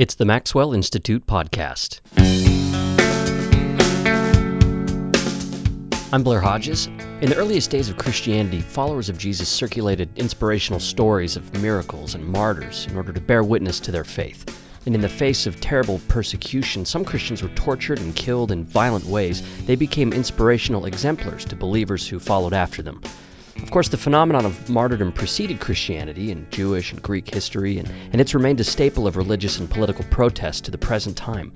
It's 0.00 0.14
the 0.14 0.24
Maxwell 0.24 0.72
Institute 0.72 1.26
podcast. 1.26 2.00
I'm 6.10 6.22
Blair 6.22 6.40
Hodges. 6.40 6.86
In 6.86 7.28
the 7.28 7.36
earliest 7.36 7.70
days 7.70 7.90
of 7.90 7.98
Christianity, 7.98 8.62
followers 8.62 9.10
of 9.10 9.18
Jesus 9.18 9.50
circulated 9.50 10.08
inspirational 10.16 10.80
stories 10.80 11.36
of 11.36 11.60
miracles 11.60 12.14
and 12.14 12.26
martyrs 12.26 12.86
in 12.86 12.96
order 12.96 13.12
to 13.12 13.20
bear 13.20 13.44
witness 13.44 13.78
to 13.80 13.92
their 13.92 14.04
faith. 14.04 14.46
And 14.86 14.94
in 14.94 15.02
the 15.02 15.08
face 15.10 15.46
of 15.46 15.60
terrible 15.60 16.00
persecution, 16.08 16.86
some 16.86 17.04
Christians 17.04 17.42
were 17.42 17.50
tortured 17.50 17.98
and 17.98 18.16
killed 18.16 18.52
in 18.52 18.64
violent 18.64 19.04
ways. 19.04 19.42
They 19.66 19.76
became 19.76 20.14
inspirational 20.14 20.86
exemplars 20.86 21.44
to 21.44 21.56
believers 21.56 22.08
who 22.08 22.18
followed 22.18 22.54
after 22.54 22.80
them. 22.80 23.02
Of 23.56 23.70
course, 23.70 23.88
the 23.88 23.96
phenomenon 23.96 24.46
of 24.46 24.68
martyrdom 24.68 25.12
preceded 25.12 25.60
Christianity 25.60 26.30
in 26.30 26.46
Jewish 26.50 26.92
and 26.92 27.02
Greek 27.02 27.32
history, 27.32 27.78
and, 27.78 27.90
and 28.12 28.20
it's 28.20 28.34
remained 28.34 28.60
a 28.60 28.64
staple 28.64 29.06
of 29.06 29.16
religious 29.16 29.58
and 29.58 29.70
political 29.70 30.04
protest 30.10 30.64
to 30.64 30.70
the 30.70 30.78
present 30.78 31.16
time. 31.16 31.52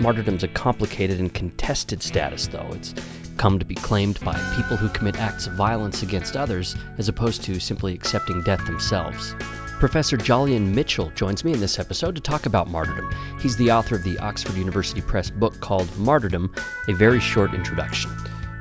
Martyrdom's 0.00 0.44
a 0.44 0.48
complicated 0.48 1.18
and 1.18 1.32
contested 1.32 2.02
status, 2.02 2.46
though. 2.46 2.70
It's 2.72 2.94
come 3.36 3.58
to 3.58 3.64
be 3.64 3.74
claimed 3.74 4.20
by 4.20 4.34
people 4.56 4.76
who 4.76 4.88
commit 4.88 5.18
acts 5.18 5.46
of 5.46 5.54
violence 5.54 6.02
against 6.02 6.36
others 6.36 6.76
as 6.98 7.08
opposed 7.08 7.42
to 7.44 7.60
simply 7.60 7.94
accepting 7.94 8.42
death 8.42 8.64
themselves. 8.66 9.34
Professor 9.78 10.16
Jolyon 10.16 10.74
Mitchell 10.74 11.10
joins 11.14 11.44
me 11.44 11.52
in 11.52 11.60
this 11.60 11.78
episode 11.78 12.16
to 12.16 12.20
talk 12.20 12.46
about 12.46 12.68
martyrdom. 12.68 13.14
He's 13.40 13.56
the 13.56 13.70
author 13.70 13.94
of 13.94 14.02
the 14.02 14.18
Oxford 14.18 14.56
University 14.56 15.00
Press 15.00 15.30
book 15.30 15.60
called 15.60 15.96
Martyrdom 15.96 16.52
A 16.88 16.94
Very 16.94 17.20
Short 17.20 17.54
Introduction. 17.54 18.10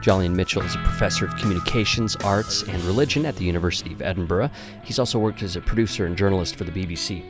Jolyon 0.08 0.38
Mitchell 0.38 0.62
is 0.62 0.74
a 0.74 0.78
professor 0.78 1.26
of 1.26 1.36
communications, 1.36 2.16
arts, 2.24 2.64
and 2.64 2.82
religion 2.86 3.26
at 3.26 3.36
the 3.36 3.44
University 3.44 3.92
of 3.92 4.02
Edinburgh. 4.02 4.52
He's 4.82 5.00
also 5.00 5.20
worked 5.20 5.44
as 5.44 5.58
a 5.58 5.62
producer 5.62 6.06
and 6.06 6.16
journalist 6.16 6.56
for 6.56 6.64
the 6.64 6.72
BBC. 6.72 7.26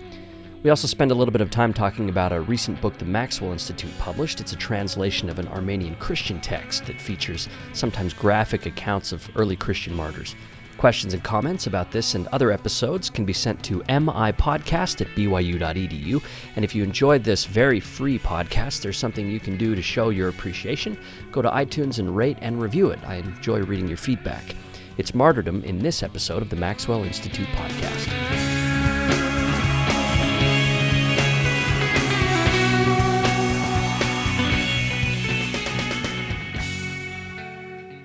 We 0.61 0.69
also 0.69 0.87
spend 0.87 1.09
a 1.09 1.15
little 1.15 1.31
bit 1.31 1.41
of 1.41 1.49
time 1.49 1.73
talking 1.73 2.07
about 2.07 2.33
a 2.33 2.39
recent 2.39 2.79
book 2.79 2.95
the 2.99 3.05
Maxwell 3.05 3.51
Institute 3.51 3.89
published. 3.97 4.39
It's 4.41 4.53
a 4.53 4.57
translation 4.57 5.27
of 5.27 5.39
an 5.39 5.47
Armenian 5.47 5.95
Christian 5.95 6.39
text 6.39 6.85
that 6.85 7.01
features 7.01 7.49
sometimes 7.73 8.13
graphic 8.13 8.67
accounts 8.67 9.11
of 9.11 9.27
early 9.35 9.55
Christian 9.55 9.95
martyrs. 9.95 10.35
Questions 10.77 11.15
and 11.15 11.23
comments 11.23 11.65
about 11.65 11.91
this 11.91 12.13
and 12.13 12.27
other 12.27 12.51
episodes 12.51 13.09
can 13.09 13.25
be 13.25 13.33
sent 13.33 13.63
to 13.63 13.79
mipodcast 13.79 15.01
at 15.01 15.07
byu.edu. 15.15 16.21
And 16.55 16.63
if 16.63 16.75
you 16.75 16.83
enjoyed 16.83 17.23
this 17.23 17.45
very 17.45 17.79
free 17.79 18.19
podcast, 18.19 18.81
there's 18.81 18.97
something 18.97 19.27
you 19.27 19.39
can 19.39 19.57
do 19.57 19.73
to 19.73 19.81
show 19.81 20.09
your 20.09 20.29
appreciation. 20.29 20.97
Go 21.31 21.41
to 21.41 21.49
iTunes 21.49 21.97
and 21.97 22.15
rate 22.15 22.37
and 22.41 22.61
review 22.61 22.91
it. 22.91 22.99
I 23.05 23.15
enjoy 23.15 23.61
reading 23.63 23.87
your 23.87 23.97
feedback. 23.97 24.55
It's 24.97 25.15
martyrdom 25.15 25.63
in 25.63 25.79
this 25.79 26.03
episode 26.03 26.41
of 26.41 26.49
the 26.49 26.55
Maxwell 26.55 27.03
Institute 27.03 27.47
podcast. 27.49 28.66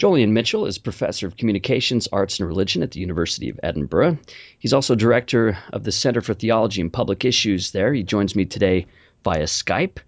Jolyon 0.02 0.30
Mitchell 0.32 0.66
is 0.66 0.78
professor 0.78 1.28
of 1.28 1.36
communications, 1.36 2.08
arts, 2.12 2.40
and 2.40 2.48
religion 2.48 2.82
at 2.82 2.90
the 2.90 2.98
University 2.98 3.50
of 3.50 3.60
Edinburgh. 3.62 4.18
He's 4.58 4.72
also 4.72 4.96
director 4.96 5.56
of 5.72 5.84
the 5.84 5.92
Center 5.92 6.20
for 6.20 6.34
Theology 6.34 6.80
and 6.80 6.92
Public 6.92 7.24
Issues 7.24 7.70
there. 7.70 7.94
He 7.94 8.02
joins 8.02 8.34
me 8.34 8.44
today 8.44 8.86
via 9.22 9.44
Skype. 9.44 9.98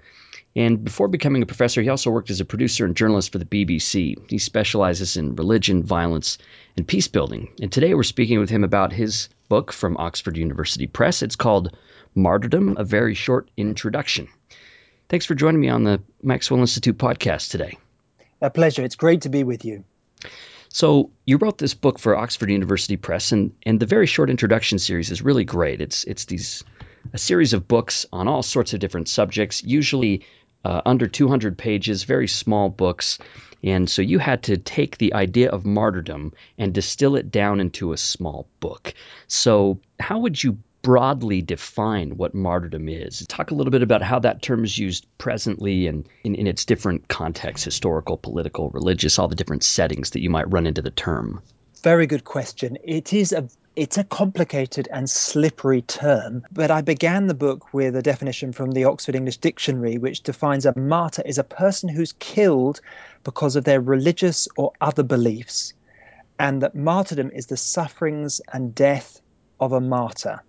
And 0.56 0.82
before 0.82 1.06
becoming 1.06 1.42
a 1.42 1.46
professor, 1.46 1.80
he 1.80 1.90
also 1.90 2.10
worked 2.10 2.30
as 2.30 2.40
a 2.40 2.44
producer 2.44 2.84
and 2.84 2.96
journalist 2.96 3.30
for 3.30 3.38
the 3.38 3.44
BBC. 3.44 4.16
He 4.28 4.38
specializes 4.38 5.16
in 5.16 5.36
religion, 5.36 5.84
violence, 5.84 6.38
and 6.76 6.88
peace 6.88 7.06
building. 7.06 7.52
And 7.62 7.70
today 7.70 7.94
we're 7.94 8.02
speaking 8.02 8.40
with 8.40 8.50
him 8.50 8.64
about 8.64 8.92
his 8.92 9.28
book 9.48 9.72
from 9.72 9.96
Oxford 9.96 10.36
University 10.36 10.88
Press. 10.88 11.22
It's 11.22 11.36
called 11.36 11.76
Martyrdom 12.16 12.78
A 12.78 12.82
Very 12.82 13.14
Short 13.14 13.48
Introduction. 13.56 14.26
Thanks 15.08 15.24
for 15.24 15.36
joining 15.36 15.60
me 15.60 15.68
on 15.68 15.84
the 15.84 16.02
Maxwell 16.20 16.58
Institute 16.58 16.98
podcast 16.98 17.52
today. 17.52 17.78
A 18.44 18.50
pleasure. 18.50 18.84
It's 18.84 18.96
great 18.96 19.22
to 19.22 19.30
be 19.30 19.42
with 19.42 19.64
you. 19.64 19.84
So 20.68 21.10
you 21.24 21.38
wrote 21.38 21.56
this 21.56 21.72
book 21.72 21.98
for 21.98 22.14
Oxford 22.14 22.50
University 22.50 22.98
Press, 22.98 23.32
and, 23.32 23.54
and 23.64 23.80
the 23.80 23.86
very 23.86 24.04
short 24.04 24.28
introduction 24.28 24.78
series 24.78 25.10
is 25.10 25.22
really 25.22 25.44
great. 25.44 25.80
It's 25.80 26.04
it's 26.04 26.26
these 26.26 26.62
a 27.14 27.16
series 27.16 27.54
of 27.54 27.66
books 27.66 28.04
on 28.12 28.28
all 28.28 28.42
sorts 28.42 28.74
of 28.74 28.80
different 28.80 29.08
subjects, 29.08 29.64
usually 29.64 30.26
uh, 30.62 30.82
under 30.84 31.06
200 31.06 31.56
pages, 31.56 32.04
very 32.04 32.28
small 32.28 32.68
books. 32.68 33.18
And 33.62 33.88
so 33.88 34.02
you 34.02 34.18
had 34.18 34.42
to 34.42 34.58
take 34.58 34.98
the 34.98 35.14
idea 35.14 35.48
of 35.48 35.64
martyrdom 35.64 36.34
and 36.58 36.74
distill 36.74 37.16
it 37.16 37.30
down 37.30 37.60
into 37.60 37.94
a 37.94 37.96
small 37.96 38.46
book. 38.60 38.92
So 39.26 39.80
how 39.98 40.18
would 40.18 40.42
you 40.42 40.58
broadly 40.84 41.40
define 41.40 42.10
what 42.18 42.34
martyrdom 42.34 42.90
is. 42.90 43.24
Talk 43.26 43.50
a 43.50 43.54
little 43.54 43.70
bit 43.70 43.82
about 43.82 44.02
how 44.02 44.18
that 44.18 44.42
term 44.42 44.64
is 44.64 44.76
used 44.76 45.06
presently 45.16 45.86
and 45.86 46.06
in, 46.24 46.34
in 46.34 46.46
its 46.46 46.66
different 46.66 47.08
contexts 47.08 47.64
historical, 47.64 48.18
political, 48.18 48.68
religious, 48.68 49.18
all 49.18 49.26
the 49.26 49.34
different 49.34 49.64
settings 49.64 50.10
that 50.10 50.20
you 50.20 50.28
might 50.28 50.52
run 50.52 50.66
into 50.66 50.82
the 50.82 50.90
term. 50.90 51.42
Very 51.82 52.06
good 52.06 52.24
question. 52.24 52.76
It 52.84 53.12
is 53.14 53.32
a 53.32 53.48
it's 53.76 53.98
a 53.98 54.04
complicated 54.04 54.86
and 54.92 55.10
slippery 55.10 55.82
term, 55.82 56.44
but 56.52 56.70
I 56.70 56.80
began 56.80 57.26
the 57.26 57.34
book 57.34 57.74
with 57.74 57.96
a 57.96 58.02
definition 58.02 58.52
from 58.52 58.70
the 58.70 58.84
Oxford 58.84 59.16
English 59.16 59.38
Dictionary, 59.38 59.98
which 59.98 60.22
defines 60.22 60.64
a 60.64 60.78
martyr 60.78 61.22
as 61.26 61.38
a 61.38 61.44
person 61.44 61.88
who's 61.88 62.12
killed 62.20 62.80
because 63.24 63.56
of 63.56 63.64
their 63.64 63.80
religious 63.80 64.46
or 64.56 64.72
other 64.80 65.02
beliefs, 65.02 65.72
and 66.38 66.62
that 66.62 66.76
martyrdom 66.76 67.30
is 67.30 67.46
the 67.46 67.56
sufferings 67.56 68.40
and 68.52 68.74
death 68.74 69.20
of 69.58 69.72
a 69.72 69.80
martyr. 69.80 70.40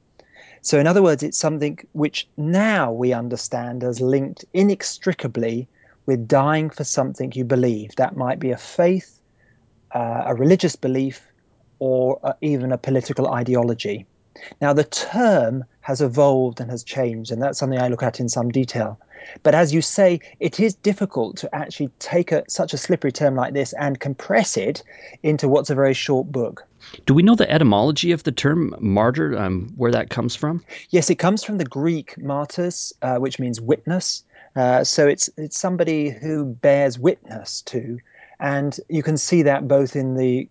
So, 0.66 0.80
in 0.80 0.88
other 0.88 1.04
words, 1.04 1.22
it's 1.22 1.38
something 1.38 1.78
which 1.92 2.28
now 2.38 2.92
we 2.92 3.14
understand 3.14 3.84
as 3.84 4.02
linked 4.02 4.46
inextricably 4.52 5.68
with 6.08 6.28
dying 6.28 6.72
for 6.72 6.84
something 6.84 7.32
you 7.36 7.46
believe. 7.46 7.96
That 7.98 8.18
might 8.18 8.40
be 8.40 8.50
a 8.50 8.58
faith, 8.58 9.20
uh, 9.92 10.24
a 10.26 10.34
religious 10.34 10.76
belief, 10.76 11.22
or 11.78 12.20
uh, 12.24 12.34
even 12.42 12.72
a 12.72 12.80
political 12.80 13.28
ideology. 13.28 14.08
Now, 14.60 14.74
the 14.74 14.86
term 14.86 15.66
has 15.86 16.02
evolved 16.02 16.60
and 16.60 16.72
has 16.72 16.84
changed, 16.84 17.32
and 17.32 17.40
that's 17.40 17.60
something 17.60 17.80
I 17.80 17.90
look 17.90 18.02
at 18.02 18.20
in 18.20 18.28
some 18.28 18.50
detail. 18.50 19.00
But 19.44 19.54
as 19.54 19.72
you 19.72 19.84
say, 19.84 20.20
it 20.40 20.60
is 20.60 20.74
difficult 20.74 21.38
to 21.38 21.56
actually 21.56 21.92
take 22.00 22.32
a, 22.32 22.44
such 22.50 22.74
a 22.74 22.78
slippery 22.78 23.12
term 23.12 23.36
like 23.36 23.54
this 23.54 23.72
and 23.74 24.00
compress 24.00 24.58
it 24.58 24.82
into 25.22 25.48
what's 25.48 25.70
a 25.70 25.76
very 25.76 25.94
short 25.94 26.32
book. 26.32 26.66
Do 27.06 27.14
we 27.14 27.22
know 27.22 27.36
the 27.36 27.50
etymology 27.52 28.12
of 28.12 28.24
the 28.24 28.32
term 28.32 28.74
martyr, 28.80 29.38
um, 29.38 29.72
where 29.76 29.92
that 29.92 30.10
comes 30.10 30.36
from? 30.36 30.64
Yes, 30.90 31.12
it 31.12 31.20
comes 31.20 31.44
from 31.44 31.60
the 31.60 31.66
Greek 31.66 32.16
martys, 32.18 32.92
uh, 33.04 33.18
which 33.18 33.38
means 33.38 33.62
witness. 33.62 34.24
Uh, 34.56 34.84
so 34.84 35.08
it's 35.08 35.30
it's 35.38 35.60
somebody 35.60 36.10
who 36.10 36.46
bears 36.46 36.98
witness 36.98 37.62
to, 37.62 38.00
and 38.40 38.80
you 38.90 39.04
can 39.04 39.18
see 39.18 39.44
that 39.44 39.68
both 39.68 39.96
in 39.96 40.16
the 40.16 40.50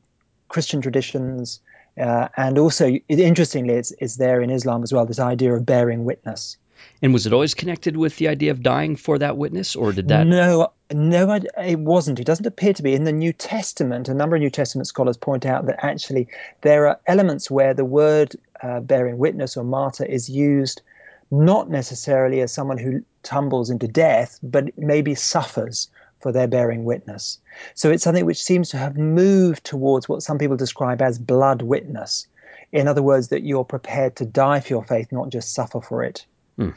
Christian 0.49 0.81
traditions 0.81 1.59
uh, 2.01 2.29
and 2.37 2.59
also, 2.59 2.89
interestingly, 3.09 3.75
it's, 3.75 3.93
it's 3.99 4.17
there 4.17 4.41
in 4.41 4.51
Islam 4.51 4.83
as 4.83 4.93
well. 4.93 5.07
This 5.07 5.21
idea 5.21 5.55
of 5.55 5.65
bearing 5.65 6.05
witness. 6.05 6.57
And 7.03 7.13
was 7.13 7.27
it 7.27 7.33
always 7.33 7.55
connected 7.55 7.97
with 7.97 8.17
the 8.17 8.29
idea 8.29 8.51
of 8.51 8.63
dying 8.63 8.97
for 8.97 9.19
that 9.19 9.37
witness, 9.37 9.77
or 9.77 9.93
did 9.93 10.09
that? 10.09 10.27
No, 10.27 10.73
no, 10.93 11.41
it 11.59 11.79
wasn't. 11.79 12.19
It 12.19 12.25
doesn't 12.25 12.47
appear 12.47 12.73
to 12.73 12.83
be. 12.83 12.95
In 12.95 13.05
the 13.05 13.13
New 13.13 13.33
Testament, 13.33 14.09
a 14.09 14.15
number 14.15 14.37
of 14.37 14.43
New 14.43 14.51
Testament 14.51 14.87
scholars 14.87 15.17
point 15.17 15.47
out 15.47 15.67
that 15.67 15.85
actually 15.85 16.29
there 16.63 16.87
are 16.87 16.99
elements 17.07 17.51
where 17.51 17.75
the 17.75 17.85
word 17.85 18.37
uh, 18.63 18.81
bearing 18.81 19.19
witness 19.19 19.57
or 19.57 19.65
martyr 19.65 20.05
is 20.05 20.29
used 20.29 20.83
not 21.31 21.69
necessarily 21.69 22.41
as 22.41 22.53
someone 22.53 22.79
who 22.79 23.03
tumbles 23.23 23.71
into 23.71 23.89
death, 23.89 24.39
but 24.43 24.77
maybe 24.79 25.15
suffers 25.15 25.89
for 26.25 26.33
their 26.33 26.49
bearing 26.49 26.85
witness. 26.85 27.39
So 27.75 27.91
it's 27.91 28.03
something 28.03 28.25
which 28.25 28.43
seems 28.43 28.71
to 28.71 28.79
have 28.79 28.97
moved 28.97 29.63
towards 29.63 30.09
what 30.09 30.23
some 30.23 30.39
people 30.39 30.57
describe 30.57 31.03
as 31.03 31.19
blood 31.19 31.61
witness. 31.61 32.27
In 32.73 32.89
other 32.89 33.03
words, 33.03 33.29
that 33.29 33.43
you're 33.43 33.67
prepared 33.67 34.17
to 34.17 34.25
die 34.25 34.61
for 34.61 34.73
your 34.73 34.85
faith, 34.85 35.13
not 35.13 35.29
just 35.29 35.53
suffer 35.53 35.83
for 35.83 36.03
it. 36.03 36.25
Hmm. 36.57 36.71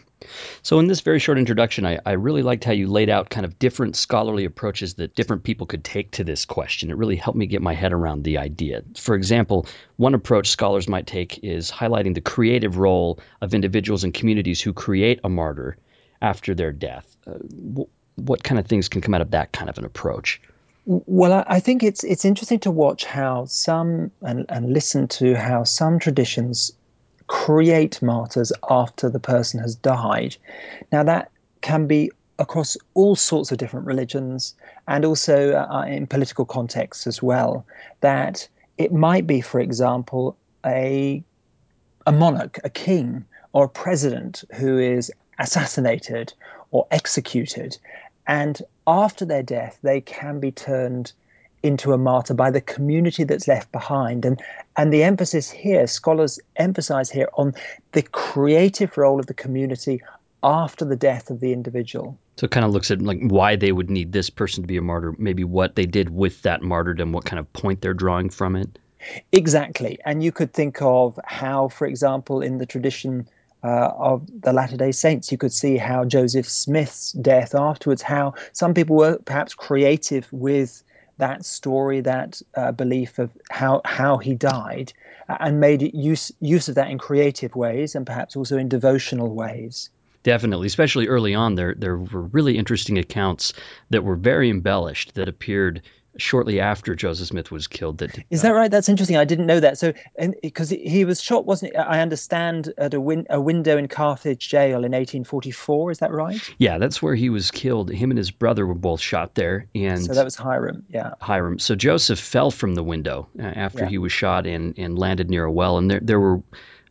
So, 0.64 0.80
in 0.80 0.88
this 0.88 1.00
very 1.00 1.20
short 1.20 1.38
introduction, 1.38 1.86
I, 1.86 2.00
I, 2.06 2.14
really 2.14 2.42
liked 2.42 2.66
how 2.66 2.74
you 2.74 2.88
laid 2.88 3.10
out 3.10 3.30
kind 3.30 3.46
of 3.46 3.58
different 3.58 3.96
scholarly 3.96 4.44
approaches 4.44 4.96
that 4.96 5.16
different 5.16 5.44
people 5.44 5.66
could 5.66 5.84
take 5.84 6.12
to 6.12 6.26
this 6.26 6.44
question. 6.44 6.90
It 6.90 6.98
really 6.98 7.16
helped 7.16 7.38
me 7.38 7.46
get 7.46 7.62
my 7.62 7.74
head 7.74 7.94
around 7.94 8.24
the 8.24 8.40
idea. 8.40 8.82
For 8.98 9.16
example, 9.16 9.66
one 9.96 10.16
approach 10.16 10.50
scholars 10.50 10.90
might 10.90 11.08
take 11.08 11.42
is 11.42 11.72
highlighting 11.72 12.16
the 12.16 12.22
creative 12.22 12.78
role 12.78 13.20
of 13.40 13.54
individuals 13.54 14.04
and 14.04 14.14
communities 14.14 14.60
who 14.60 14.74
create 14.74 15.22
a 15.24 15.30
martyr 15.30 15.78
after 16.22 16.54
their 16.54 16.74
death. 16.74 17.16
Uh, 17.26 17.84
what 18.18 18.44
kind 18.44 18.60
of 18.60 18.68
things 18.68 18.90
can 18.90 19.02
come 19.02 19.14
out 19.14 19.22
of 19.22 19.32
that 19.32 19.52
kind 19.54 19.70
of 19.70 19.78
an 19.78 19.86
approach? 19.86 20.42
Well, 20.86 21.44
I 21.48 21.60
think 21.60 21.84
it's 21.84 22.04
it's 22.04 22.24
interesting 22.24 22.60
to 22.60 22.72
watch 22.72 23.06
how 23.06 23.46
some 23.46 24.12
and, 24.22 24.46
and 24.50 24.72
listen 24.72 25.08
to 25.10 25.36
how 25.36 25.64
some 25.64 26.00
traditions 26.00 26.72
create 27.28 28.02
martyrs 28.02 28.54
after 28.70 29.10
the 29.10 29.20
person 29.20 29.60
has 29.60 29.76
died. 29.76 30.38
Now, 30.92 31.04
that 31.04 31.30
can 31.62 31.88
be 31.88 32.10
across 32.40 32.78
all 32.94 33.16
sorts 33.16 33.52
of 33.52 33.58
different 33.58 33.86
religions 33.86 34.56
and 34.88 35.04
also 35.04 35.54
uh, 35.54 35.82
in 35.88 36.08
political 36.08 36.46
contexts 36.46 37.06
as 37.06 37.22
well. 37.22 37.66
That 38.00 38.48
it 38.78 38.94
might 38.94 39.28
be, 39.28 39.42
for 39.42 39.60
example, 39.60 40.38
a, 40.66 41.22
a 42.06 42.12
monarch, 42.12 42.60
a 42.64 42.70
king, 42.70 43.26
or 43.52 43.66
a 43.66 43.70
president 43.70 44.44
who 44.54 44.78
is 44.78 45.12
assassinated 45.40 46.34
or 46.72 46.88
executed. 46.92 47.78
And 48.28 48.62
after 48.86 49.26
their 49.26 49.44
death, 49.44 49.80
they 49.82 50.02
can 50.02 50.40
be 50.40 50.52
turned 50.52 51.14
into 51.64 51.94
a 51.94 51.98
martyr 51.98 52.34
by 52.34 52.52
the 52.52 52.62
community 52.62 53.24
that's 53.24 53.48
left 53.48 53.72
behind. 53.72 54.26
And, 54.26 54.42
and 54.76 54.94
the 54.94 55.04
emphasis 55.04 55.50
here, 55.50 55.88
scholars 55.88 56.40
emphasize 56.58 57.10
here 57.10 57.30
on 57.34 57.54
the 57.94 58.04
creative 58.04 58.98
role 58.98 59.20
of 59.20 59.26
the 59.26 59.34
community 59.34 60.02
after 60.44 60.86
the 60.86 60.96
death 60.96 61.30
of 61.30 61.40
the 61.40 61.52
individual. 61.52 62.18
So 62.38 62.46
it 62.46 62.52
kind 62.52 62.66
of 62.66 62.72
looks 62.72 62.92
at 62.92 63.02
like 63.02 63.20
why 63.22 63.56
they 63.56 63.72
would 63.72 63.90
need 63.90 64.12
this 64.12 64.30
person 64.30 64.64
to 64.64 64.68
be 64.68 64.78
a 64.78 64.82
martyr, 64.82 65.16
maybe 65.18 65.44
what 65.44 65.76
they 65.76 65.86
did 65.86 66.12
with 66.12 66.44
that 66.44 66.62
martyrdom, 66.62 67.12
what 67.12 67.26
kind 67.26 67.40
of 67.40 67.52
point 67.54 67.82
they're 67.82 67.96
drawing 67.96 68.30
from 68.30 68.56
it. 68.56 68.78
Exactly. 69.32 70.00
And 70.06 70.24
you 70.24 70.32
could 70.32 70.54
think 70.54 70.82
of 70.82 71.20
how, 71.26 71.70
for 71.70 71.88
example, 71.88 72.42
in 72.42 72.60
the 72.60 72.66
tradition 72.66 73.28
uh, 73.64 73.92
of 73.98 74.28
the 74.42 74.54
Latter 74.54 74.78
day 74.78 74.92
Saints, 74.92 75.32
you 75.32 75.38
could 75.38 75.54
see 75.54 75.78
how 75.78 76.06
Joseph 76.06 76.48
Smith's 76.48 77.12
death 77.14 77.56
afterwards, 77.56 78.02
how 78.02 78.34
some 78.54 78.74
people 78.74 78.96
were 78.96 79.18
perhaps 79.26 79.54
creative 79.54 80.28
with 80.32 80.84
that 81.18 81.46
story, 81.46 82.02
that 82.02 82.42
uh, 82.56 82.72
belief 82.72 83.18
of 83.20 83.32
how, 83.50 83.82
how 83.86 84.18
he 84.18 84.36
died, 84.36 84.94
and 85.28 85.60
made 85.60 85.94
use, 85.96 86.32
use 86.40 86.70
of 86.70 86.76
that 86.76 86.90
in 86.90 86.98
creative 86.98 87.56
ways 87.56 87.96
and 87.96 88.06
perhaps 88.06 88.36
also 88.36 88.58
in 88.58 88.70
devotional 88.70 89.34
ways. 89.34 89.90
Definitely, 90.24 90.68
especially 90.68 91.08
early 91.08 91.34
on, 91.34 91.56
there 91.56 91.74
there 91.78 91.96
were 91.96 92.24
really 92.24 92.58
interesting 92.58 92.98
accounts 92.98 93.54
that 93.92 94.04
were 94.04 94.18
very 94.18 94.50
embellished 94.50 95.16
that 95.16 95.30
appeared 95.30 95.82
shortly 96.18 96.60
after 96.60 96.96
Joseph 96.96 97.28
Smith 97.28 97.52
was 97.52 97.68
killed. 97.68 98.00
That 98.00 98.18
is 98.30 98.42
that 98.42 98.52
right? 98.52 98.70
That's 98.70 98.90
interesting. 98.90 99.18
I 99.18 99.26
didn't 99.26 99.46
know 99.46 99.60
that. 99.60 99.78
So, 99.78 99.94
because 100.42 100.70
he 100.70 101.06
was 101.06 101.22
shot, 101.22 101.46
wasn't 101.46 101.74
it? 101.74 101.78
I 101.78 102.02
understand 102.02 102.74
at 102.78 102.94
a, 102.94 103.02
win- 103.02 103.28
a 103.30 103.40
window 103.40 103.78
in 103.78 103.88
Carthage 103.88 104.50
jail 104.50 104.78
in 104.78 104.92
1844. 104.92 105.92
Is 105.92 106.00
that 106.00 106.12
right? 106.12 106.40
Yeah, 106.58 106.78
that's 106.78 107.02
where 107.02 107.16
he 107.16 107.30
was 107.30 107.52
killed. 107.52 107.92
Him 107.92 108.12
and 108.12 108.18
his 108.18 108.32
brother 108.32 108.66
were 108.66 108.76
both 108.76 109.02
shot 109.02 109.36
there, 109.36 109.68
and 109.74 110.04
so 110.04 110.14
that 110.14 110.26
was 110.26 110.36
Hyrum. 110.36 110.84
Yeah, 110.90 111.14
Hyrum. 111.22 111.60
So 111.60 111.76
Joseph 111.76 112.20
fell 112.20 112.52
from 112.52 112.76
the 112.76 112.84
window 112.84 113.28
uh, 113.40 113.44
after 113.44 113.84
yeah. 113.84 113.90
he 113.90 113.98
was 113.98 114.12
shot 114.12 114.48
and 114.48 114.78
and 114.78 114.98
landed 114.98 115.30
near 115.30 115.46
a 115.46 115.52
well, 115.52 115.78
and 115.78 115.90
there 115.90 116.00
there 116.02 116.20
were 116.20 116.42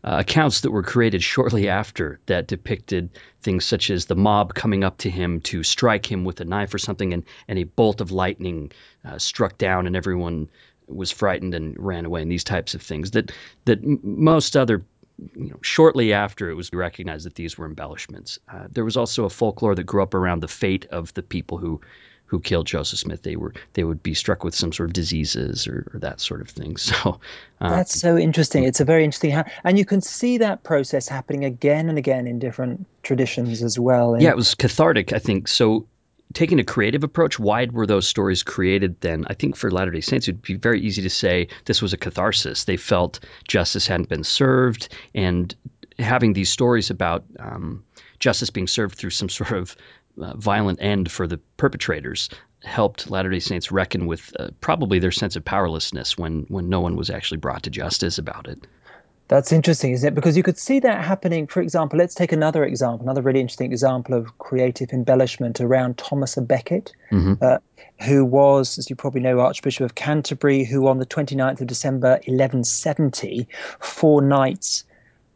accounts 0.07 0.61
that 0.61 0.71
were 0.71 0.83
created 0.83 1.23
shortly 1.23 1.69
after 1.69 2.21
that 2.27 2.47
depicted 2.47 3.11
things 3.43 3.65
such 3.65 3.91
as 3.91 4.07
the 4.07 4.15
mob 4.15 4.55
coming 4.55 4.85
up 4.85 4.99
to 4.99 5.11
him 5.11 5.41
to 5.41 5.63
strike 5.63 6.11
him 6.11 6.25
with 6.25 6.41
a 6.41 6.45
knife 6.45 6.73
or 6.73 6.79
something, 6.79 7.13
and, 7.13 7.25
and 7.49 7.59
a 7.59 7.65
bolt 7.65 8.01
of 8.01 8.13
lightning 8.13 8.71
uh, 9.05 9.19
struck 9.19 9.59
down, 9.59 9.87
and 9.87 9.97
everyone 9.97 10.49
was 10.87 11.11
frightened 11.11 11.55
and 11.55 11.75
ran 11.79 12.05
away, 12.05 12.23
and 12.23 12.31
these 12.31 12.45
types 12.45 12.75
of 12.75 12.83
things 12.83 13.11
that 13.11 13.33
that 13.65 13.83
most 14.05 14.57
other 14.57 14.85
you 15.35 15.51
know, 15.51 15.59
shortly 15.63 16.13
after 16.13 16.51
it 16.51 16.55
was 16.55 16.73
recognized 16.73 17.27
that 17.27 17.35
these 17.35 17.59
were 17.59 17.67
embellishments. 17.67 18.39
Uh, 18.53 18.67
there 18.71 18.85
was 18.85 18.97
also 18.97 19.25
a 19.25 19.31
folklore 19.31 19.75
that 19.75 19.85
grew 19.85 20.03
up 20.03 20.15
around 20.15 20.41
the 20.41 20.49
fate 20.49 20.87
of 20.87 21.13
the 21.15 21.23
people 21.23 21.59
who 21.59 21.81
who 22.27 22.41
killed 22.41 22.67
Joseph 22.67 22.99
Smith. 22.99 23.23
They 23.23 23.37
were 23.37 23.55
they 23.75 23.85
would 23.85 24.03
be 24.03 24.15
struck 24.15 24.45
with 24.45 24.55
some 24.55 24.73
sort 24.73 24.91
of 24.91 24.93
diseases 24.93 25.67
or, 25.67 25.91
or 25.95 26.01
that 26.01 26.21
sort 26.21 26.41
of 26.41 26.49
thing. 26.49 26.77
So 26.87 27.21
uh, 27.61 27.71
that's 27.71 27.99
so 27.99 28.17
interesting. 28.17 28.65
It's 28.65 28.81
a 28.81 28.85
very 28.85 29.03
interesting, 29.03 29.33
ha- 29.33 29.45
and 29.65 29.79
you 29.79 29.85
can 29.85 30.01
see 30.01 30.39
that 30.39 30.63
process 30.63 31.09
happening 31.09 31.45
again 31.45 31.89
and 31.89 31.99
again 31.99 32.27
in 32.27 32.39
different 32.39 32.87
traditions 33.03 33.63
as 33.63 33.79
well. 33.79 34.21
Yeah, 34.21 34.31
it 34.31 34.37
was 34.37 34.55
cathartic, 34.55 35.13
I 35.13 35.19
think. 35.19 35.49
So 35.49 35.87
taking 36.33 36.61
a 36.61 36.65
creative 36.65 37.03
approach, 37.03 37.39
why 37.39 37.67
were 37.73 37.87
those 37.87 38.07
stories 38.07 38.43
created 38.43 39.01
then? 39.01 39.25
I 39.29 39.35
think 39.35 39.57
for 39.57 39.71
Latter 39.71 39.91
day 39.91 40.01
Saints, 40.01 40.29
it 40.29 40.33
would 40.33 40.43
be 40.43 40.55
very 40.55 40.81
easy 40.81 41.03
to 41.03 41.11
say 41.11 41.49
this 41.65 41.83
was 41.83 41.93
a 41.93 41.97
catharsis. 41.97 42.65
They 42.65 42.77
felt 42.77 43.21
justice 43.49 43.87
hadn't 43.87 44.09
been 44.09 44.25
served, 44.25 44.89
and 45.15 45.55
having 45.99 46.35
these 46.35 46.51
stories 46.51 46.91
about 46.91 47.25
um, 47.41 47.83
justice 48.19 48.51
being 48.51 48.67
served 48.67 48.97
through 48.97 49.11
some 49.11 49.29
sort 49.41 49.53
of 49.53 49.77
violent 50.17 50.81
end 50.83 51.11
for 51.11 51.27
the 51.27 51.39
perpetrators 51.57 52.29
helped 52.63 53.11
Latter 53.11 53.31
Day 53.31 53.39
Saints 53.39 53.71
reckon 53.71 54.07
with 54.07 54.35
uh, 54.39 54.49
probably 54.61 54.99
their 54.99 55.13
sense 55.13 55.37
of 55.37 55.45
powerlessness 55.45 56.19
when 56.19 56.47
when 56.49 56.69
no 56.69 56.81
one 56.81 56.97
was 56.97 57.11
actually 57.11 57.39
brought 57.39 57.63
to 57.65 57.71
justice 57.71 58.19
about 58.19 58.49
it. 58.49 58.67
That's 59.29 59.51
interesting, 59.51 59.93
isn't 59.93 60.07
it? 60.07 60.15
Because 60.15 60.37
you 60.37 60.45
could 60.45 60.59
see 60.59 60.79
that 60.81 61.05
happening. 61.05 61.49
For 61.49 61.61
example, 61.61 61.99
let's 61.99 62.15
take 62.15 62.31
another 62.31 62.65
example, 62.65 63.05
another 63.05 63.23
really 63.23 63.41
interesting 63.41 63.73
example 63.73 64.15
of 64.15 64.39
creative 64.39 64.93
embellishment 64.93 65.61
around 65.61 65.99
Thomas 65.99 66.37
à 66.37 66.47
Becket, 66.47 66.93
mm-hmm. 67.11 67.35
uh, 67.43 67.59
who 68.05 68.25
was, 68.25 68.79
as 68.79 68.89
you 68.89 68.95
probably 68.95 69.21
know, 69.21 69.41
Archbishop 69.41 69.85
of 69.85 69.97
Canterbury, 69.97 70.65
who 70.65 70.87
on 70.87 70.99
the 70.99 71.07
29th 71.07 71.61
of 71.61 71.67
December 71.67 72.11
1170, 72.27 73.49
four 73.81 74.23
knights 74.23 74.85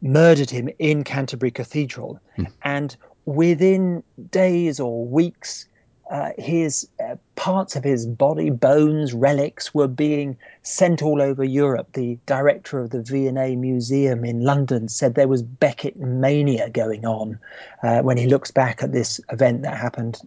murdered 0.03 0.50
him 0.50 0.71
in 0.79 1.03
Canterbury 1.03 1.50
Cathedral. 1.50 2.21
Mm. 2.38 2.53
And 2.62 2.97
within 3.25 4.03
days 4.31 4.81
or 4.81 5.05
weeks, 5.07 5.67
uh, 6.11 6.31
his 6.39 6.89
uh, 7.03 7.15
parts 7.37 7.77
of 7.77 7.85
his 7.85 8.05
body, 8.05 8.51
bones, 8.51 9.15
relics 9.15 9.73
were 9.73 9.87
being 9.87 10.37
sent 10.63 11.03
all 11.03 11.23
over 11.23 11.45
Europe. 11.45 11.93
The 11.93 12.19
director 12.27 12.81
of 12.81 12.91
the 12.91 13.01
V&A 13.01 13.55
Museum 13.55 14.25
in 14.25 14.43
London 14.43 14.89
said 14.89 15.15
there 15.15 15.29
was 15.29 15.43
Becket 15.43 15.97
mania 15.97 16.69
going 16.69 17.07
on 17.07 17.39
uh, 17.85 18.01
when 18.01 18.17
he 18.17 18.27
looks 18.27 18.51
back 18.51 18.83
at 18.83 18.91
this 18.91 19.21
event 19.31 19.63
that 19.63 19.77
happened 19.77 20.21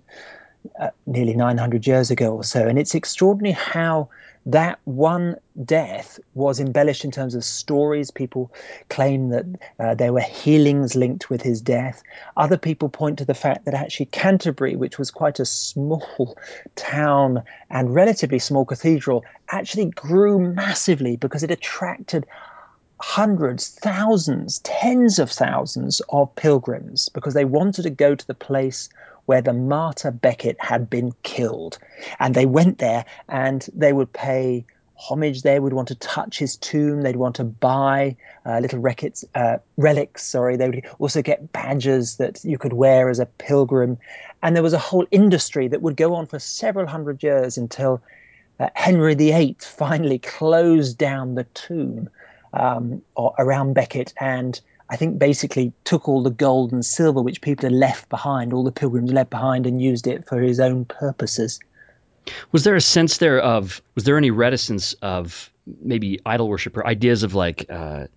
uh, 0.79 0.91
nearly 1.05 1.33
900 1.33 1.85
years 1.85 2.09
ago 2.09 2.33
or 2.33 2.45
so. 2.45 2.65
And 2.65 2.79
it's 2.79 2.95
extraordinary 2.95 3.53
how 3.53 4.07
that 4.45 4.79
one 4.83 5.35
death 5.63 6.19
was 6.33 6.59
embellished 6.59 7.05
in 7.05 7.11
terms 7.11 7.35
of 7.35 7.43
stories. 7.43 8.11
People 8.11 8.51
claim 8.89 9.29
that 9.29 9.45
uh, 9.79 9.95
there 9.95 10.11
were 10.11 10.21
healings 10.21 10.95
linked 10.95 11.29
with 11.29 11.41
his 11.41 11.61
death. 11.61 12.03
Other 12.35 12.57
people 12.57 12.89
point 12.89 13.19
to 13.19 13.25
the 13.25 13.33
fact 13.33 13.65
that 13.65 13.73
actually 13.73 14.07
Canterbury, 14.07 14.75
which 14.75 14.97
was 14.97 15.11
quite 15.11 15.39
a 15.39 15.45
small 15.45 16.37
town 16.75 17.43
and 17.69 17.93
relatively 17.93 18.39
small 18.39 18.65
cathedral, 18.65 19.23
actually 19.49 19.85
grew 19.91 20.39
massively 20.39 21.15
because 21.15 21.43
it 21.43 21.51
attracted 21.51 22.25
hundreds, 22.99 23.69
thousands, 23.69 24.59
tens 24.59 25.19
of 25.19 25.29
thousands 25.29 26.01
of 26.09 26.33
pilgrims 26.35 27.09
because 27.09 27.33
they 27.33 27.45
wanted 27.45 27.83
to 27.83 27.89
go 27.89 28.15
to 28.15 28.27
the 28.27 28.33
place 28.33 28.89
where 29.25 29.41
the 29.41 29.53
martyr 29.53 30.11
Becket 30.11 30.57
had 30.59 30.89
been 30.89 31.13
killed. 31.23 31.77
And 32.19 32.35
they 32.35 32.45
went 32.45 32.77
there 32.79 33.05
and 33.29 33.67
they 33.73 33.93
would 33.93 34.11
pay 34.11 34.65
homage 34.95 35.41
there, 35.41 35.61
would 35.61 35.73
want 35.73 35.87
to 35.89 35.95
touch 35.95 36.39
his 36.39 36.55
tomb, 36.57 37.01
they'd 37.01 37.15
want 37.15 37.35
to 37.35 37.43
buy 37.43 38.15
uh, 38.45 38.59
little 38.59 38.79
relics, 38.79 39.25
uh, 39.35 39.57
relics, 39.77 40.23
sorry. 40.23 40.55
They 40.55 40.69
would 40.69 40.85
also 40.99 41.21
get 41.21 41.51
badges 41.51 42.17
that 42.17 42.43
you 42.43 42.57
could 42.57 42.73
wear 42.73 43.09
as 43.09 43.19
a 43.19 43.25
pilgrim. 43.25 43.97
And 44.41 44.55
there 44.55 44.63
was 44.63 44.73
a 44.73 44.79
whole 44.79 45.05
industry 45.11 45.67
that 45.67 45.81
would 45.81 45.97
go 45.97 46.13
on 46.15 46.27
for 46.27 46.39
several 46.39 46.87
hundred 46.87 47.23
years 47.23 47.57
until 47.57 48.01
uh, 48.59 48.69
Henry 48.75 49.15
VIII 49.15 49.57
finally 49.59 50.19
closed 50.19 50.97
down 50.97 51.35
the 51.35 51.45
tomb 51.45 52.09
um, 52.53 53.01
around 53.39 53.73
Becket 53.73 54.13
and 54.19 54.59
I 54.89 54.95
think 54.95 55.17
basically 55.17 55.73
took 55.85 56.07
all 56.07 56.23
the 56.23 56.29
gold 56.29 56.71
and 56.71 56.85
silver 56.85 57.21
which 57.21 57.41
people 57.41 57.69
had 57.69 57.77
left 57.77 58.09
behind, 58.09 58.53
all 58.53 58.63
the 58.63 58.71
pilgrims 58.71 59.11
left 59.11 59.29
behind, 59.29 59.65
and 59.65 59.81
used 59.81 60.07
it 60.07 60.27
for 60.27 60.39
his 60.39 60.59
own 60.59 60.85
purposes. 60.85 61.59
Was 62.51 62.63
there 62.63 62.75
a 62.75 62.81
sense 62.81 63.17
there 63.17 63.39
of, 63.39 63.81
was 63.95 64.03
there 64.03 64.17
any 64.17 64.31
reticence 64.31 64.93
of 65.01 65.51
maybe 65.81 66.19
idol 66.25 66.47
worship 66.47 66.77
or 66.77 66.85
ideas 66.85 67.23
of 67.23 67.33
like 67.33 67.65
uh, 67.69 68.07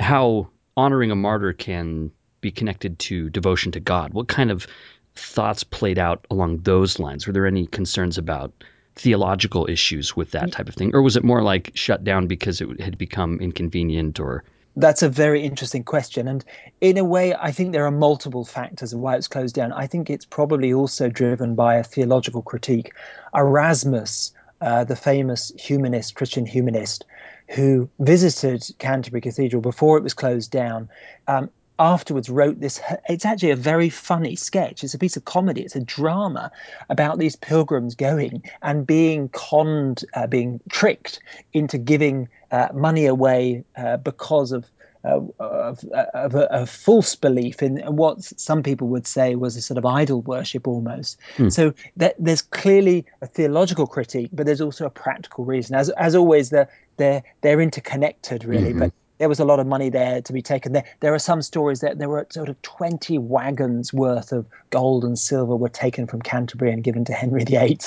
how 0.00 0.48
honoring 0.76 1.10
a 1.10 1.16
martyr 1.16 1.52
can 1.52 2.10
be 2.40 2.50
connected 2.50 2.98
to 3.00 3.30
devotion 3.30 3.72
to 3.72 3.80
God? 3.80 4.12
What 4.14 4.28
kind 4.28 4.50
of 4.50 4.66
thoughts 5.14 5.64
played 5.64 5.98
out 5.98 6.26
along 6.30 6.58
those 6.58 6.98
lines? 6.98 7.26
Were 7.26 7.32
there 7.32 7.46
any 7.46 7.66
concerns 7.66 8.18
about 8.18 8.52
theological 8.96 9.68
issues 9.68 10.14
with 10.14 10.32
that 10.32 10.52
type 10.52 10.68
of 10.68 10.74
thing? 10.74 10.94
Or 10.94 11.02
was 11.02 11.16
it 11.16 11.24
more 11.24 11.42
like 11.42 11.72
shut 11.74 12.04
down 12.04 12.26
because 12.26 12.60
it 12.60 12.80
had 12.80 12.98
become 12.98 13.40
inconvenient 13.40 14.20
or 14.20 14.44
that's 14.76 15.02
a 15.02 15.08
very 15.08 15.42
interesting 15.42 15.84
question. 15.84 16.26
And 16.26 16.44
in 16.80 16.98
a 16.98 17.04
way, 17.04 17.34
I 17.34 17.52
think 17.52 17.72
there 17.72 17.86
are 17.86 17.90
multiple 17.90 18.44
factors 18.44 18.92
of 18.92 19.00
why 19.00 19.16
it's 19.16 19.28
closed 19.28 19.54
down. 19.54 19.72
I 19.72 19.86
think 19.86 20.10
it's 20.10 20.24
probably 20.24 20.72
also 20.72 21.08
driven 21.08 21.54
by 21.54 21.76
a 21.76 21.84
theological 21.84 22.42
critique. 22.42 22.92
Erasmus, 23.34 24.32
uh, 24.60 24.84
the 24.84 24.96
famous 24.96 25.52
humanist, 25.58 26.14
Christian 26.14 26.46
humanist, 26.46 27.04
who 27.50 27.88
visited 28.00 28.64
Canterbury 28.78 29.20
Cathedral 29.20 29.62
before 29.62 29.98
it 29.98 30.02
was 30.02 30.14
closed 30.14 30.50
down, 30.50 30.88
um, 31.28 31.50
afterwards 31.78 32.30
wrote 32.30 32.60
this 32.60 32.80
it's 33.08 33.24
actually 33.24 33.50
a 33.50 33.56
very 33.56 33.88
funny 33.88 34.36
sketch 34.36 34.84
it's 34.84 34.94
a 34.94 34.98
piece 34.98 35.16
of 35.16 35.24
comedy 35.24 35.62
it's 35.62 35.74
a 35.74 35.80
drama 35.80 36.50
about 36.88 37.18
these 37.18 37.34
pilgrims 37.34 37.94
going 37.96 38.42
and 38.62 38.86
being 38.86 39.28
conned 39.30 40.04
uh, 40.14 40.26
being 40.26 40.60
tricked 40.68 41.18
into 41.52 41.76
giving 41.76 42.28
uh, 42.52 42.68
money 42.72 43.06
away 43.06 43.64
uh, 43.76 43.96
because 43.96 44.52
of 44.52 44.64
uh, 45.04 45.20
of, 45.38 45.84
of, 46.14 46.34
a, 46.34 46.48
a, 46.50 46.66
false 46.66 47.14
belief 47.14 47.62
in 47.62 47.76
what 47.94 48.22
some 48.22 48.62
people 48.62 48.88
would 48.88 49.06
say 49.06 49.34
was 49.34 49.54
a 49.54 49.60
sort 49.60 49.76
of 49.76 49.84
idol 49.84 50.22
worship 50.22 50.66
almost. 50.66 51.18
Hmm. 51.36 51.50
So 51.50 51.74
that, 51.98 52.14
there's 52.18 52.40
clearly 52.40 53.04
a 53.20 53.26
theological 53.26 53.86
critique, 53.86 54.30
but 54.32 54.46
there's 54.46 54.62
also 54.62 54.86
a 54.86 54.90
practical 54.90 55.44
reason. 55.44 55.74
As 55.76 55.90
as 55.90 56.14
always, 56.14 56.48
they're 56.48 56.70
they're 56.96 57.22
they're 57.42 57.60
interconnected 57.60 58.46
really. 58.46 58.70
Mm-hmm. 58.70 58.78
But 58.78 58.92
there 59.24 59.28
was 59.30 59.40
a 59.40 59.44
lot 59.46 59.58
of 59.58 59.66
money 59.66 59.88
there 59.88 60.20
to 60.20 60.32
be 60.34 60.42
taken. 60.42 60.74
There, 60.74 60.84
there 61.00 61.14
are 61.14 61.18
some 61.18 61.40
stories 61.40 61.80
that 61.80 61.98
there 61.98 62.10
were 62.10 62.26
sort 62.28 62.50
of 62.50 62.60
20 62.60 63.16
wagons 63.16 63.90
worth 63.90 64.32
of 64.32 64.44
gold 64.68 65.02
and 65.02 65.18
silver 65.18 65.56
were 65.56 65.70
taken 65.70 66.06
from 66.06 66.20
Canterbury 66.20 66.70
and 66.70 66.84
given 66.84 67.06
to 67.06 67.14
Henry 67.14 67.42
VIII. 67.42 67.78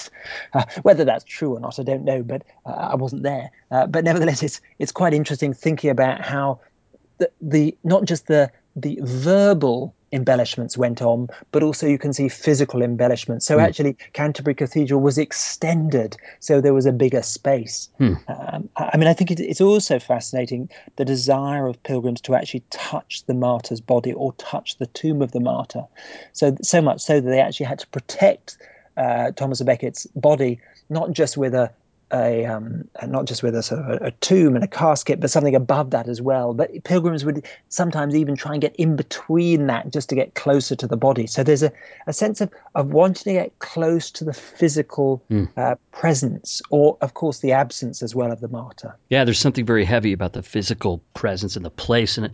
Uh, 0.54 0.64
whether 0.82 1.06
that's 1.06 1.24
true 1.24 1.56
or 1.56 1.60
not, 1.60 1.78
I 1.78 1.84
don't 1.84 2.04
know, 2.04 2.24
but 2.24 2.42
uh, 2.66 2.72
I 2.72 2.96
wasn't 2.96 3.22
there. 3.22 3.52
Uh, 3.70 3.86
but 3.86 4.04
nevertheless, 4.04 4.42
it's, 4.42 4.60
it's 4.80 4.92
quite 4.92 5.14
interesting 5.14 5.54
thinking 5.54 5.92
about 5.92 6.22
how 6.22 6.60
the, 7.20 7.30
the 7.40 7.78
not 7.84 8.06
just 8.06 8.26
the 8.26 8.52
the 8.76 9.00
verbal 9.04 9.94
embellishments 10.12 10.78
went 10.78 11.02
on, 11.02 11.28
but 11.52 11.64
also 11.64 11.88
you 11.88 11.98
can 11.98 12.14
see 12.14 12.30
physical 12.30 12.82
embellishments. 12.82 13.46
So 13.46 13.58
mm. 13.58 13.64
actually, 13.64 13.98
Canterbury 14.14 14.56
Cathedral 14.56 15.02
was 15.02 15.18
extended, 15.18 16.18
so 16.40 16.62
there 16.62 16.74
was 16.74 16.86
a 16.86 16.92
bigger 16.92 17.22
space. 17.22 17.90
Mm. 18.00 18.18
Um, 18.28 18.70
I 18.78 18.98
mean, 18.98 19.08
I 19.08 19.14
think 19.14 19.32
it, 19.32 19.40
it's 19.40 19.62
also 19.62 20.00
fascinating 20.00 20.70
the 20.96 21.06
desire 21.06 21.68
of 21.68 21.82
pilgrims 21.84 22.22
to 22.22 22.36
actually 22.36 22.64
touch 22.70 23.24
the 23.26 23.34
martyr's 23.34 23.82
body 23.82 24.14
or 24.14 24.34
touch 24.34 24.78
the 24.78 24.88
tomb 24.88 25.22
of 25.22 25.32
the 25.32 25.40
martyr. 25.40 25.84
So 26.34 26.56
so 26.62 26.82
much 26.82 27.02
so 27.02 27.20
that 27.20 27.30
they 27.30 27.42
actually 27.42 27.66
had 27.66 27.80
to 27.80 27.88
protect 27.88 28.58
uh, 28.96 29.32
Thomas 29.32 29.62
Becket's 29.62 30.08
body 30.16 30.60
not 30.90 31.12
just 31.12 31.38
with 31.38 31.54
a 31.54 31.72
a 32.12 32.46
um, 32.46 32.88
not 33.06 33.26
just 33.26 33.44
with 33.44 33.56
a 33.56 33.62
sort 33.62 33.82
of 33.82 34.02
a, 34.02 34.06
a, 34.06 34.12
tomb 34.12 34.56
and 34.56 34.64
a 34.64 34.68
casket, 34.68 35.20
but 35.20 35.30
something 35.30 35.56
above 35.56 35.92
that 35.92 36.08
as 36.08 36.22
well. 36.22 36.54
But 36.54 36.84
pilgrims 36.84 37.26
would 37.26 37.46
sometimes 37.70 38.16
even 38.16 38.36
try 38.36 38.54
and 38.54 38.62
get 38.62 38.76
in 38.78 38.96
between 38.96 39.68
that 39.68 39.92
just 39.92 40.10
to 40.10 40.16
get 40.16 40.36
closer 40.36 40.76
to 40.76 40.88
the 40.88 40.96
body. 40.96 41.28
So 41.28 41.44
there's 41.44 41.64
a, 41.64 41.72
a 42.08 42.14
sense 42.14 42.40
of, 42.40 42.50
of 42.76 42.88
wanting 42.94 43.24
to 43.24 43.34
get 43.34 43.60
close 43.60 44.10
to 44.12 44.24
the 44.24 44.34
physical 44.34 45.22
mm. 45.30 45.50
uh, 45.58 45.76
presence, 45.92 46.62
or 46.70 46.98
of 47.02 47.14
course 47.14 47.40
the 47.40 47.52
absence 47.52 48.02
as 48.02 48.16
well 48.16 48.32
of 48.32 48.40
the 48.40 48.48
martyr. 48.48 48.96
Yeah, 49.10 49.26
there's 49.26 49.40
something 49.40 49.66
very 49.66 49.86
heavy 49.86 50.14
about 50.14 50.34
the 50.34 50.44
physical 50.44 51.02
presence 51.14 51.56
and 51.56 51.66
the 51.66 51.70
place, 51.70 52.18
and 52.18 52.28
it, 52.28 52.32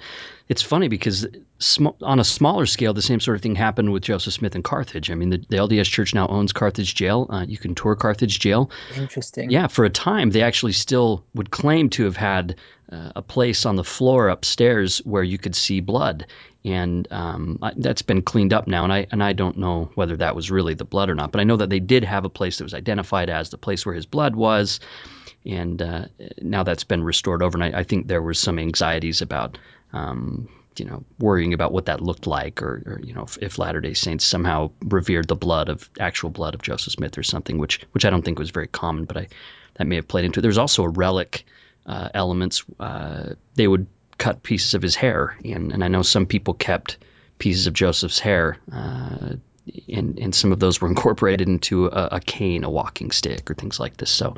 it's 0.49 0.61
funny 0.61 0.87
because 0.87 1.25
sm- 1.59 1.87
on 2.01 2.19
a 2.19 2.23
smaller 2.23 2.65
scale, 2.65 2.93
the 2.93 3.01
same 3.01 3.19
sort 3.19 3.35
of 3.35 3.41
thing 3.41 3.55
happened 3.55 3.91
with 3.91 4.03
Joseph 4.03 4.33
Smith 4.33 4.55
in 4.55 4.63
Carthage. 4.63 5.09
I 5.09 5.15
mean, 5.15 5.29
the, 5.29 5.37
the 5.37 5.57
LDS 5.57 5.85
Church 5.85 6.13
now 6.13 6.27
owns 6.27 6.51
Carthage 6.51 6.93
Jail. 6.95 7.27
Uh, 7.29 7.45
you 7.47 7.57
can 7.57 7.73
tour 7.75 7.95
Carthage 7.95 8.39
Jail. 8.39 8.69
Interesting. 8.95 9.49
Yeah, 9.49 9.62
for 9.71 9.85
a 9.85 9.89
time, 9.89 10.31
they 10.31 10.41
actually 10.41 10.73
still 10.73 11.23
would 11.33 11.51
claim 11.51 11.89
to 11.91 12.03
have 12.03 12.17
had 12.17 12.55
uh, 12.91 13.11
a 13.15 13.21
place 13.21 13.65
on 13.65 13.75
the 13.75 13.83
floor 13.83 14.29
upstairs 14.29 14.99
where 14.99 15.23
you 15.23 15.37
could 15.37 15.55
see 15.55 15.79
blood, 15.79 16.25
and 16.65 17.07
um, 17.11 17.59
that's 17.77 18.01
been 18.01 18.21
cleaned 18.21 18.53
up 18.53 18.67
now. 18.67 18.83
And 18.83 18.93
I 18.93 19.07
and 19.11 19.23
I 19.23 19.33
don't 19.33 19.57
know 19.57 19.89
whether 19.95 20.17
that 20.17 20.35
was 20.35 20.51
really 20.51 20.73
the 20.73 20.85
blood 20.85 21.09
or 21.09 21.15
not, 21.15 21.31
but 21.31 21.41
I 21.41 21.43
know 21.43 21.57
that 21.57 21.69
they 21.69 21.79
did 21.79 22.03
have 22.03 22.25
a 22.25 22.29
place 22.29 22.57
that 22.57 22.63
was 22.63 22.73
identified 22.73 23.29
as 23.29 23.49
the 23.49 23.57
place 23.57 23.85
where 23.85 23.95
his 23.95 24.05
blood 24.05 24.35
was 24.35 24.79
and 25.45 25.81
uh, 25.81 26.05
now 26.41 26.63
that's 26.63 26.83
been 26.83 27.03
restored 27.03 27.43
overnight. 27.43 27.73
I 27.73 27.83
think 27.83 28.07
there 28.07 28.21
was 28.21 28.39
some 28.39 28.59
anxieties 28.59 29.21
about 29.21 29.57
um, 29.91 30.47
you 30.79 30.85
know, 30.85 31.03
worrying 31.19 31.53
about 31.53 31.71
what 31.71 31.85
that 31.85 32.01
looked 32.01 32.27
like, 32.27 32.61
or, 32.61 32.83
or 32.85 32.99
you 33.03 33.13
know, 33.13 33.23
if, 33.23 33.37
if, 33.41 33.57
Latter 33.57 33.81
Day 33.81 33.93
Saints 33.93 34.25
somehow 34.25 34.71
revered 34.83 35.27
the 35.27 35.35
blood 35.35 35.69
of 35.69 35.89
actual 35.99 36.29
blood 36.29 36.55
of 36.55 36.61
Joseph 36.61 36.93
Smith 36.93 37.17
or 37.17 37.23
something, 37.23 37.57
which 37.57 37.81
which 37.91 38.05
I 38.05 38.09
don't 38.09 38.23
think 38.23 38.39
was 38.39 38.51
very 38.51 38.67
common, 38.67 39.05
but 39.05 39.17
I 39.17 39.27
that 39.75 39.87
may 39.87 39.95
have 39.95 40.07
played 40.07 40.25
into 40.25 40.39
it. 40.39 40.43
There's 40.43 40.57
also 40.57 40.83
a 40.83 40.89
relic 40.89 41.45
uh, 41.85 42.09
elements. 42.13 42.63
Uh, 42.79 43.33
they 43.55 43.67
would 43.67 43.87
cut 44.17 44.43
pieces 44.43 44.73
of 44.73 44.81
his 44.81 44.95
hair, 44.95 45.37
and 45.43 45.71
and 45.71 45.83
I 45.83 45.87
know 45.87 46.01
some 46.01 46.25
people 46.25 46.53
kept 46.53 46.97
pieces 47.39 47.67
of 47.67 47.73
Joseph's 47.73 48.19
hair. 48.19 48.57
Uh, 48.71 49.35
and, 49.87 50.19
and 50.19 50.35
some 50.35 50.51
of 50.51 50.59
those 50.59 50.81
were 50.81 50.87
incorporated 50.89 51.47
into 51.47 51.85
a, 51.85 52.09
a 52.13 52.19
cane, 52.19 52.63
a 52.63 52.69
walking 52.69 53.11
stick, 53.11 53.49
or 53.49 53.53
things 53.53 53.79
like 53.79 53.97
this. 53.97 54.09
So, 54.09 54.35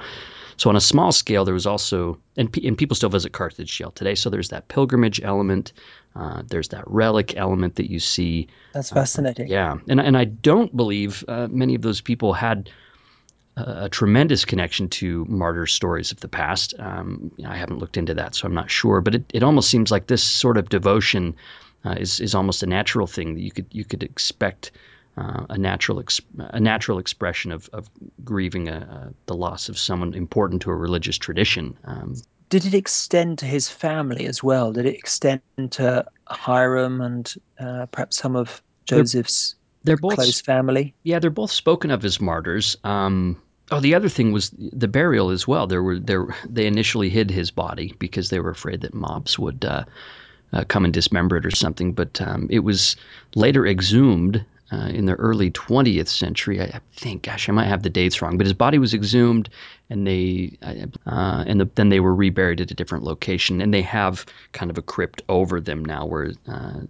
so 0.57 0.69
on 0.69 0.75
a 0.75 0.81
small 0.81 1.11
scale, 1.11 1.45
there 1.45 1.53
was 1.53 1.67
also, 1.67 2.17
and, 2.37 2.55
and 2.63 2.77
people 2.77 2.95
still 2.95 3.09
visit 3.09 3.33
Carthage 3.33 3.77
Jail 3.77 3.91
today. 3.91 4.15
So 4.15 4.29
there's 4.29 4.49
that 4.49 4.67
pilgrimage 4.67 5.21
element. 5.21 5.73
Uh, 6.15 6.43
there's 6.47 6.69
that 6.69 6.83
relic 6.87 7.35
element 7.35 7.75
that 7.75 7.91
you 7.91 7.99
see. 7.99 8.47
That's 8.73 8.89
fascinating. 8.89 9.47
Uh, 9.47 9.53
yeah, 9.53 9.77
and 9.89 9.99
and 9.99 10.17
I 10.17 10.25
don't 10.25 10.75
believe 10.75 11.25
uh, 11.27 11.47
many 11.49 11.75
of 11.75 11.81
those 11.81 11.99
people 11.99 12.31
had 12.31 12.69
a, 13.57 13.85
a, 13.85 13.89
tremendous 13.89 14.45
connection 14.45 14.87
to 14.89 15.25
martyr 15.25 15.65
stories 15.65 16.13
of 16.13 16.21
the 16.21 16.29
past. 16.29 16.73
Um, 16.79 17.31
I 17.45 17.57
haven't 17.57 17.79
looked 17.79 17.97
into 17.97 18.13
that, 18.13 18.35
so 18.35 18.47
I'm 18.47 18.53
not 18.53 18.71
sure. 18.71 19.01
But 19.01 19.15
it, 19.15 19.23
it 19.33 19.43
almost 19.43 19.69
seems 19.69 19.91
like 19.91 20.07
this 20.07 20.23
sort 20.23 20.57
of 20.57 20.69
devotion 20.69 21.35
uh, 21.83 21.95
is 21.97 22.21
is 22.21 22.33
almost 22.33 22.63
a 22.63 22.67
natural 22.67 23.07
thing 23.07 23.35
that 23.35 23.41
you 23.41 23.51
could 23.51 23.67
you 23.71 23.83
could 23.83 24.03
expect 24.03 24.71
uh, 25.17 25.45
a 25.49 25.57
natural 25.57 25.99
ex- 25.99 26.21
a 26.37 26.59
natural 26.59 26.99
expression 26.99 27.51
of, 27.51 27.69
of 27.73 27.89
grieving 28.23 28.67
a, 28.67 28.77
a, 28.77 29.13
the 29.27 29.35
loss 29.35 29.69
of 29.69 29.77
someone 29.77 30.13
important 30.13 30.61
to 30.63 30.71
a 30.71 30.75
religious 30.75 31.17
tradition. 31.17 31.77
Um, 31.85 32.15
did 32.49 32.65
it 32.65 32.73
extend 32.73 33.39
to 33.39 33.45
his 33.45 33.69
family 33.69 34.25
as 34.25 34.43
well? 34.43 34.71
Did 34.71 34.85
it 34.85 34.95
extend 34.95 35.41
to 35.71 36.05
Hyrum 36.27 37.01
and 37.01 37.33
uh, 37.59 37.85
perhaps 37.87 38.17
some 38.17 38.35
of 38.35 38.61
Joseph's 38.85 39.55
they're, 39.83 39.95
they're 39.95 40.01
both, 40.01 40.15
close 40.15 40.41
family? 40.41 40.93
Yeah, 41.03 41.19
they're 41.19 41.29
both 41.29 41.51
spoken 41.51 41.91
of 41.91 42.05
as 42.05 42.21
martyrs. 42.21 42.77
Um, 42.83 43.41
oh, 43.71 43.79
the 43.79 43.95
other 43.95 44.09
thing 44.09 44.31
was 44.31 44.51
the 44.57 44.87
burial 44.87 45.29
as 45.29 45.47
well. 45.47 45.65
There 45.65 45.81
were 45.81 45.99
there 45.99 46.35
they 46.47 46.67
initially 46.67 47.09
hid 47.09 47.31
his 47.31 47.51
body 47.51 47.95
because 47.99 48.29
they 48.29 48.39
were 48.39 48.51
afraid 48.51 48.81
that 48.81 48.93
mobs 48.93 49.39
would. 49.39 49.65
Uh, 49.65 49.85
uh, 50.53 50.63
come 50.67 50.85
and 50.85 50.93
dismember 50.93 51.35
it 51.35 51.45
or 51.45 51.51
something, 51.51 51.91
but 51.91 52.21
um, 52.21 52.47
it 52.49 52.59
was 52.59 52.95
later 53.33 53.65
exhumed 53.65 54.45
uh, 54.71 54.87
in 54.87 55.05
the 55.05 55.13
early 55.13 55.51
20th 55.51 56.07
century. 56.07 56.61
I, 56.61 56.79
think, 56.93 57.23
gosh, 57.23 57.47
I 57.49 57.51
might 57.51 57.67
have 57.67 57.83
the 57.83 57.89
dates 57.89 58.21
wrong, 58.21 58.37
but 58.37 58.45
his 58.45 58.53
body 58.53 58.77
was 58.77 58.93
exhumed, 58.93 59.49
and 59.89 60.05
they 60.05 60.57
uh, 60.61 61.43
and 61.47 61.61
the, 61.61 61.69
then 61.75 61.89
they 61.89 61.99
were 61.99 62.15
reburied 62.15 62.61
at 62.61 62.71
a 62.71 62.75
different 62.75 63.03
location, 63.03 63.61
and 63.61 63.73
they 63.73 63.83
have 63.83 64.25
kind 64.53 64.71
of 64.71 64.77
a 64.77 64.81
crypt 64.81 65.21
over 65.29 65.61
them 65.61 65.85
now, 65.85 66.05
where 66.05 66.31
uh, 66.47 66.81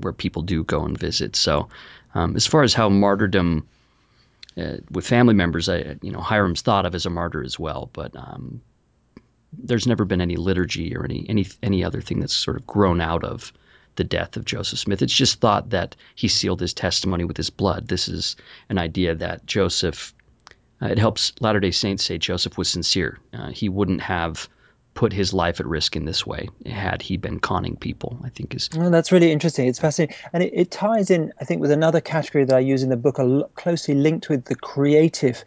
where 0.00 0.12
people 0.12 0.42
do 0.42 0.62
go 0.62 0.84
and 0.84 0.98
visit. 0.98 1.36
So, 1.36 1.68
um, 2.14 2.36
as 2.36 2.46
far 2.46 2.62
as 2.62 2.74
how 2.74 2.88
martyrdom 2.88 3.66
uh, 4.56 4.76
with 4.90 5.06
family 5.06 5.34
members, 5.34 5.68
I, 5.68 5.96
you 6.02 6.12
know, 6.12 6.20
Hyrum's 6.20 6.62
thought 6.62 6.86
of 6.86 6.94
as 6.94 7.06
a 7.06 7.10
martyr 7.10 7.42
as 7.42 7.58
well, 7.58 7.90
but 7.92 8.14
um, 8.16 8.62
there's 9.52 9.86
never 9.86 10.04
been 10.04 10.20
any 10.20 10.36
liturgy 10.36 10.96
or 10.96 11.04
any 11.04 11.26
any 11.28 11.46
any 11.62 11.84
other 11.84 12.00
thing 12.00 12.20
that's 12.20 12.36
sort 12.36 12.56
of 12.56 12.66
grown 12.66 13.00
out 13.00 13.24
of 13.24 13.52
the 13.96 14.04
death 14.04 14.36
of 14.36 14.44
Joseph 14.44 14.78
Smith. 14.78 15.02
It's 15.02 15.12
just 15.12 15.40
thought 15.40 15.70
that 15.70 15.96
he 16.14 16.28
sealed 16.28 16.60
his 16.60 16.74
testimony 16.74 17.24
with 17.24 17.36
his 17.36 17.50
blood. 17.50 17.88
This 17.88 18.08
is 18.08 18.36
an 18.68 18.78
idea 18.78 19.14
that 19.14 19.46
Joseph, 19.46 20.14
uh, 20.80 20.86
it 20.86 20.98
helps 20.98 21.32
Latter 21.40 21.60
day 21.60 21.70
Saints 21.70 22.04
say 22.04 22.18
Joseph 22.18 22.56
was 22.56 22.68
sincere. 22.68 23.18
Uh, 23.32 23.48
he 23.48 23.68
wouldn't 23.68 24.02
have 24.02 24.48
put 24.96 25.12
his 25.12 25.34
life 25.34 25.60
at 25.60 25.66
risk 25.66 25.94
in 25.94 26.06
this 26.06 26.26
way 26.26 26.48
had 26.64 27.02
he 27.02 27.16
been 27.16 27.38
conning 27.38 27.76
people, 27.76 28.18
I 28.24 28.30
think 28.30 28.54
is. 28.54 28.70
Well, 28.74 28.90
that's 28.90 29.12
really 29.12 29.30
interesting. 29.30 29.68
It's 29.68 29.78
fascinating. 29.78 30.16
And 30.32 30.42
it, 30.42 30.52
it 30.54 30.70
ties 30.70 31.10
in, 31.10 31.32
I 31.40 31.44
think, 31.44 31.60
with 31.60 31.70
another 31.70 32.00
category 32.00 32.44
that 32.44 32.56
I 32.56 32.60
use 32.60 32.82
in 32.82 32.88
the 32.88 32.96
book, 32.96 33.18
a 33.18 33.44
closely 33.54 33.94
linked 33.94 34.28
with 34.28 34.46
the 34.46 34.56
creative 34.56 35.44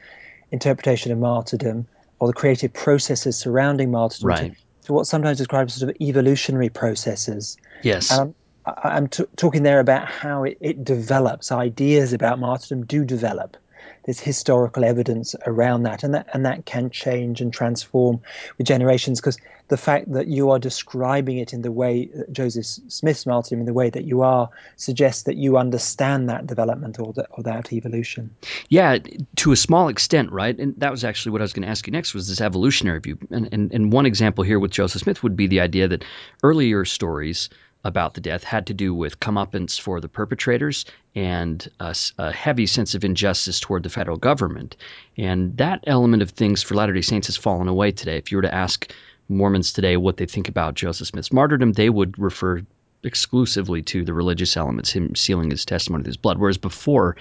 interpretation 0.51 1.11
of 1.11 1.17
martyrdom 1.17 1.87
or 2.19 2.27
the 2.27 2.33
creative 2.33 2.71
processes 2.73 3.37
surrounding 3.37 3.91
martyrdom. 3.91 4.27
Right. 4.27 4.53
To, 4.53 4.85
to 4.85 4.93
what 4.93 5.07
sometimes 5.07 5.39
described 5.39 5.71
as 5.71 5.75
sort 5.75 5.91
of 5.91 5.97
evolutionary 5.99 6.69
processes. 6.69 7.57
Yes. 7.81 8.11
And 8.11 8.35
I'm 8.83 9.07
t- 9.07 9.25
talking 9.35 9.63
there 9.63 9.79
about 9.79 10.07
how 10.07 10.43
it, 10.43 10.57
it 10.61 10.83
develops. 10.83 11.51
Ideas 11.51 12.13
about 12.13 12.39
martyrdom 12.39 12.85
do 12.85 13.05
develop. 13.05 13.57
There's 14.05 14.19
historical 14.19 14.83
evidence 14.83 15.35
around 15.45 15.83
that, 15.83 16.03
and 16.03 16.13
that 16.13 16.27
and 16.33 16.45
that 16.45 16.65
can 16.65 16.89
change 16.89 17.41
and 17.41 17.53
transform 17.53 18.21
with 18.57 18.65
generations. 18.65 19.19
Because 19.19 19.37
the 19.67 19.77
fact 19.77 20.11
that 20.13 20.27
you 20.27 20.49
are 20.49 20.57
describing 20.57 21.37
it 21.37 21.53
in 21.53 21.61
the 21.61 21.71
way 21.71 22.09
uh, 22.17 22.23
Joseph 22.31 22.65
Smith's 22.65 23.25
martyrdom, 23.25 23.59
in 23.59 23.65
the 23.65 23.73
way 23.73 23.89
that 23.89 24.05
you 24.05 24.21
are, 24.21 24.49
suggests 24.77 25.23
that 25.23 25.35
you 25.35 25.57
understand 25.57 26.27
that 26.27 26.47
development 26.47 26.99
or, 26.99 27.13
or 27.31 27.43
that 27.43 27.71
evolution. 27.71 28.35
Yeah, 28.69 28.97
to 29.37 29.51
a 29.51 29.55
small 29.55 29.89
extent, 29.89 30.31
right? 30.31 30.57
And 30.57 30.73
that 30.77 30.91
was 30.91 31.03
actually 31.03 31.33
what 31.33 31.41
I 31.41 31.43
was 31.43 31.53
going 31.53 31.63
to 31.63 31.69
ask 31.69 31.85
you 31.85 31.91
next 31.91 32.13
was 32.13 32.27
this 32.27 32.41
evolutionary 32.41 32.99
view. 32.99 33.17
And, 33.29 33.49
and 33.51 33.71
and 33.71 33.93
one 33.93 34.05
example 34.05 34.43
here 34.43 34.59
with 34.59 34.71
Joseph 34.71 35.01
Smith 35.03 35.21
would 35.23 35.35
be 35.35 35.47
the 35.47 35.59
idea 35.59 35.87
that 35.87 36.03
earlier 36.41 36.83
stories 36.83 37.49
about 37.83 38.13
the 38.13 38.21
death 38.21 38.43
had 38.43 38.67
to 38.67 38.73
do 38.73 38.93
with 38.93 39.19
comeuppance 39.19 39.79
for 39.79 40.01
the 40.01 40.09
perpetrators 40.09 40.85
and 41.15 41.69
a, 41.79 41.95
a, 42.17 42.31
heavy 42.31 42.65
sense 42.65 42.93
of 42.93 43.05
injustice 43.05 43.59
toward 43.59 43.83
the 43.83 43.89
federal 43.89 44.17
government. 44.17 44.75
And 45.17 45.55
that 45.57 45.83
element 45.87 46.21
of 46.21 46.31
things 46.31 46.61
for 46.61 46.75
Latter 46.75 46.93
day 46.93 47.01
Saints 47.01 47.27
has 47.27 47.37
fallen 47.37 47.67
away 47.67 47.91
today. 47.91 48.17
If 48.17 48.31
you 48.31 48.37
were 48.37 48.43
to 48.43 48.53
ask 48.53 48.91
Mormons 49.29 49.71
today 49.71 49.95
what 49.95 50.17
they 50.17 50.25
think 50.25 50.49
about 50.49 50.73
Joseph 50.73 51.07
Smith's 51.07 51.31
martyrdom, 51.31 51.73
they 51.73 51.89
would 51.89 52.19
refer 52.19 52.63
exclusively 53.03 53.81
to 53.83 54.03
the 54.03 54.13
religious 54.13 54.57
elements, 54.57 54.91
him 54.91 55.15
sealing 55.15 55.49
his 55.49 55.63
testimony 55.63 56.01
with 56.01 56.07
his 56.07 56.17
blood. 56.17 56.37
Whereas 56.37 56.57
before, 56.57 57.15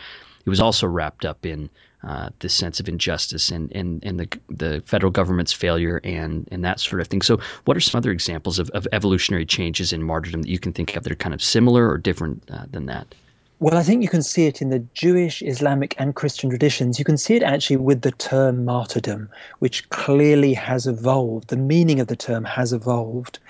it 0.44 0.50
was 0.50 0.60
also 0.60 0.86
wrapped 0.86 1.24
up 1.24 1.46
in 1.46 1.70
uh, 2.02 2.30
this 2.38 2.54
sense 2.54 2.78
of 2.80 2.88
injustice 2.88 3.50
and, 3.50 3.72
and, 3.72 4.04
and 4.04 4.20
the, 4.20 4.38
the 4.48 4.82
federal 4.86 5.10
government's 5.10 5.52
failure 5.52 6.00
and, 6.04 6.48
and 6.52 6.64
that 6.64 6.78
sort 6.80 7.00
of 7.00 7.08
thing. 7.08 7.22
So, 7.22 7.40
what 7.64 7.76
are 7.76 7.80
some 7.80 7.98
other 7.98 8.12
examples 8.12 8.58
of, 8.58 8.70
of 8.70 8.86
evolutionary 8.92 9.46
changes 9.46 9.92
in 9.92 10.02
martyrdom 10.02 10.42
that 10.42 10.48
you 10.48 10.58
can 10.58 10.72
think 10.72 10.94
of 10.96 11.02
that 11.02 11.12
are 11.12 11.16
kind 11.16 11.34
of 11.34 11.42
similar 11.42 11.88
or 11.88 11.98
different 11.98 12.42
uh, 12.50 12.64
than 12.70 12.86
that? 12.86 13.14
Well, 13.60 13.76
I 13.76 13.82
think 13.82 14.02
you 14.02 14.08
can 14.08 14.22
see 14.22 14.46
it 14.46 14.62
in 14.62 14.70
the 14.70 14.78
Jewish, 14.94 15.42
Islamic, 15.42 15.96
and 15.98 16.14
Christian 16.14 16.48
traditions. 16.48 17.00
You 17.00 17.04
can 17.04 17.18
see 17.18 17.34
it 17.34 17.42
actually 17.42 17.78
with 17.78 18.02
the 18.02 18.12
term 18.12 18.64
martyrdom, 18.64 19.28
which 19.58 19.88
clearly 19.90 20.54
has 20.54 20.86
evolved. 20.86 21.48
The 21.48 21.56
meaning 21.56 21.98
of 21.98 22.06
the 22.06 22.14
term 22.14 22.44
has 22.44 22.72
evolved. 22.72 23.40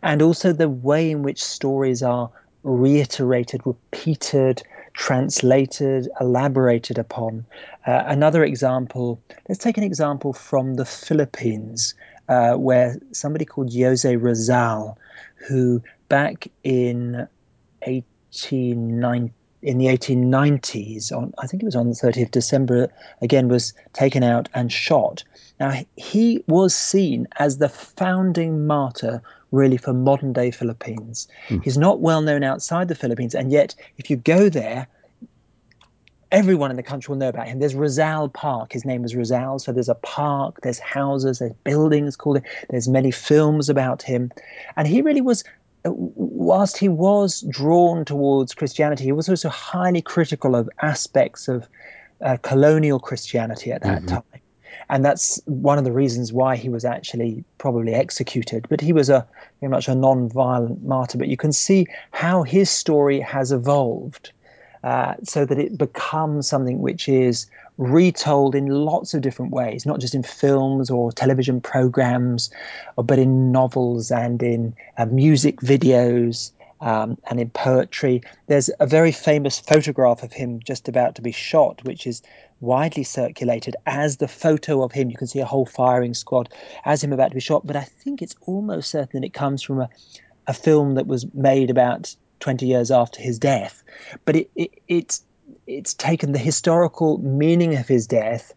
and 0.00 0.22
also 0.22 0.52
the 0.52 0.68
way 0.68 1.10
in 1.10 1.24
which 1.24 1.42
stories 1.42 2.04
are 2.04 2.30
reiterated, 2.62 3.60
repeated, 3.64 4.62
translated, 4.98 6.08
elaborated 6.20 6.98
upon. 6.98 7.46
Uh, 7.86 8.02
another 8.06 8.42
example, 8.44 9.22
let's 9.48 9.62
take 9.62 9.78
an 9.78 9.84
example 9.84 10.32
from 10.32 10.74
the 10.74 10.84
Philippines, 10.84 11.94
uh, 12.28 12.54
where 12.54 12.96
somebody 13.12 13.44
called 13.44 13.72
Jose 13.72 14.16
Rizal, 14.16 14.98
who 15.36 15.80
back 16.08 16.48
in 16.64 17.28
1890, 17.86 19.32
in 19.62 19.78
the 19.78 19.86
1890s, 19.86 21.12
on 21.12 21.32
I 21.38 21.46
think 21.46 21.62
it 21.62 21.66
was 21.66 21.76
on 21.76 21.88
the 21.88 21.94
30th 21.94 22.24
of 22.24 22.30
December, 22.32 22.88
again 23.22 23.48
was 23.48 23.74
taken 23.92 24.24
out 24.24 24.48
and 24.54 24.70
shot. 24.72 25.22
Now 25.60 25.80
he 25.96 26.42
was 26.48 26.74
seen 26.74 27.28
as 27.38 27.58
the 27.58 27.68
founding 27.68 28.66
martyr, 28.66 29.22
really, 29.50 29.76
for 29.76 29.92
modern 29.92 30.32
day 30.32 30.50
Philippines. 30.50 31.28
Mm. 31.48 31.62
He's 31.64 31.78
not 31.78 32.00
well 32.00 32.22
known 32.22 32.42
outside 32.42 32.88
the 32.88 32.94
Philippines, 32.94 33.34
and 33.34 33.50
yet 33.50 33.74
if 33.96 34.10
you 34.10 34.16
go 34.16 34.48
there, 34.48 34.86
everyone 36.30 36.70
in 36.70 36.76
the 36.76 36.82
country 36.82 37.12
will 37.12 37.18
know 37.18 37.28
about 37.28 37.48
him. 37.48 37.58
There's 37.58 37.74
Rizal 37.74 38.28
Park. 38.28 38.72
His 38.72 38.84
name 38.84 39.02
was 39.02 39.14
Rizal. 39.14 39.58
So 39.58 39.72
there's 39.72 39.88
a 39.88 39.94
park, 39.94 40.60
there's 40.62 40.78
houses, 40.78 41.38
there's 41.38 41.54
buildings 41.64 42.16
called 42.16 42.38
it. 42.38 42.44
There's 42.68 42.88
many 42.88 43.10
films 43.10 43.68
about 43.68 44.02
him. 44.02 44.30
And 44.76 44.86
he 44.86 45.00
really 45.02 45.22
was 45.22 45.44
whilst 45.84 46.76
he 46.76 46.88
was 46.88 47.42
drawn 47.48 48.04
towards 48.04 48.54
Christianity, 48.54 49.04
he 49.04 49.12
was 49.12 49.28
also 49.28 49.48
highly 49.48 50.02
critical 50.02 50.54
of 50.54 50.68
aspects 50.82 51.48
of 51.48 51.68
uh, 52.20 52.36
colonial 52.42 52.98
Christianity 52.98 53.72
at 53.72 53.82
that 53.82 54.02
mm-hmm. 54.02 54.16
time. 54.16 54.37
And 54.90 55.04
that's 55.04 55.40
one 55.44 55.78
of 55.78 55.84
the 55.84 55.92
reasons 55.92 56.32
why 56.32 56.56
he 56.56 56.68
was 56.68 56.84
actually 56.84 57.44
probably 57.58 57.94
executed. 57.94 58.66
But 58.68 58.80
he 58.80 58.92
was 58.92 59.10
a 59.10 59.26
very 59.60 59.70
much 59.70 59.88
a 59.88 59.94
non-violent 59.94 60.82
martyr. 60.84 61.18
But 61.18 61.28
you 61.28 61.36
can 61.36 61.52
see 61.52 61.86
how 62.12 62.42
his 62.42 62.70
story 62.70 63.20
has 63.20 63.52
evolved 63.52 64.32
uh, 64.84 65.14
so 65.24 65.44
that 65.44 65.58
it 65.58 65.76
becomes 65.76 66.48
something 66.48 66.80
which 66.80 67.08
is 67.08 67.46
retold 67.78 68.54
in 68.54 68.66
lots 68.66 69.14
of 69.14 69.20
different 69.20 69.52
ways, 69.52 69.86
not 69.86 70.00
just 70.00 70.14
in 70.14 70.22
films 70.22 70.90
or 70.90 71.12
television 71.12 71.60
programs, 71.60 72.50
but 72.96 73.18
in 73.18 73.52
novels 73.52 74.10
and 74.10 74.42
in 74.42 74.74
uh, 74.96 75.06
music 75.06 75.60
videos. 75.60 76.50
Um, 76.80 77.18
and 77.28 77.40
in 77.40 77.50
poetry, 77.50 78.22
there's 78.46 78.70
a 78.80 78.86
very 78.86 79.12
famous 79.12 79.58
photograph 79.58 80.22
of 80.22 80.32
him 80.32 80.60
just 80.64 80.88
about 80.88 81.16
to 81.16 81.22
be 81.22 81.32
shot, 81.32 81.82
which 81.84 82.06
is 82.06 82.22
widely 82.60 83.04
circulated 83.04 83.76
as 83.86 84.16
the 84.16 84.28
photo 84.28 84.82
of 84.82 84.92
him. 84.92 85.10
You 85.10 85.16
can 85.16 85.26
see 85.26 85.40
a 85.40 85.46
whole 85.46 85.66
firing 85.66 86.14
squad 86.14 86.48
as 86.84 87.02
him 87.02 87.12
about 87.12 87.28
to 87.28 87.34
be 87.34 87.40
shot, 87.40 87.66
but 87.66 87.76
I 87.76 87.82
think 87.82 88.22
it's 88.22 88.36
almost 88.42 88.90
certain 88.90 89.20
that 89.20 89.26
it 89.26 89.34
comes 89.34 89.62
from 89.62 89.80
a, 89.80 89.88
a 90.46 90.54
film 90.54 90.94
that 90.94 91.06
was 91.06 91.26
made 91.34 91.70
about 91.70 92.14
20 92.40 92.66
years 92.66 92.90
after 92.90 93.20
his 93.20 93.38
death. 93.38 93.82
But 94.24 94.36
it, 94.36 94.50
it, 94.54 94.70
it's, 94.86 95.24
it's 95.66 95.94
taken 95.94 96.32
the 96.32 96.38
historical 96.38 97.18
meaning 97.18 97.76
of 97.76 97.88
his 97.88 98.06
death 98.06 98.52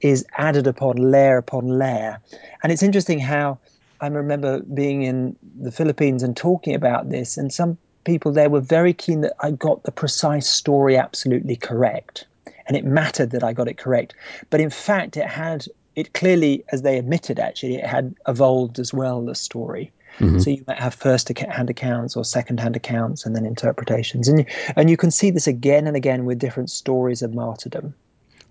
is 0.00 0.26
added 0.36 0.66
upon 0.66 0.96
layer 0.96 1.38
upon 1.38 1.66
layer. 1.68 2.20
And 2.62 2.72
it's 2.72 2.82
interesting 2.82 3.18
how 3.18 3.58
I 4.00 4.08
remember 4.08 4.60
being 4.60 5.02
in 5.02 5.36
the 5.60 5.72
Philippines 5.72 6.22
and 6.22 6.36
talking 6.36 6.74
about 6.74 7.10
this, 7.10 7.36
and 7.36 7.52
some 7.52 7.78
people 8.04 8.32
there 8.32 8.50
were 8.50 8.60
very 8.60 8.92
keen 8.92 9.20
that 9.22 9.34
I 9.40 9.50
got 9.50 9.82
the 9.82 9.92
precise 9.92 10.48
story 10.48 10.96
absolutely 10.96 11.56
correct. 11.56 12.26
And 12.68 12.76
it 12.76 12.84
mattered 12.84 13.30
that 13.30 13.44
I 13.44 13.52
got 13.52 13.68
it 13.68 13.78
correct. 13.78 14.14
But 14.50 14.60
in 14.60 14.70
fact, 14.70 15.16
it 15.16 15.26
had, 15.26 15.66
it 15.94 16.14
clearly, 16.14 16.64
as 16.72 16.82
they 16.82 16.98
admitted 16.98 17.38
actually, 17.38 17.76
it 17.76 17.86
had 17.86 18.14
evolved 18.26 18.80
as 18.80 18.92
well, 18.92 19.24
the 19.24 19.36
story. 19.36 19.92
Mm-hmm. 20.18 20.38
So 20.40 20.50
you 20.50 20.64
might 20.66 20.78
have 20.78 20.94
first-hand 20.94 21.70
accounts 21.70 22.16
or 22.16 22.24
second-hand 22.24 22.74
accounts, 22.74 23.24
and 23.26 23.36
then 23.36 23.46
interpretations, 23.46 24.28
and 24.28 24.40
you, 24.40 24.46
and 24.74 24.90
you 24.90 24.96
can 24.96 25.10
see 25.10 25.30
this 25.30 25.46
again 25.46 25.86
and 25.86 25.96
again 25.96 26.24
with 26.24 26.38
different 26.38 26.70
stories 26.70 27.22
of 27.22 27.34
martyrdom. 27.34 27.94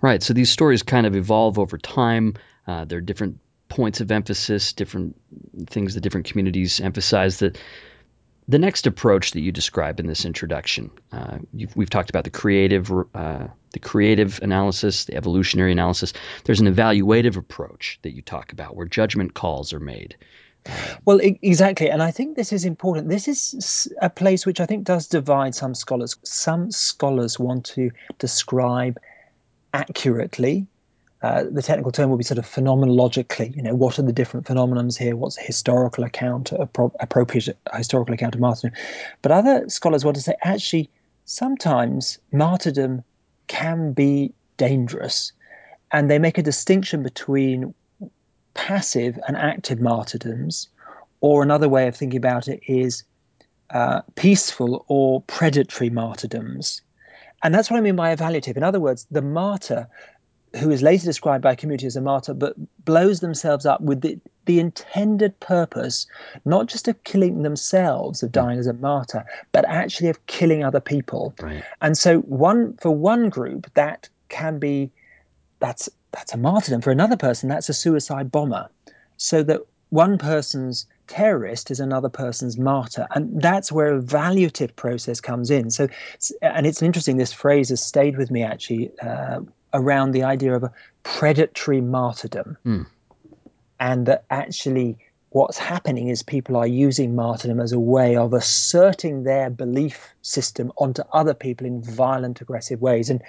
Right. 0.02 0.22
So 0.22 0.34
these 0.34 0.52
stories 0.52 0.84
kind 0.84 1.08
of 1.08 1.16
evolve 1.16 1.58
over 1.58 1.78
time. 1.78 2.36
Uh, 2.68 2.86
there 2.86 3.00
are 3.00 3.02
different 3.02 3.40
points 3.68 4.02
of 4.02 4.12
emphasis, 4.12 4.74
different 4.74 5.16
things 5.68 5.94
that 5.94 6.02
different 6.02 6.28
communities 6.28 6.80
emphasize. 6.80 7.40
That 7.40 7.58
the 8.48 8.60
next 8.60 8.86
approach 8.86 9.32
that 9.32 9.42
you 9.42 9.52
describe 9.52 10.00
in 10.00 10.08
this 10.08 10.24
introduction, 10.24 10.92
uh, 11.12 11.40
we've 11.76 11.90
talked 11.90 12.10
about 12.10 12.26
the 12.26 12.30
creative, 12.30 12.92
uh, 12.92 13.48
the 13.72 13.80
creative 13.80 14.40
analysis, 14.44 15.06
the 15.06 15.16
evolutionary 15.16 15.72
analysis. 15.72 16.14
There's 16.44 16.62
an 16.62 16.74
evaluative 16.74 17.38
approach 17.38 18.00
that 18.04 18.12
you 18.12 18.22
talk 18.22 18.52
about, 18.52 18.76
where 18.76 18.86
judgment 18.86 19.34
calls 19.34 19.74
are 19.74 19.80
made. 19.80 20.16
Well, 21.06 21.20
exactly. 21.22 21.90
And 21.90 22.02
I 22.02 22.12
think 22.12 22.36
this 22.36 22.52
is 22.52 22.66
important. 22.66 23.10
This 23.10 23.28
is 23.28 23.92
a 24.02 24.10
place 24.10 24.46
which 24.46 24.60
I 24.60 24.66
think 24.66 24.84
does 24.84 25.08
divide 25.08 25.54
some 25.54 25.76
scholars. 25.76 26.16
Some 26.24 26.72
scholars 26.72 27.40
want 27.40 27.66
to 27.68 27.92
describe 28.18 29.00
accurately. 29.74 30.66
Uh, 31.26 31.44
the 31.50 31.64
technical 31.70 31.92
term 31.92 32.08
will 32.12 32.18
be 32.18 32.24
sort 32.24 32.38
of 32.38 32.46
phenomenologically, 32.46 33.56
you 33.56 33.64
know, 33.64 33.74
what 33.74 33.98
are 33.98 34.04
the 34.04 34.14
different 34.14 34.46
phenomenons 34.46 34.96
here? 34.96 35.16
What's 35.16 35.40
a 35.40 35.42
historical 35.42 36.04
account, 36.04 36.52
appropriate 37.06 37.58
historical 37.74 38.14
account 38.14 38.36
of 38.36 38.42
martyrdom? 38.42 38.74
But 39.24 39.32
other 39.32 39.68
scholars 39.68 40.06
want 40.06 40.18
to 40.18 40.22
say, 40.22 40.36
actually, 40.44 40.88
sometimes 41.26 42.20
martyrdom 42.32 43.04
can 43.48 43.92
be 43.92 44.34
dangerous. 44.58 45.32
And 45.92 46.12
they 46.12 46.20
make 46.20 46.38
a 46.38 46.44
distinction 46.44 47.02
between 47.02 47.74
passive 48.54 49.18
and 49.28 49.36
active 49.36 49.82
martyrdoms, 49.82 50.68
or 51.22 51.42
another 51.42 51.70
way 51.76 51.88
of 51.88 51.96
thinking 51.96 52.20
about 52.26 52.48
it 52.48 52.60
is 52.68 53.04
uh, 53.72 54.02
peaceful 54.14 54.86
or 54.90 55.22
predatory 55.22 55.90
martyrdoms. 55.90 56.82
And 57.42 57.54
that's 57.54 57.72
what 57.72 57.78
I 57.78 57.82
mean 57.82 57.96
by 57.96 58.16
evaluative. 58.16 58.58
In 58.58 58.64
other 58.64 58.80
words, 58.80 59.08
the 59.10 59.22
martyr, 59.22 59.88
who 60.58 60.72
is 60.72 60.82
later 60.82 61.06
described 61.06 61.44
by 61.44 61.56
community 61.56 61.88
as 61.88 61.96
a 61.96 62.02
martyr, 62.02 62.34
but 62.34 62.56
blows 62.86 63.20
themselves 63.20 63.66
up 63.66 63.82
with 63.82 64.02
the, 64.02 64.20
the 64.46 64.60
intended 64.60 65.40
purpose, 65.40 66.08
not 66.46 66.68
just 66.68 66.88
of 66.88 67.04
killing 67.04 67.44
themselves, 67.44 68.24
of 68.24 68.32
dying 68.32 68.60
as 68.60 68.68
a 68.68 68.74
martyr, 68.74 69.26
but 69.52 69.66
actually 69.68 70.10
of 70.10 70.26
killing 70.28 70.64
other 70.64 70.80
people. 70.80 71.34
Right. 71.42 71.64
And 71.82 71.98
so, 71.98 72.20
one 72.22 72.78
for 72.78 72.92
one 72.92 73.30
group, 73.30 73.72
that 73.74 74.10
can 74.30 74.60
be 74.60 74.92
that's 75.60 75.90
that's 76.12 76.34
a 76.34 76.38
martyrdom. 76.38 76.82
For 76.82 76.92
another 76.92 77.18
person, 77.18 77.50
that's 77.50 77.70
a 77.70 77.74
suicide 77.74 78.32
bomber. 78.32 78.70
So 79.18 79.44
that 79.44 79.62
one 79.90 80.18
person's 80.18 80.86
terrorist 81.08 81.72
is 81.72 81.80
another 81.80 82.10
person's 82.10 82.58
martyr. 82.58 83.08
And 83.12 83.42
that's 83.42 83.72
where 83.72 83.96
a 83.96 84.02
evaluative 84.02 84.76
process 84.76 85.22
comes 85.22 85.50
in. 85.52 85.72
So, 85.72 85.88
and 86.42 86.66
it's 86.66 86.82
interesting, 86.82 87.18
this 87.18 87.34
phrase 87.34 87.70
has 87.70 87.82
stayed 87.82 88.18
with 88.18 88.32
me 88.32 88.44
actually 88.44 88.92
uh, 89.02 89.42
around 89.76 90.12
the 90.12 90.24
idea 90.24 90.56
of 90.56 90.64
a 90.64 90.72
predatory 91.04 91.82
martyrdom. 91.82 92.58
Mm. 92.66 92.86
And 93.80 94.06
that 94.08 94.24
actually 94.30 94.98
what's 95.36 95.58
happening 95.58 96.08
is 96.08 96.24
people 96.24 96.56
are 96.56 96.66
using 96.66 97.14
martyrdom 97.14 97.60
as 97.60 97.74
a 97.74 97.80
way 97.80 98.16
of 98.16 98.34
asserting 98.34 99.24
their 99.24 99.50
belief 99.50 100.08
system 100.22 100.72
onto 100.78 101.04
other 101.12 101.34
people 101.34 101.68
in 101.68 101.82
violent, 101.82 102.40
aggressive 102.40 102.82
ways. 102.82 103.10
And, 103.10 103.22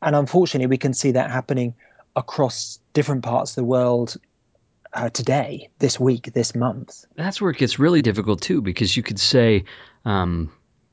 and 0.00 0.16
unfortunately, 0.16 0.68
we 0.68 0.78
can 0.78 0.94
see 0.94 1.12
that 1.12 1.30
happening 1.30 1.74
across 2.16 2.80
different 2.94 3.22
parts 3.22 3.50
of 3.52 3.56
the 3.56 3.64
world 3.64 4.16
uh, 4.94 5.10
today, 5.10 5.68
this 5.80 6.00
week, 6.00 6.32
this 6.32 6.54
month. 6.54 7.04
That's 7.14 7.42
where 7.42 7.50
it 7.50 7.58
gets 7.58 7.78
really 7.78 8.00
difficult 8.00 8.40
too, 8.40 8.62
because 8.62 8.96
you 8.96 9.02
could 9.02 9.20
say 9.20 9.64
um, 10.06 10.50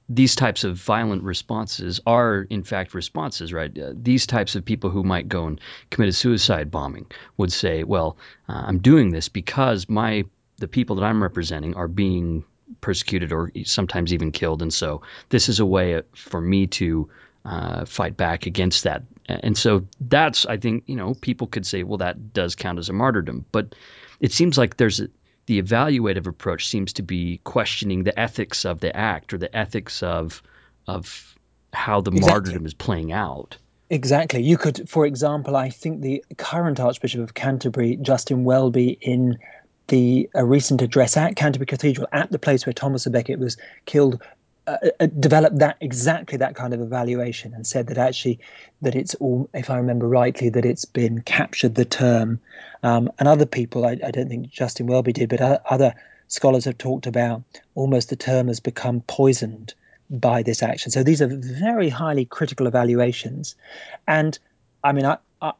these 0.09 0.35
types 0.35 0.63
of 0.63 0.77
violent 0.77 1.23
responses 1.23 1.99
are, 2.05 2.47
in 2.49 2.63
fact, 2.63 2.93
responses, 2.93 3.51
right? 3.51 3.77
Uh, 3.77 3.93
these 3.93 4.25
types 4.25 4.55
of 4.55 4.63
people 4.63 4.89
who 4.89 5.03
might 5.03 5.27
go 5.27 5.47
and 5.47 5.59
commit 5.89 6.09
a 6.09 6.13
suicide 6.13 6.71
bombing 6.71 7.05
would 7.37 7.51
say, 7.51 7.83
"Well, 7.83 8.17
uh, 8.47 8.63
I'm 8.67 8.79
doing 8.79 9.11
this 9.11 9.29
because 9.29 9.89
my 9.89 10.23
the 10.57 10.67
people 10.67 10.95
that 10.97 11.05
I'm 11.05 11.21
representing 11.21 11.75
are 11.75 11.87
being 11.87 12.43
persecuted 12.81 13.31
or 13.31 13.51
sometimes 13.65 14.13
even 14.13 14.31
killed, 14.31 14.61
and 14.61 14.73
so 14.73 15.01
this 15.29 15.49
is 15.49 15.59
a 15.59 15.65
way 15.65 16.01
for 16.13 16.41
me 16.41 16.67
to." 16.67 17.09
Uh, 17.45 17.85
fight 17.85 18.17
back 18.17 18.45
against 18.45 18.83
that 18.83 19.03
and 19.29 19.57
so 19.57 19.85
that's, 19.99 20.45
I 20.45 20.57
think, 20.57 20.83
you 20.87 20.95
know, 20.95 21.13
people 21.13 21.47
could 21.47 21.65
say, 21.65 21.83
well, 21.83 21.97
that 21.97 22.33
does 22.33 22.55
count 22.55 22.79
as 22.79 22.89
a 22.89 22.93
martyrdom. 22.93 23.45
But 23.51 23.75
it 24.19 24.31
seems 24.31 24.57
like 24.57 24.77
there's 24.77 25.01
a, 25.01 25.09
the 25.47 25.61
evaluative 25.61 26.27
approach 26.27 26.67
seems 26.67 26.93
to 26.93 27.01
be 27.01 27.39
questioning 27.43 28.03
the 28.03 28.17
ethics 28.19 28.65
of 28.65 28.79
the 28.79 28.95
act 28.95 29.33
or 29.33 29.37
the 29.37 29.53
ethics 29.55 30.03
of 30.03 30.43
of 30.87 31.35
how 31.73 32.01
the 32.01 32.11
exactly. 32.11 32.31
martyrdom 32.31 32.65
is 32.65 32.73
playing 32.73 33.11
out. 33.11 33.57
Exactly. 33.89 34.41
You 34.41 34.57
could, 34.57 34.89
for 34.89 35.05
example, 35.05 35.55
I 35.55 35.69
think 35.69 36.01
the 36.01 36.23
current 36.37 36.79
Archbishop 36.79 37.21
of 37.21 37.33
Canterbury, 37.33 37.95
Justin 37.97 38.43
Welby, 38.43 38.97
in 39.01 39.37
the 39.87 40.29
a 40.35 40.43
recent 40.43 40.81
address 40.81 41.15
at 41.15 41.37
Canterbury 41.37 41.67
Cathedral, 41.67 42.07
at 42.11 42.29
the 42.31 42.39
place 42.39 42.65
where 42.65 42.73
Thomas 42.73 43.07
Becket 43.07 43.39
was 43.39 43.57
killed, 43.85 44.21
uh, 44.67 44.77
uh, 44.99 45.07
developed 45.19 45.59
that 45.59 45.77
exactly 45.79 46.37
that 46.37 46.55
kind 46.55 46.73
of 46.73 46.81
evaluation 46.81 47.53
and 47.53 47.65
said 47.65 47.87
that 47.87 47.97
actually 47.97 48.37
that 48.81 48.95
it's 48.95 49.15
all, 49.15 49.49
if 49.53 49.69
I 49.69 49.77
remember 49.77 50.07
rightly, 50.07 50.49
that 50.49 50.65
it's 50.65 50.83
been 50.83 51.21
captured 51.21 51.75
the 51.75 51.85
term, 51.85 52.39
um, 52.83 53.09
and 53.17 53.29
other 53.29 53.45
people, 53.45 53.85
I, 53.85 53.91
I, 54.05 54.11
don't 54.11 54.27
think 54.27 54.49
Justin 54.49 54.87
Welby 54.87 55.13
did, 55.13 55.29
but 55.29 55.41
other 55.69 55.93
scholars 56.27 56.65
have 56.65 56.77
talked 56.77 57.07
about 57.07 57.43
almost 57.75 58.09
the 58.09 58.17
term 58.17 58.49
has 58.49 58.59
become 58.59 59.01
poisoned 59.07 59.73
by 60.09 60.43
this 60.43 60.61
action. 60.61 60.91
So 60.91 61.01
these 61.01 61.21
are 61.21 61.29
very 61.29 61.87
highly 61.89 62.25
critical 62.25 62.67
evaluations. 62.67 63.55
And 64.05 64.37
I 64.83 64.91
mean, 64.91 65.05
I, 65.05 65.17
I, 65.41 65.53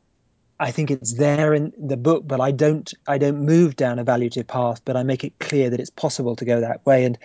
I 0.59 0.71
think 0.71 0.91
it's 0.91 1.13
there 1.13 1.53
in 1.53 1.71
the 1.77 1.97
book, 1.97 2.27
but 2.27 2.41
I 2.41 2.51
don't 2.51 2.93
I 3.07 3.17
don't 3.17 3.45
move 3.45 3.75
down 3.75 3.99
a 3.99 4.05
evaluative 4.05 4.47
path, 4.47 4.81
but 4.85 4.97
I 4.97 5.03
make 5.03 5.23
it 5.23 5.39
clear 5.39 5.69
that 5.69 5.79
it's 5.79 5.89
possible 5.89 6.35
to 6.35 6.45
go 6.45 6.59
that 6.61 6.85
way. 6.85 7.05
And 7.05 7.17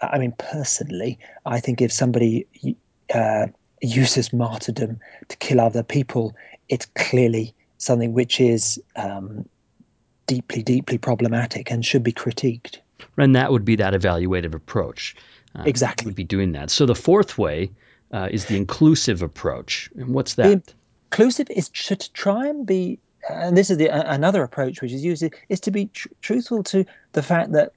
I 0.00 0.18
mean, 0.18 0.32
personally, 0.38 1.18
I 1.44 1.60
think 1.60 1.80
if 1.80 1.92
somebody 1.92 2.46
uh, 3.14 3.46
uses 3.80 4.32
martyrdom 4.32 5.00
to 5.28 5.36
kill 5.38 5.60
other 5.60 5.82
people, 5.82 6.34
it's 6.68 6.86
clearly 6.96 7.54
something 7.78 8.12
which 8.12 8.40
is 8.40 8.80
um, 8.96 9.48
deeply, 10.26 10.62
deeply 10.62 10.98
problematic 10.98 11.70
and 11.70 11.84
should 11.84 12.02
be 12.02 12.12
critiqued. 12.12 12.78
And 13.16 13.34
that 13.36 13.52
would 13.52 13.64
be 13.64 13.76
that 13.76 13.94
evaluative 13.94 14.54
approach. 14.54 15.16
Uh, 15.54 15.62
exactly. 15.64 16.06
Would 16.06 16.14
be 16.14 16.24
doing 16.24 16.52
that. 16.52 16.70
So 16.70 16.86
the 16.86 16.94
fourth 16.94 17.38
way 17.38 17.70
uh, 18.12 18.28
is 18.30 18.46
the 18.46 18.56
inclusive 18.56 19.22
approach. 19.22 19.90
And 19.96 20.08
what's 20.14 20.34
that? 20.34 20.66
The 20.66 20.74
inclusive 21.10 21.48
is 21.50 21.68
to 21.68 21.96
try 22.12 22.48
and 22.48 22.66
be, 22.66 22.98
and 23.30 23.56
this 23.56 23.70
is 23.70 23.78
the, 23.78 23.88
another 23.88 24.42
approach 24.42 24.82
which 24.82 24.92
is 24.92 25.04
used, 25.04 25.24
is 25.48 25.60
to 25.60 25.70
be 25.70 25.86
tr- 25.86 26.08
truthful 26.20 26.62
to 26.64 26.84
the 27.12 27.22
fact 27.22 27.52
that 27.52 27.72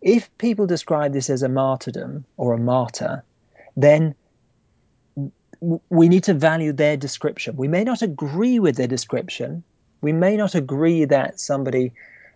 if 0.00 0.36
people 0.38 0.66
describe 0.66 1.12
this 1.12 1.30
as 1.30 1.42
a 1.42 1.48
martyrdom 1.48 2.24
or 2.36 2.54
a 2.54 2.58
martyr, 2.58 3.24
then 3.76 4.14
we 5.60 6.08
need 6.08 6.24
to 6.24 6.34
value 6.34 6.72
their 6.72 6.96
description. 6.96 7.56
We 7.56 7.68
may 7.68 7.84
not 7.84 8.02
agree 8.02 8.58
with 8.58 8.76
their 8.76 8.86
description. 8.86 9.62
We 10.00 10.12
may 10.12 10.36
not 10.36 10.54
agree 10.54 11.04
that 11.06 11.40
somebody 11.40 11.92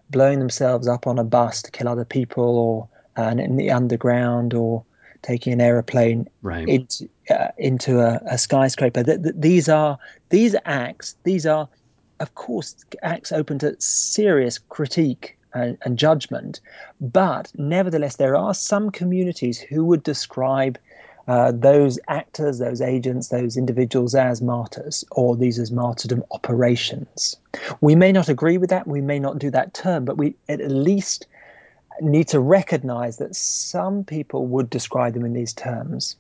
blowing 0.09 0.39
themselves 0.39 0.89
up 0.89 1.07
on 1.07 1.19
a 1.19 1.25
bus 1.25 1.63
to 1.63 1.71
kill 1.71 1.89
other 1.89 2.05
people 2.05 2.59
or 2.59 2.89
uh, 3.23 3.31
in 3.31 3.57
the 3.57 3.71
underground 3.71 4.55
or 4.55 4.85
taking 5.23 5.53
an 5.53 5.61
aeroplane 5.61 6.29
right. 6.43 6.67
into, 6.67 7.09
uh, 7.29 7.49
into 7.59 8.01
a, 8.01 8.21
a 8.27 8.39
skyscraper. 8.39 9.05
Th- 9.05 9.23
th- 9.23 9.35
these 9.39 9.69
are 9.69 9.99
these 10.31 10.57
acts. 10.65 11.15
These 11.25 11.47
are, 11.47 11.69
of 12.21 12.35
course, 12.35 12.75
acts 13.03 13.31
open 13.31 13.59
to 13.59 13.77
serious 13.79 14.59
critique 14.59 15.37
and, 15.55 15.79
and 15.83 15.99
judgment. 15.99 16.61
But 17.01 17.53
nevertheless, 17.57 18.17
there 18.17 18.37
are 18.37 18.55
some 18.55 18.91
communities 18.91 19.59
who 19.59 19.85
would 19.85 20.03
describe 20.03 20.79
uh, 21.29 21.53
those 21.53 21.99
actors, 22.09 22.59
those 22.59 22.81
agents, 22.81 23.29
those 23.29 23.57
individuals 23.57 24.15
as 24.15 24.43
martyrs, 24.43 25.05
or 25.13 25.37
these 25.37 25.59
as 25.59 25.71
martyrdom 25.71 26.25
operations. 26.33 27.37
We 27.81 27.95
may 27.95 28.11
not 28.11 28.29
agree 28.29 28.59
with 28.59 28.71
that, 28.71 28.87
we 28.87 29.01
may 29.01 29.19
not 29.19 29.39
do 29.39 29.51
that 29.51 29.75
term, 29.75 30.05
but 30.05 30.17
we 30.17 30.35
at 30.49 30.61
least 30.71 31.27
need 32.01 32.29
to 32.29 32.41
recognize 32.41 33.19
that 33.19 33.37
some 33.37 34.05
people 34.05 34.47
would 34.47 34.71
describe 34.71 35.15
them 35.15 35.25
in 35.25 35.33
these 35.33 35.53
terms. 35.53 36.17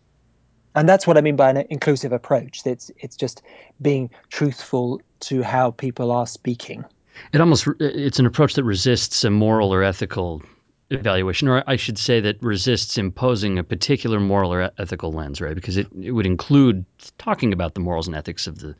And 0.74 0.88
that's 0.88 1.06
what 1.06 1.16
I 1.16 1.20
mean 1.20 1.36
by 1.36 1.50
an 1.50 1.64
inclusive 1.70 2.12
approach. 2.12 2.64
It's, 2.64 2.90
it's 2.98 3.16
just 3.16 3.42
being 3.82 4.10
truthful 4.28 5.00
to 5.20 5.42
how 5.42 5.72
people 5.72 6.12
are 6.12 6.26
speaking. 6.26 6.84
It 7.32 7.40
almost 7.40 7.66
it's 7.78 8.18
an 8.18 8.26
approach 8.26 8.54
that 8.54 8.64
resists 8.64 9.24
a 9.24 9.30
moral 9.30 9.72
or 9.72 9.82
ethical 9.82 10.42
evaluation, 10.90 11.48
or 11.48 11.62
I 11.66 11.76
should 11.76 11.98
say 11.98 12.20
that 12.20 12.42
resists 12.42 12.98
imposing 12.98 13.58
a 13.58 13.64
particular 13.64 14.20
moral 14.20 14.52
or 14.52 14.70
ethical 14.78 15.12
lens, 15.12 15.40
right? 15.40 15.54
Because 15.54 15.76
it, 15.76 15.86
it 16.00 16.12
would 16.12 16.26
include 16.26 16.84
talking 17.18 17.52
about 17.52 17.74
the 17.74 17.80
morals 17.80 18.06
and 18.06 18.16
ethics 18.16 18.46
of 18.46 18.58
the 18.58 18.74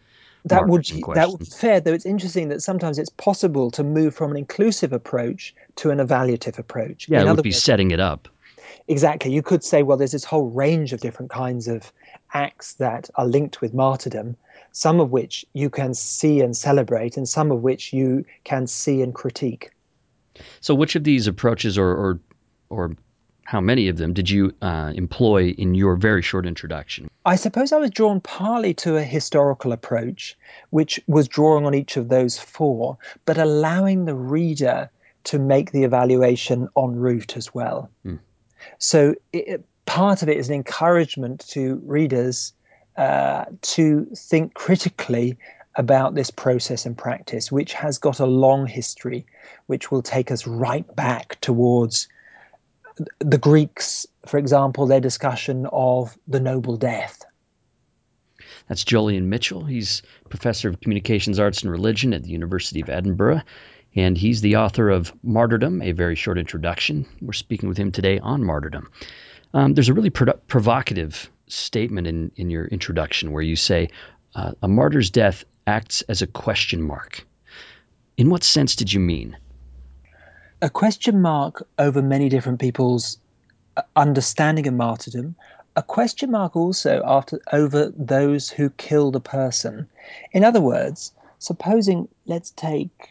that 0.47 0.67
would 0.67 0.85
that 1.15 1.29
would 1.31 1.39
be 1.39 1.45
fair. 1.45 1.81
Though 1.81 1.93
it's 1.93 2.07
interesting 2.07 2.49
that 2.49 2.63
sometimes 2.63 2.99
it's 2.99 3.11
possible 3.11 3.71
to 3.73 3.85
move 3.85 4.15
from 4.15 4.31
an 4.31 4.37
inclusive 4.37 4.93
approach 4.93 5.55
to 5.77 5.91
an 5.91 5.99
evaluative 5.99 6.59
approach. 6.59 7.09
Yeah, 7.09 7.23
In 7.23 7.29
it 7.29 7.35
would 7.35 7.43
be 7.43 7.53
setting 7.53 7.91
it 7.91 8.01
up. 8.01 8.29
Exactly. 8.89 9.33
You 9.33 9.43
could 9.43 9.63
say, 9.63 9.83
well, 9.83 9.97
there's 9.97 10.13
this 10.13 10.25
whole 10.25 10.49
range 10.51 10.93
of 10.93 11.01
different 11.01 11.31
kinds 11.31 11.69
of 11.69 11.93
acts 12.33 12.75
that 12.75 13.11
are 13.17 13.27
linked 13.27 13.61
with 13.61 13.75
martyrdom, 13.75 14.37
some 14.73 15.01
of 15.01 15.11
which 15.11 15.45
you 15.53 15.71
can 15.71 15.95
see 15.95 16.41
and 16.41 16.57
celebrate, 16.57 17.17
and 17.17 17.29
some 17.29 17.51
of 17.51 17.63
which 17.63 17.93
you 17.93 18.25
can 18.45 18.67
see 18.67 19.03
and 19.03 19.15
critique. 19.15 19.71
So, 20.61 20.75
which 20.75 20.97
of 20.97 21.05
these 21.05 21.27
approaches, 21.27 21.77
or 21.79 21.95
or, 21.95 22.21
or 22.69 22.97
how 23.45 23.61
many 23.61 23.89
of 23.89 23.97
them, 23.97 24.13
did 24.13 24.31
you 24.31 24.55
uh, 24.63 24.93
employ 24.95 25.49
in 25.59 25.75
your 25.75 25.97
very 25.97 26.23
short 26.23 26.47
introduction? 26.47 27.11
I 27.27 27.37
suppose 27.37 27.73
I 27.73 27.79
was 27.79 27.91
drawn 27.91 28.21
partly 28.21 28.75
to 28.75 28.97
a 28.97 29.03
historical 29.03 29.73
approach, 29.73 30.39
which 30.71 31.01
was 31.09 31.27
drawing 31.27 31.67
on 31.67 31.75
each 31.75 31.97
of 31.97 32.09
those 32.09 32.39
four, 32.39 32.97
but 33.25 33.39
allowing 33.39 34.05
the 34.05 34.15
reader 34.15 34.89
to 35.25 35.39
make 35.39 35.73
the 35.73 35.83
evaluation 35.83 36.69
en 36.79 36.97
route 36.97 37.37
as 37.37 37.53
well. 37.53 37.91
Hmm. 38.05 38.17
So, 38.79 39.17
it, 39.33 39.65
part 39.85 40.23
of 40.23 40.29
it 40.29 40.37
is 40.37 40.49
an 40.49 40.55
encouragement 40.55 41.45
to 41.49 41.83
readers 41.85 42.53
uh, 42.97 43.45
to 43.63 44.07
think 44.17 44.55
critically 44.55 45.39
about 45.77 46.15
this 46.15 46.31
process 46.31 46.85
and 46.87 46.97
practice, 46.99 47.51
which 47.51 47.73
has 47.73 47.99
got 47.99 48.21
a 48.21 48.27
long 48.27 48.67
history, 48.67 49.25
which 49.67 49.91
will 49.91 50.03
take 50.03 50.31
us 50.31 50.47
right 50.47 50.95
back 50.97 51.41
towards 51.41 52.09
the 53.21 53.39
Greeks, 53.39 54.07
for 54.27 54.39
example, 54.39 54.87
their 54.87 55.01
discussion 55.01 55.67
of 55.73 56.17
the 56.27 56.41
noble 56.41 56.77
death. 56.77 57.25
That's 58.69 58.85
Jolyon 58.85 59.29
Mitchell. 59.29 59.65
He's 59.65 60.03
professor 60.29 60.69
of 60.69 60.81
communications 60.81 61.39
arts 61.39 61.63
and 61.63 61.71
religion 61.71 62.13
at 62.13 62.23
the 62.25 62.31
University 62.31 62.81
of 62.81 62.89
Edinburgh, 62.89 63.43
and 63.97 64.17
he's 64.17 64.41
the 64.41 64.57
author 64.57 64.91
of 64.91 65.13
Martyrdom, 65.23 65.83
a 65.83 65.93
very 65.93 66.15
short 66.15 66.39
introduction. 66.39 67.07
We're 67.21 67.33
speaking 67.33 67.69
with 67.69 67.79
him 67.79 67.91
today 67.91 68.19
on 68.19 68.45
martyrdom. 68.45 68.91
Um, 69.55 69.75
there's 69.75 69.89
a 69.89 69.95
really 69.95 70.11
pro- 70.11 70.35
provocative 70.35 71.31
statement 71.53 72.07
in, 72.07 72.31
in 72.37 72.51
your 72.51 72.67
introduction 72.67 73.33
where 73.33 73.43
you 73.43 73.57
say, 73.57 73.89
uh, 74.35 74.53
a 74.63 74.69
martyr's 74.69 75.11
death 75.11 75.45
acts 75.67 76.03
as 76.03 76.23
a 76.23 76.27
question 76.27 76.83
mark. 76.83 77.27
In 78.17 78.31
what 78.31 78.45
sense 78.45 78.77
did 78.77 78.93
you 78.93 79.01
mean? 79.01 79.37
A 80.63 80.71
question 80.71 81.23
mark 81.23 81.67
over 81.79 82.03
many 82.03 82.29
different 82.29 82.61
people's 82.61 83.19
uh, 83.77 83.83
understanding 83.97 84.67
of 84.67 84.75
martyrdom, 84.75 85.35
a 85.77 85.83
question 85.83 86.31
mark 86.31 86.57
also 86.57 87.03
after 87.05 87.41
over 87.53 87.93
those 87.97 88.51
who 88.51 88.71
killed 88.71 89.17
a 89.17 89.21
person. 89.21 89.89
In 90.33 90.45
other 90.45 90.61
words, 90.61 91.13
supposing 91.39 92.09
let's 92.27 92.51
take, 92.51 93.09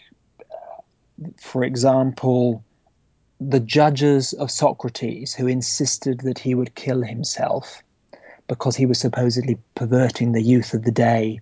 uh, 0.52 1.28
for 1.38 1.64
example, 1.64 2.64
the 3.40 3.60
judges 3.60 4.34
of 4.34 4.52
Socrates 4.52 5.34
who 5.34 5.48
insisted 5.48 6.20
that 6.22 6.40
he 6.40 6.54
would 6.54 6.76
kill 6.76 7.02
himself 7.02 7.82
because 8.50 8.76
he 8.76 8.86
was 8.86 9.00
supposedly 9.00 9.58
perverting 9.76 10.34
the 10.34 10.42
youth 10.42 10.74
of 10.74 10.84
the 10.84 10.92
day 10.92 11.40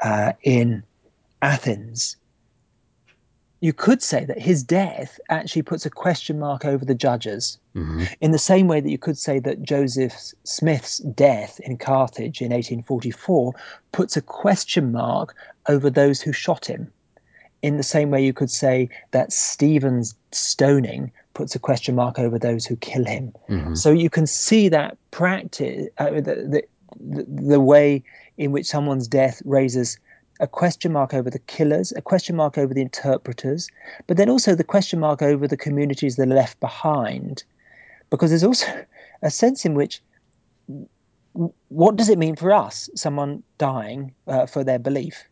uh, 0.00 0.32
in 0.42 0.82
Athens, 1.42 2.16
you 3.60 3.72
could 3.72 4.02
say 4.02 4.24
that 4.24 4.40
his 4.40 4.62
death 4.62 5.20
actually 5.28 5.62
puts 5.62 5.84
a 5.84 5.90
question 5.90 6.38
mark 6.38 6.64
over 6.64 6.84
the 6.84 6.94
judges, 6.94 7.58
mm-hmm. 7.76 8.04
in 8.20 8.30
the 8.30 8.38
same 8.38 8.66
way 8.66 8.80
that 8.80 8.90
you 8.90 8.98
could 8.98 9.18
say 9.18 9.38
that 9.40 9.62
Joseph 9.62 10.14
Smith's 10.44 10.98
death 10.98 11.60
in 11.60 11.76
Carthage 11.76 12.40
in 12.40 12.50
1844 12.50 13.52
puts 13.92 14.16
a 14.16 14.22
question 14.22 14.90
mark 14.90 15.34
over 15.68 15.90
those 15.90 16.20
who 16.20 16.32
shot 16.32 16.66
him. 16.66 16.90
In 17.60 17.76
the 17.76 17.82
same 17.82 18.10
way, 18.10 18.24
you 18.24 18.32
could 18.32 18.50
say 18.50 18.88
that 19.10 19.32
Stephen's 19.32 20.14
stoning 20.30 21.10
puts 21.38 21.54
a 21.54 21.58
question 21.60 21.94
mark 21.94 22.18
over 22.18 22.36
those 22.36 22.66
who 22.66 22.74
kill 22.74 23.04
him. 23.04 23.32
Mm-hmm. 23.48 23.76
So 23.76 23.92
you 23.92 24.10
can 24.10 24.26
see 24.26 24.68
that 24.70 24.98
practice, 25.12 25.88
uh, 25.98 26.10
the, 26.10 26.64
the, 26.98 27.24
the 27.28 27.60
way 27.60 28.02
in 28.38 28.50
which 28.50 28.66
someone's 28.66 29.06
death 29.06 29.40
raises 29.44 30.00
a 30.40 30.48
question 30.48 30.92
mark 30.92 31.14
over 31.14 31.30
the 31.30 31.38
killers, 31.38 31.92
a 31.92 32.02
question 32.02 32.34
mark 32.34 32.58
over 32.58 32.74
the 32.74 32.80
interpreters, 32.80 33.68
but 34.08 34.16
then 34.16 34.28
also 34.28 34.56
the 34.56 34.64
question 34.64 34.98
mark 34.98 35.22
over 35.22 35.46
the 35.46 35.56
communities 35.56 36.16
that 36.16 36.28
are 36.28 36.34
left 36.34 36.58
behind. 36.58 37.44
Because 38.10 38.30
there's 38.30 38.42
also 38.42 38.66
a 39.22 39.30
sense 39.30 39.64
in 39.64 39.74
which 39.74 40.02
what 41.68 41.94
does 41.94 42.08
it 42.08 42.18
mean 42.18 42.34
for 42.34 42.52
us, 42.52 42.90
someone 42.96 43.44
dying 43.58 44.12
uh, 44.26 44.46
for 44.46 44.64
their 44.64 44.80
belief? 44.80 45.22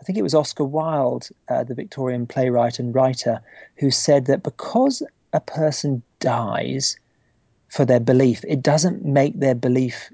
I 0.00 0.02
think 0.02 0.18
it 0.18 0.22
was 0.22 0.34
Oscar 0.34 0.64
Wilde, 0.64 1.28
uh, 1.48 1.62
the 1.62 1.74
Victorian 1.74 2.26
playwright 2.26 2.80
and 2.80 2.92
writer, 2.92 3.40
who 3.76 3.92
said 3.92 4.26
that 4.26 4.42
because 4.42 5.04
a 5.32 5.40
person 5.40 6.02
dies 6.18 6.98
for 7.68 7.84
their 7.84 8.00
belief, 8.00 8.44
it 8.48 8.62
doesn't 8.62 9.04
make 9.04 9.38
their 9.38 9.54
belief 9.54 10.10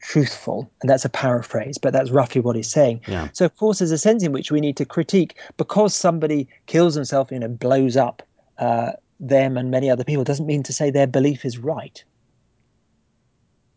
truthful. 0.00 0.70
And 0.82 0.90
that's 0.90 1.04
a 1.04 1.08
paraphrase, 1.08 1.78
but 1.78 1.92
that's 1.92 2.10
roughly 2.10 2.42
what 2.42 2.56
he's 2.56 2.70
saying. 2.70 3.00
Yeah. 3.08 3.28
So, 3.32 3.46
of 3.46 3.56
course, 3.56 3.78
there's 3.78 3.90
a 3.90 3.98
sense 3.98 4.22
in 4.22 4.32
which 4.32 4.52
we 4.52 4.60
need 4.60 4.76
to 4.76 4.84
critique 4.84 5.38
because 5.56 5.94
somebody 5.94 6.46
kills 6.66 6.94
himself, 6.94 7.30
you 7.30 7.38
know, 7.38 7.48
blows 7.48 7.96
up 7.96 8.22
uh, 8.58 8.92
them 9.18 9.56
and 9.56 9.70
many 9.70 9.88
other 9.90 10.04
people, 10.04 10.22
doesn't 10.24 10.46
mean 10.46 10.62
to 10.64 10.72
say 10.72 10.90
their 10.90 11.06
belief 11.06 11.44
is 11.44 11.58
right. 11.58 12.04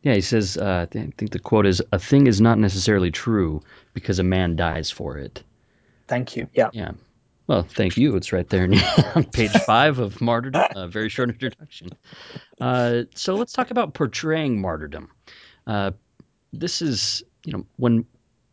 Yeah, 0.03 0.13
he 0.13 0.21
says, 0.21 0.57
uh, 0.57 0.85
I 0.89 0.93
think 0.93 1.31
the 1.31 1.39
quote 1.39 1.65
is, 1.65 1.81
a 1.91 1.99
thing 1.99 2.27
is 2.27 2.39
not 2.39 2.59
necessarily 2.59 3.11
true 3.11 3.61
because 3.93 4.19
a 4.19 4.23
man 4.23 4.55
dies 4.55 4.91
for 4.91 5.17
it. 5.17 5.43
Thank 6.07 6.35
you. 6.35 6.47
Yeah. 6.53 6.69
Yeah. 6.73 6.91
Well, 7.47 7.63
thank 7.63 7.97
you. 7.97 8.15
It's 8.15 8.33
right 8.33 8.47
there 8.47 8.67
on 9.15 9.23
page 9.25 9.51
five 9.65 9.99
of 9.99 10.21
Martyrdom, 10.21 10.65
a 10.75 10.87
very 10.87 11.09
short 11.09 11.29
introduction. 11.29 11.89
Uh, 12.59 13.03
so 13.15 13.35
let's 13.35 13.53
talk 13.53 13.71
about 13.71 13.93
portraying 13.93 14.59
martyrdom. 14.59 15.09
Uh, 15.65 15.91
this 16.51 16.81
is, 16.81 17.23
you 17.45 17.53
know, 17.53 17.65
when 17.77 18.05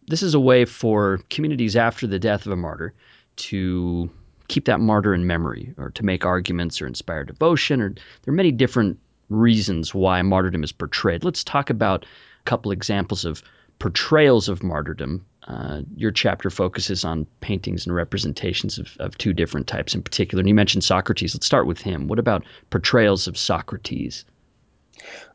this 0.07 0.23
is 0.23 0.35
a 0.35 0.41
way 0.41 0.65
for 0.65 1.21
communities 1.31 1.77
after 1.77 2.07
the 2.07 2.19
death 2.19 2.47
of 2.47 2.53
a 2.53 2.57
martyr 2.57 2.95
to 3.37 4.09
keep 4.49 4.67
that 4.67 4.79
martyr 4.81 5.15
in 5.15 5.27
memory 5.27 5.75
or 5.79 5.91
to 5.91 6.05
make 6.05 6.25
arguments 6.25 6.81
or 6.81 6.87
inspire 6.87 7.25
devotion 7.25 7.81
or 7.81 7.91
there 7.91 8.33
are 8.33 8.37
many 8.37 8.53
different 8.53 8.99
reasons 9.31 9.95
why 9.95 10.21
martyrdom 10.23 10.63
is 10.63 10.73
portrayed. 10.73 11.25
Let's 11.25 11.43
talk 11.43 11.71
about 11.71 12.05
a 12.05 12.45
couple 12.45 12.71
examples 12.71 13.25
of 13.25 13.43
portrayals 13.79 14.49
of 14.49 14.63
martyrdom. 14.63 15.25
Uh, 15.47 15.83
your 15.97 16.11
chapter 16.11 16.49
focuses 16.49 17.05
on 17.05 17.27
paintings 17.41 17.87
and 17.87 17.95
representations 17.95 18.79
of, 18.79 18.97
of 18.99 19.19
two 19.19 19.35
different 19.35 19.67
types 19.67 19.95
in 19.95 20.03
particular. 20.03 20.41
And 20.41 20.49
you 20.49 20.55
mentioned 20.55 20.85
Socrates. 20.85 21.35
Let's 21.35 21.47
start 21.47 21.67
with 21.67 21.81
him. 21.81 22.09
What 22.09 22.19
about 22.19 22.45
portrayals 22.71 23.27
of 23.27 23.37
Socrates? 23.37 24.25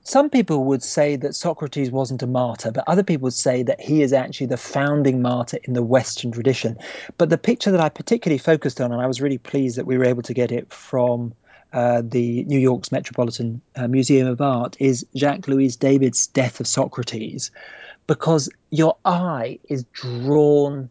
Some 0.03 0.29
people 0.29 0.63
would 0.63 0.81
say 0.81 1.15
that 1.17 1.35
Socrates 1.35 1.91
wasn't 1.91 2.23
a 2.23 2.27
martyr, 2.27 2.71
but 2.71 2.83
other 2.87 3.03
people 3.03 3.25
would 3.25 3.33
say 3.33 3.61
that 3.63 3.79
he 3.79 4.01
is 4.01 4.13
actually 4.13 4.47
the 4.47 4.57
founding 4.57 5.21
martyr 5.21 5.59
in 5.65 5.73
the 5.73 5.83
Western 5.83 6.31
tradition. 6.31 6.77
But 7.17 7.29
the 7.29 7.37
picture 7.37 7.69
that 7.69 7.81
I 7.81 7.89
particularly 7.89 8.39
focused 8.39 8.81
on, 8.81 8.91
and 8.91 9.01
I 9.01 9.07
was 9.07 9.21
really 9.21 9.37
pleased 9.37 9.77
that 9.77 9.85
we 9.85 9.97
were 9.97 10.05
able 10.05 10.23
to 10.23 10.33
get 10.33 10.51
it 10.51 10.71
from 10.73 11.33
uh, 11.73 12.01
the 12.03 12.43
New 12.45 12.57
York's 12.57 12.91
Metropolitan 12.91 13.61
uh, 13.75 13.87
Museum 13.87 14.27
of 14.27 14.41
Art, 14.41 14.75
is 14.79 15.05
Jacques 15.15 15.47
Louis 15.47 15.75
David's 15.75 16.25
Death 16.25 16.59
of 16.59 16.65
Socrates, 16.65 17.51
because 18.09 18.49
your 18.71 18.97
eye 19.05 19.59
is 19.69 19.83
drawn 19.93 20.89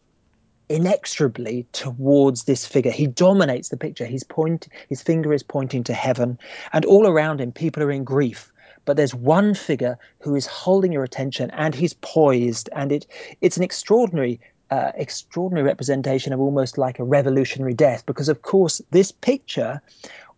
inexorably 0.68 1.66
towards 1.72 2.44
this 2.44 2.64
figure. 2.64 2.92
He 2.92 3.08
dominates 3.08 3.70
the 3.70 3.76
picture. 3.76 4.06
He's 4.06 4.22
point, 4.22 4.68
his 4.88 5.02
finger 5.02 5.32
is 5.32 5.42
pointing 5.42 5.82
to 5.84 5.94
heaven, 5.94 6.38
and 6.72 6.84
all 6.84 7.08
around 7.08 7.40
him, 7.40 7.50
people 7.50 7.82
are 7.82 7.90
in 7.90 8.04
grief 8.04 8.52
but 8.84 8.96
there's 8.96 9.14
one 9.14 9.52
figure 9.52 9.98
who 10.20 10.34
is 10.34 10.46
holding 10.46 10.92
your 10.92 11.04
attention 11.04 11.50
and 11.50 11.74
he's 11.74 11.92
poised 11.92 12.70
and 12.74 12.90
it 12.90 13.06
it's 13.42 13.58
an 13.58 13.62
extraordinary 13.62 14.40
uh, 14.70 14.92
extraordinary 14.94 15.66
representation 15.66 16.32
of 16.32 16.40
almost 16.40 16.78
like 16.78 16.98
a 16.98 17.04
revolutionary 17.04 17.74
death 17.74 18.06
because 18.06 18.30
of 18.30 18.40
course 18.40 18.80
this 18.90 19.12
picture 19.12 19.82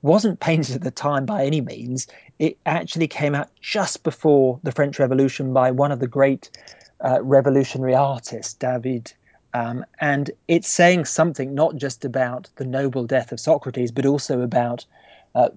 wasn't 0.03 0.41
painted 0.41 0.77
at 0.77 0.83
the 0.83 0.91
time 0.91 1.27
by 1.27 1.45
any 1.45 1.61
means. 1.61 2.07
It 2.39 2.57
actually 2.67 3.09
came 3.09 3.35
out 3.35 3.49
just 3.61 4.03
before 4.03 4.59
the 4.63 4.73
french 4.73 4.99
revolution 4.99 5.53
by 5.53 5.71
one 5.71 5.93
of 5.93 6.01
the 6.01 6.07
great 6.07 6.51
uh, 7.03 7.19
revolutionary 7.23 7.95
artists 7.95 8.55
david 8.55 9.13
um, 9.55 9.85
and 10.01 10.31
it's 10.49 10.69
saying 10.69 11.05
something 11.05 11.55
not 11.55 11.77
just 11.77 12.05
about 12.05 12.49
the 12.57 12.65
noble 12.65 13.05
death 13.05 13.33
of 13.33 13.41
socrates 13.41 13.91
but 13.91 14.07
also 14.07 14.41
about 14.43 14.85
uh, 15.35 15.49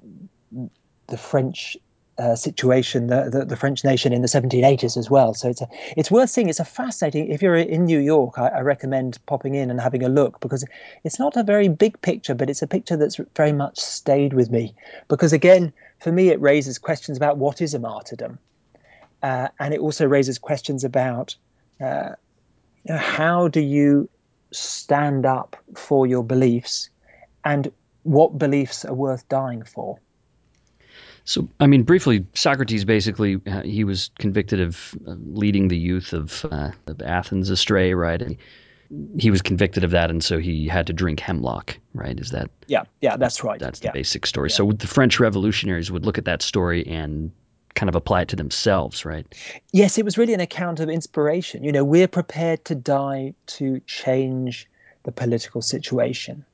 the 1.08 1.18
french 1.18 1.76
uh, 2.18 2.36
situation, 2.36 3.08
the, 3.08 3.30
the, 3.30 3.46
the, 3.46 3.56
French 3.56 3.84
nation 3.84 4.14
in 4.14 4.22
the 4.22 4.28
1780s 4.28 4.98
as 4.98 5.10
well. 5.10 5.34
So 5.34 5.50
it's 5.50 5.62
a, 5.62 5.68
it's 5.98 6.12
worth 6.12 6.30
seeing. 6.30 6.48
It's 6.48 6.60
a 6.60 6.66
fascinating. 6.66 7.32
If 7.32 7.42
you're 7.42 7.56
in 7.56 7.86
New 7.86 8.00
York, 8.00 8.38
I, 8.38 8.50
I, 8.50 8.60
recommend 8.62 9.18
popping 9.26 9.56
in 9.56 9.72
and 9.72 9.82
having 9.82 10.04
a 10.04 10.10
look 10.10 10.40
because 10.40 10.64
it's 11.04 11.18
not 11.18 11.36
a 11.36 11.42
very 11.42 11.70
big 11.70 12.00
picture, 12.02 12.36
but 12.36 12.52
it's 12.52 12.62
a 12.62 12.68
picture 12.68 12.98
that's 12.98 13.20
very 13.36 13.52
much 13.52 13.80
stayed 13.80 14.34
with 14.34 14.52
me. 14.52 14.76
Because 15.08 15.34
again, 15.34 15.74
for 16.00 16.12
me, 16.12 16.30
it 16.30 16.40
raises 16.40 16.78
questions 16.78 17.18
about 17.18 17.38
what 17.38 17.62
is 17.62 17.74
a 17.74 17.80
martyrdom, 17.80 18.38
uh, 19.24 19.48
and 19.60 19.74
it 19.74 19.80
also 19.80 20.06
raises 20.06 20.38
questions 20.38 20.84
about 20.84 21.36
uh, 21.82 22.12
you 22.84 22.94
know, 22.94 23.00
how 23.00 23.48
do 23.48 23.60
you 23.60 24.08
stand 24.52 25.26
up 25.26 25.56
for 25.76 26.06
your 26.06 26.24
beliefs, 26.24 26.90
and 27.44 27.72
what 28.04 28.38
beliefs 28.38 28.86
are 28.86 28.94
worth 28.94 29.28
dying 29.30 29.64
for. 29.64 29.98
So, 31.26 31.48
I 31.60 31.68
mean, 31.68 31.84
briefly, 31.84 32.26
Socrates 32.34 32.84
basically 32.84 33.40
uh, 33.48 33.62
he 33.62 33.84
was 33.84 34.12
convicted 34.20 34.60
of 34.60 34.94
uh, 35.08 35.16
leading 35.28 35.70
the 35.70 35.78
youth 35.78 36.14
of, 36.14 36.46
uh, 36.52 36.72
of 36.88 37.02
Athens 37.02 37.50
astray, 37.50 37.94
right? 37.94 38.22
And 38.22 38.38
he 39.18 39.32
was 39.32 39.42
convicted 39.42 39.84
of 39.84 39.92
that, 39.92 40.10
and 40.10 40.24
so 40.24 40.38
he 40.38 40.68
had 40.68 40.86
to 40.88 40.94
drink 40.94 41.20
hemlock, 41.20 41.78
right? 41.94 42.20
Is 42.20 42.32
that? 42.32 42.50
Yeah, 42.68 42.84
yeah, 43.02 43.18
that's 43.18 43.44
right. 43.44 43.60
That's 43.60 43.80
the 43.80 43.88
yeah. 43.88 43.94
basic 43.94 44.26
story. 44.26 44.50
Yeah. 44.50 44.56
So 44.56 44.72
the 44.72 44.88
French 44.88 45.20
revolutionaries 45.20 45.92
would 45.92 46.06
look 46.06 46.18
at 46.18 46.26
that 46.26 46.42
story 46.42 46.86
and 46.86 47.32
kind 47.76 47.90
of 47.90 47.96
apply 47.96 48.22
it 48.22 48.28
to 48.28 48.36
themselves, 48.36 49.06
right? 49.06 49.26
Yes, 49.72 49.98
it 49.98 50.06
was 50.06 50.18
really 50.18 50.34
an 50.34 50.40
account 50.40 50.80
of 50.80 50.90
inspiration. 50.90 51.64
You 51.64 51.72
know, 51.72 51.84
we're 51.84 52.08
prepared 52.08 52.66
to 52.66 52.76
die 52.76 53.34
to 53.48 53.80
change 53.88 54.70
the 55.04 55.12
political 55.12 55.62
situation. 55.62 56.46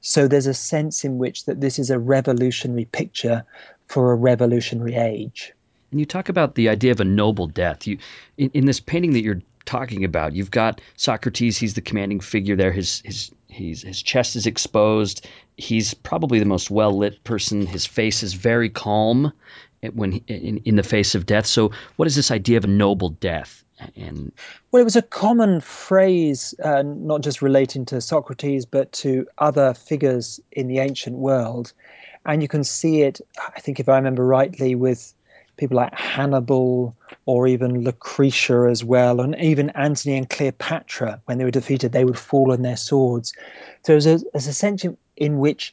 So 0.00 0.28
there's 0.28 0.46
a 0.46 0.54
sense 0.54 1.04
in 1.04 1.18
which 1.18 1.44
that 1.44 1.60
this 1.60 1.78
is 1.78 1.90
a 1.90 1.98
revolutionary 1.98 2.86
picture 2.86 3.44
for 3.86 4.12
a 4.12 4.16
revolutionary 4.16 4.94
age. 4.94 5.52
And 5.90 6.00
you 6.00 6.06
talk 6.06 6.28
about 6.28 6.54
the 6.54 6.68
idea 6.68 6.90
of 6.90 7.00
a 7.00 7.04
noble 7.04 7.46
death. 7.46 7.86
You 7.86 7.98
in, 8.38 8.50
in 8.54 8.66
this 8.66 8.80
painting 8.80 9.12
that 9.12 9.22
you're 9.22 9.42
talking 9.64 10.04
about, 10.04 10.34
you've 10.34 10.50
got 10.50 10.80
Socrates. 10.96 11.58
He's 11.58 11.74
the 11.74 11.80
commanding 11.80 12.20
figure 12.20 12.56
there. 12.56 12.72
His 12.72 13.02
his 13.04 13.30
he's, 13.48 13.82
his 13.82 14.02
chest 14.02 14.34
is 14.34 14.46
exposed. 14.46 15.26
He's 15.56 15.94
probably 15.94 16.38
the 16.38 16.46
most 16.46 16.70
well 16.70 16.96
lit 16.96 17.22
person. 17.24 17.66
His 17.66 17.86
face 17.86 18.22
is 18.22 18.34
very 18.34 18.70
calm 18.70 19.32
when 19.94 20.14
in, 20.28 20.58
in 20.64 20.76
the 20.76 20.82
face 20.82 21.14
of 21.14 21.26
death. 21.26 21.46
So, 21.46 21.72
what 21.96 22.08
is 22.08 22.16
this 22.16 22.30
idea 22.30 22.56
of 22.56 22.64
a 22.64 22.68
noble 22.68 23.10
death? 23.10 23.64
And 23.96 24.32
well, 24.70 24.80
it 24.80 24.84
was 24.84 24.96
a 24.96 25.02
common 25.02 25.60
phrase, 25.60 26.54
uh, 26.62 26.82
not 26.82 27.22
just 27.22 27.42
relating 27.42 27.84
to 27.86 28.00
Socrates, 28.00 28.64
but 28.64 28.92
to 28.92 29.26
other 29.38 29.74
figures 29.74 30.40
in 30.52 30.68
the 30.68 30.78
ancient 30.78 31.16
world 31.16 31.72
and 32.26 32.42
you 32.42 32.48
can 32.48 32.64
see 32.64 33.02
it. 33.02 33.20
I 33.54 33.60
think, 33.60 33.80
if 33.80 33.88
I 33.88 33.96
remember 33.96 34.24
rightly, 34.24 34.74
with 34.74 35.12
people 35.56 35.76
like 35.76 35.94
Hannibal 35.94 36.96
or 37.26 37.46
even 37.46 37.84
Lucretia 37.84 38.66
as 38.70 38.84
well, 38.84 39.20
and 39.20 39.36
even 39.36 39.70
Antony 39.70 40.16
and 40.16 40.28
Cleopatra, 40.28 41.20
when 41.26 41.38
they 41.38 41.44
were 41.44 41.50
defeated, 41.50 41.92
they 41.92 42.04
would 42.04 42.18
fall 42.18 42.52
on 42.52 42.62
their 42.62 42.76
swords. 42.76 43.32
So 43.84 43.92
there's 43.92 44.06
a, 44.06 44.18
there's 44.32 44.46
a 44.46 44.52
sense 44.52 44.84
in 45.16 45.38
which 45.38 45.72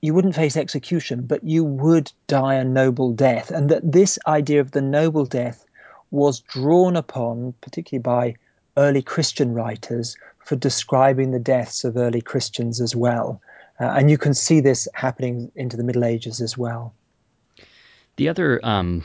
you 0.00 0.12
wouldn't 0.12 0.34
face 0.34 0.56
execution, 0.56 1.22
but 1.22 1.44
you 1.44 1.64
would 1.64 2.12
die 2.26 2.54
a 2.54 2.64
noble 2.64 3.12
death, 3.12 3.50
and 3.50 3.68
that 3.70 3.92
this 3.92 4.18
idea 4.26 4.60
of 4.60 4.72
the 4.72 4.82
noble 4.82 5.24
death 5.24 5.64
was 6.10 6.40
drawn 6.40 6.96
upon, 6.96 7.54
particularly 7.60 8.02
by 8.02 8.34
early 8.76 9.02
Christian 9.02 9.54
writers, 9.54 10.16
for 10.44 10.56
describing 10.56 11.30
the 11.30 11.38
deaths 11.38 11.84
of 11.84 11.96
early 11.96 12.20
Christians 12.20 12.80
as 12.80 12.96
well. 12.96 13.40
Uh, 13.82 13.94
and 13.96 14.08
you 14.08 14.16
can 14.16 14.32
see 14.32 14.60
this 14.60 14.86
happening 14.94 15.50
into 15.56 15.76
the 15.76 15.82
Middle 15.82 16.04
Ages 16.04 16.40
as 16.40 16.56
well. 16.56 16.94
The 18.14 18.28
other 18.28 18.60
um, 18.62 19.02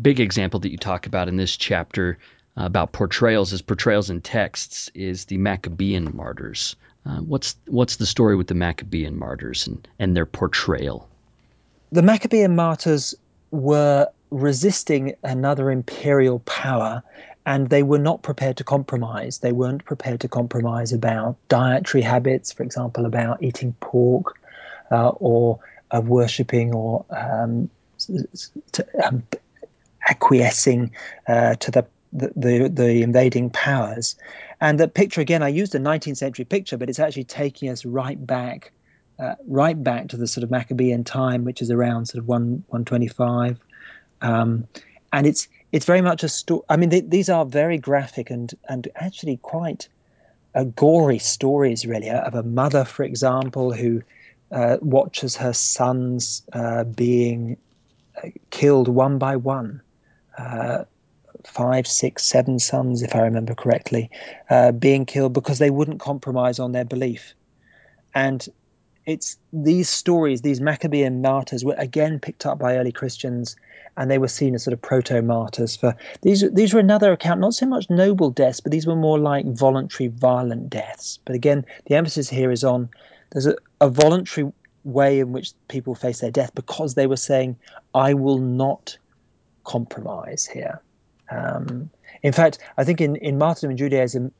big 0.00 0.18
example 0.18 0.60
that 0.60 0.70
you 0.70 0.78
talk 0.78 1.06
about 1.06 1.28
in 1.28 1.36
this 1.36 1.58
chapter 1.58 2.16
uh, 2.56 2.64
about 2.64 2.92
portrayals 2.92 3.52
as 3.52 3.60
portrayals 3.60 4.08
in 4.08 4.22
texts 4.22 4.90
is 4.94 5.26
the 5.26 5.36
Maccabean 5.36 6.16
martyrs. 6.16 6.74
Uh, 7.04 7.18
what's 7.18 7.56
what's 7.66 7.96
the 7.96 8.06
story 8.06 8.34
with 8.34 8.46
the 8.46 8.54
Maccabean 8.54 9.18
martyrs 9.18 9.66
and, 9.66 9.86
and 9.98 10.16
their 10.16 10.24
portrayal? 10.24 11.06
The 11.92 12.02
Maccabean 12.02 12.56
martyrs 12.56 13.14
were 13.50 14.08
resisting 14.30 15.16
another 15.22 15.70
imperial 15.70 16.38
power 16.40 17.02
and 17.46 17.68
they 17.68 17.82
were 17.82 17.98
not 17.98 18.22
prepared 18.22 18.56
to 18.56 18.64
compromise. 18.64 19.38
They 19.38 19.52
weren't 19.52 19.84
prepared 19.84 20.20
to 20.20 20.28
compromise 20.28 20.92
about 20.92 21.36
dietary 21.48 22.02
habits, 22.02 22.52
for 22.52 22.62
example, 22.62 23.04
about 23.04 23.42
eating 23.42 23.74
pork 23.80 24.38
uh, 24.90 25.10
or 25.10 25.58
uh, 25.90 26.00
worshipping 26.00 26.74
or 26.74 27.04
um, 27.10 27.68
to, 28.72 28.86
um, 29.06 29.22
acquiescing 30.08 30.90
uh, 31.28 31.54
to 31.56 31.70
the, 31.70 31.86
the, 32.12 32.70
the 32.72 33.02
invading 33.02 33.50
powers. 33.50 34.16
And 34.60 34.80
the 34.80 34.88
picture 34.88 35.20
again, 35.20 35.42
I 35.42 35.48
used 35.48 35.74
a 35.74 35.78
19th 35.78 36.16
century 36.16 36.44
picture, 36.46 36.78
but 36.78 36.88
it's 36.88 36.98
actually 36.98 37.24
taking 37.24 37.68
us 37.68 37.84
right 37.84 38.24
back, 38.26 38.72
uh, 39.18 39.34
right 39.46 39.82
back 39.82 40.08
to 40.08 40.16
the 40.16 40.26
sort 40.26 40.44
of 40.44 40.50
Maccabean 40.50 41.04
time, 41.04 41.44
which 41.44 41.60
is 41.60 41.70
around 41.70 42.06
sort 42.06 42.20
of 42.20 42.28
one 42.28 42.64
125. 42.68 43.58
Um, 44.22 44.66
and 45.12 45.26
it's 45.26 45.48
it's 45.74 45.86
very 45.86 46.02
much 46.02 46.22
a 46.22 46.28
story. 46.28 46.62
I 46.68 46.76
mean, 46.76 46.90
they, 46.90 47.00
these 47.00 47.28
are 47.28 47.44
very 47.44 47.78
graphic 47.78 48.30
and 48.30 48.54
and 48.68 48.86
actually 48.94 49.38
quite 49.38 49.88
uh, 50.54 50.62
gory 50.62 51.18
stories, 51.18 51.84
really, 51.84 52.08
uh, 52.08 52.20
of 52.20 52.34
a 52.36 52.44
mother, 52.44 52.84
for 52.84 53.02
example, 53.02 53.72
who 53.72 54.00
uh, 54.52 54.76
watches 54.80 55.34
her 55.34 55.52
sons 55.52 56.42
uh, 56.52 56.84
being 56.84 57.56
uh, 58.22 58.28
killed 58.50 58.86
one 58.86 59.18
by 59.18 59.34
one. 59.36 59.82
Five, 61.44 61.86
six, 61.86 62.24
seven 62.24 62.58
sons, 62.58 63.02
if 63.02 63.14
I 63.14 63.20
remember 63.20 63.54
correctly, 63.54 64.08
being 64.78 65.04
killed 65.04 65.34
because 65.34 65.58
they 65.58 65.68
wouldn't 65.68 66.00
compromise 66.00 66.58
on 66.58 66.72
their 66.72 66.86
belief. 66.86 67.34
And 68.14 68.48
it's 69.04 69.36
these 69.52 69.90
stories, 69.90 70.40
these 70.40 70.62
Maccabean 70.62 71.20
martyrs, 71.20 71.62
were 71.62 71.74
again 71.76 72.18
picked 72.18 72.46
up 72.46 72.58
by 72.58 72.78
early 72.78 72.92
Christians, 72.92 73.56
and 73.96 74.10
they 74.10 74.18
were 74.18 74.28
seen 74.28 74.54
as 74.54 74.64
sort 74.64 74.72
of 74.72 74.82
proto 74.82 75.22
martyrs. 75.22 75.76
For 75.76 75.96
these, 76.22 76.44
these 76.52 76.74
were 76.74 76.80
another 76.80 77.12
account, 77.12 77.40
not 77.40 77.54
so 77.54 77.66
much 77.66 77.88
noble 77.90 78.30
deaths, 78.30 78.60
but 78.60 78.72
these 78.72 78.86
were 78.86 78.96
more 78.96 79.18
like 79.18 79.46
voluntary, 79.46 80.08
violent 80.08 80.70
deaths. 80.70 81.18
But 81.24 81.34
again, 81.34 81.64
the 81.86 81.94
emphasis 81.94 82.28
here 82.28 82.50
is 82.50 82.64
on 82.64 82.88
there's 83.30 83.46
a, 83.46 83.56
a 83.80 83.88
voluntary 83.88 84.52
way 84.84 85.18
in 85.18 85.32
which 85.32 85.52
people 85.68 85.94
face 85.94 86.20
their 86.20 86.30
death 86.30 86.54
because 86.54 86.94
they 86.94 87.06
were 87.06 87.16
saying, 87.16 87.56
I 87.94 88.14
will 88.14 88.38
not 88.38 88.96
compromise 89.64 90.44
here. 90.44 90.80
Um, 91.30 91.90
in 92.22 92.32
fact, 92.32 92.58
I 92.76 92.84
think 92.84 93.00
in, 93.00 93.16
in 93.16 93.38
martyrdom 93.38 93.72
in 93.72 93.76
Judaism 93.76 94.32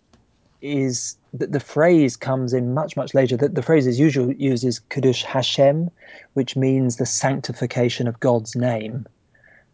is 0.60 1.16
that 1.34 1.52
the 1.52 1.60
phrase 1.60 2.16
comes 2.16 2.52
in 2.52 2.72
much, 2.72 2.96
much 2.96 3.14
later. 3.14 3.36
That 3.36 3.54
the 3.54 3.62
phrase 3.62 3.86
is 3.86 3.98
usually 3.98 4.34
used 4.36 4.64
is 4.64 4.80
Hashem, 5.22 5.90
which 6.34 6.56
means 6.56 6.96
the 6.96 7.06
sanctification 7.06 8.08
of 8.08 8.20
God's 8.20 8.54
name. 8.56 9.06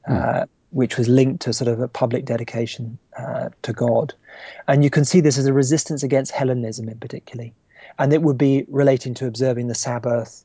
Uh, 0.08 0.46
which 0.70 0.96
was 0.96 1.08
linked 1.08 1.42
to 1.42 1.52
sort 1.52 1.68
of 1.68 1.80
a 1.80 1.88
public 1.88 2.24
dedication 2.24 2.98
uh, 3.18 3.48
to 3.62 3.72
God. 3.72 4.14
And 4.68 4.84
you 4.84 4.90
can 4.90 5.04
see 5.04 5.20
this 5.20 5.38
as 5.38 5.46
a 5.46 5.52
resistance 5.52 6.02
against 6.02 6.32
Hellenism 6.32 6.88
in 6.88 6.98
particular. 6.98 7.46
And 7.98 8.12
it 8.12 8.22
would 8.22 8.38
be 8.38 8.64
relating 8.68 9.14
to 9.14 9.26
observing 9.26 9.66
the 9.66 9.74
Sabbath, 9.74 10.44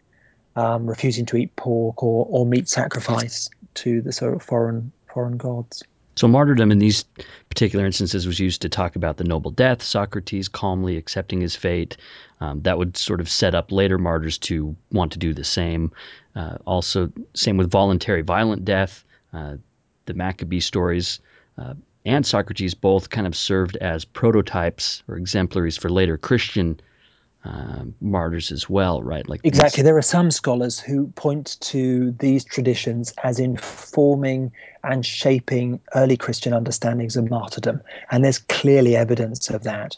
um, 0.56 0.88
refusing 0.88 1.26
to 1.28 1.38
eat 1.38 1.56
pork 1.56 2.02
or, 2.04 2.26
or 2.30 2.46
meat 2.46 2.68
sacrifice 2.68 3.50
to 3.76 4.02
the 4.02 4.12
sort 4.12 4.34
of 4.34 4.42
foreign 4.42 4.92
foreign 5.08 5.38
gods. 5.38 5.84
So 6.16 6.28
martyrdom 6.30 6.72
in 6.72 6.80
these 6.80 7.04
particular 7.50 7.86
instances 7.86 8.26
was 8.26 8.40
used 8.40 8.62
to 8.62 8.70
talk 8.70 8.96
about 8.96 9.18
the 9.18 9.26
noble 9.26 9.52
death, 9.52 9.84
Socrates 9.84 10.48
calmly 10.48 10.96
accepting 10.96 11.42
his 11.42 11.56
fate. 11.56 11.98
Um, 12.40 12.62
that 12.62 12.78
would 12.78 12.96
sort 12.96 13.20
of 13.20 13.30
set 13.30 13.54
up 13.54 13.72
later 13.72 13.98
martyrs 13.98 14.38
to 14.40 14.76
want 14.92 15.12
to 15.12 15.20
do 15.20 15.34
the 15.34 15.44
same. 15.44 15.92
Uh, 16.36 16.58
also, 16.66 17.12
same 17.34 17.58
with 17.58 17.70
voluntary 17.70 18.22
violent 18.22 18.64
death. 18.64 19.04
Uh, 19.36 19.58
the 20.06 20.14
Maccabee 20.14 20.60
stories 20.60 21.20
uh, 21.58 21.74
and 22.06 22.26
Socrates 22.26 22.74
both 22.74 23.10
kind 23.10 23.28
of 23.28 23.36
served 23.36 23.76
as 23.78 24.06
prototypes 24.06 25.04
or 25.08 25.18
exemplaries 25.18 25.78
for 25.78 25.90
later 25.90 26.18
Christian 26.18 26.80
um, 27.44 27.94
martyrs 28.02 28.52
as 28.52 28.70
well, 28.70 29.04
right? 29.04 29.28
Like 29.28 29.42
exactly. 29.44 29.82
These. 29.82 29.86
There 29.86 29.98
are 29.98 30.02
some 30.02 30.32
scholars 30.32 30.80
who 30.80 31.08
point 31.10 31.58
to 31.62 32.12
these 32.20 32.44
traditions 32.44 33.14
as 33.24 33.40
informing 33.40 34.52
and 34.84 35.06
shaping 35.06 35.80
early 35.96 36.18
Christian 36.18 36.54
understandings 36.54 37.16
of 37.16 37.30
martyrdom, 37.30 37.82
and 38.12 38.24
there's 38.24 38.40
clearly 38.40 38.96
evidence 38.96 39.50
of 39.50 39.64
that, 39.64 39.98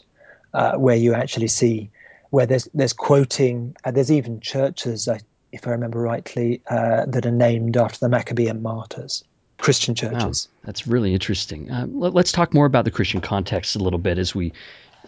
uh, 0.52 0.76
where 0.76 0.96
you 0.96 1.14
actually 1.14 1.48
see 1.48 1.90
where 2.30 2.44
there's 2.44 2.68
there's 2.74 2.92
quoting. 2.92 3.74
Uh, 3.84 3.92
there's 3.92 4.12
even 4.12 4.40
churches, 4.40 5.08
if 5.52 5.66
I 5.66 5.70
remember 5.70 6.00
rightly, 6.00 6.62
uh, 6.68 7.06
that 7.06 7.26
are 7.26 7.30
named 7.30 7.76
after 7.76 7.98
the 8.00 8.08
Maccabean 8.08 8.62
martyrs. 8.62 9.24
Christian 9.58 9.94
churches. 9.94 10.48
Wow, 10.48 10.60
that's 10.66 10.86
really 10.86 11.12
interesting. 11.12 11.70
Uh, 11.70 11.86
let, 11.90 12.14
us 12.16 12.32
talk 12.32 12.54
more 12.54 12.66
about 12.66 12.84
the 12.84 12.92
Christian 12.92 13.20
context 13.20 13.74
a 13.74 13.80
little 13.80 13.98
bit 13.98 14.18
as 14.18 14.34
we 14.34 14.52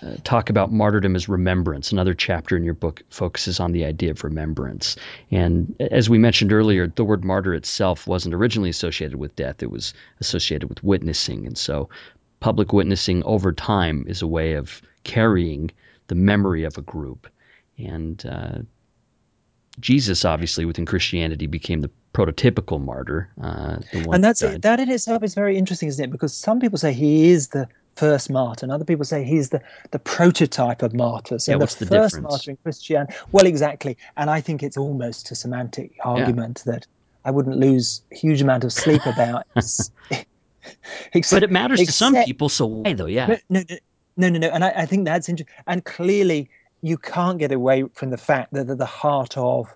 uh, 0.03 0.15
talk 0.25 0.51
about 0.51 0.73
martyrdom 0.73 1.15
as 1.15 1.29
remembrance. 1.29 1.93
Another 1.93 2.15
chapter 2.15 2.57
in 2.57 2.65
your 2.65 2.75
book 2.75 3.03
focuses 3.11 3.61
on 3.61 3.73
the 3.73 3.85
idea 3.85 4.11
of 4.11 4.25
remembrance. 4.25 4.97
And 5.31 5.75
as 5.79 6.11
we 6.11 6.19
mentioned 6.19 6.53
earlier, 6.53 6.89
the 6.89 7.05
word 7.05 7.25
martyr 7.25 7.55
itself 7.55 8.07
wasn't 8.07 8.35
originally 8.35 8.71
associated 8.71 9.19
with 9.19 9.37
death, 9.37 9.63
it 9.63 9.71
was 9.71 9.95
associated 10.21 10.69
with 10.69 10.83
witnessing. 10.83 11.47
And 11.47 11.57
so 11.57 11.89
public 12.41 12.73
witnessing 12.73 13.23
over 13.25 13.53
time 13.53 14.05
is 14.09 14.23
a 14.23 14.27
way 14.27 14.55
of 14.55 14.83
carrying 15.05 15.71
the 16.09 16.15
memory 16.15 16.65
of 16.65 16.77
a 16.79 16.83
group. 16.83 17.29
And 17.79 18.25
uh, 18.27 18.59
Jesus, 19.81 20.25
obviously, 20.25 20.65
within 20.65 20.87
Christianity, 20.87 21.47
became 21.47 21.81
the 21.81 21.91
prototypical 22.15 22.83
martyr. 22.83 23.31
Uh, 23.43 23.79
and 23.93 24.23
that's 24.23 24.41
that, 24.41 24.63
that 24.63 24.81
in 24.81 24.91
itself 24.91 25.23
is 25.23 25.35
very 25.35 25.57
interesting, 25.57 25.89
isn't 25.89 26.05
it? 26.05 26.11
Because 26.11 26.35
some 26.35 26.61
people 26.61 26.79
say 26.79 26.93
he 26.93 27.31
is 27.31 27.49
the 27.49 27.69
first 27.97 28.31
martyr, 28.31 28.65
and 28.65 28.73
other 28.73 28.85
people 28.85 29.05
say 29.05 29.25
he's 29.25 29.51
the, 29.51 29.61
the 29.91 29.99
prototype 29.99 30.83
of 30.83 30.95
martyrs. 30.95 31.45
So 31.45 31.53
yeah, 31.53 31.57
what's 31.57 31.77
the, 31.77 31.85
the 31.85 31.97
first 31.97 32.15
difference? 32.15 32.33
martyr 32.33 32.51
in 32.53 32.57
Christianity. 32.63 33.15
Well, 33.33 33.47
exactly. 33.47 33.97
And 34.17 34.31
I 34.31 34.41
think 34.41 34.63
it's 34.63 34.77
almost 34.77 35.31
a 35.31 35.35
semantic 35.35 35.97
argument 36.03 36.63
yeah. 36.65 36.73
that 36.73 36.87
I 37.25 37.31
wouldn't 37.31 37.57
lose 37.57 38.03
a 38.13 38.17
huge 38.17 38.41
amount 38.43 38.65
of 38.65 38.73
sleep 38.73 39.05
about. 39.07 39.47
except, 41.13 41.37
but 41.37 41.43
it 41.43 41.51
matters 41.51 41.81
except, 41.81 41.93
to 41.93 41.93
some 41.93 42.25
people, 42.25 42.49
so 42.49 42.67
why 42.67 42.93
though? 42.93 43.07
Yeah. 43.07 43.39
No, 43.49 43.63
no, 43.69 43.77
no, 44.17 44.29
no, 44.29 44.39
no. 44.39 44.49
And 44.49 44.65
I, 44.65 44.71
I 44.77 44.87
think 44.87 45.05
that's 45.05 45.29
interesting. 45.29 45.55
And 45.67 45.85
clearly, 45.85 46.51
you 46.83 46.99
can't 46.99 47.39
get 47.39 47.53
away 47.53 47.85
from 47.95 48.11
the 48.11 48.17
fact 48.19 48.53
that 48.55 48.71
at 48.71 48.79
the 48.79 48.87
heart 48.87 49.37
of 49.37 49.75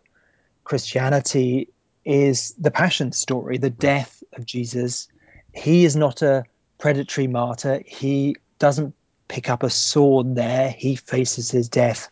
Christianity 0.65 1.69
is 2.05 2.55
the 2.59 2.71
passion 2.71 3.13
story, 3.13 3.59
the 3.59 3.71
death 3.71 4.23
of 4.35 4.47
Jesus. 4.47 5.09
He 5.53 5.85
is 5.85 5.97
not 5.97 6.23
a 6.23 6.45
predatory 6.79 7.27
martyr. 7.27 7.83
He 7.87 8.37
doesn't 8.59 8.95
pick 9.29 9.51
up 9.51 9.63
a 9.63 9.71
sword 9.71 10.35
there. 10.35 10.71
He 10.71 10.97
faces 10.97 11.51
his 11.51 11.69
death 11.69 12.09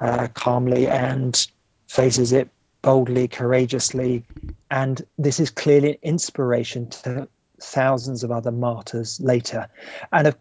uh, 0.00 0.28
calmly 0.34 0.86
and 0.86 1.46
faces 1.88 2.32
it 2.32 2.48
boldly, 2.82 3.28
courageously. 3.28 4.24
And 4.70 5.00
this 5.18 5.40
is 5.40 5.50
clearly 5.50 5.92
an 5.92 5.98
inspiration 6.02 6.90
to 6.90 7.28
thousands 7.60 8.24
of 8.24 8.30
other 8.30 8.52
martyrs 8.52 9.20
later. 9.20 9.68
And 10.12 10.28
if, 10.28 10.34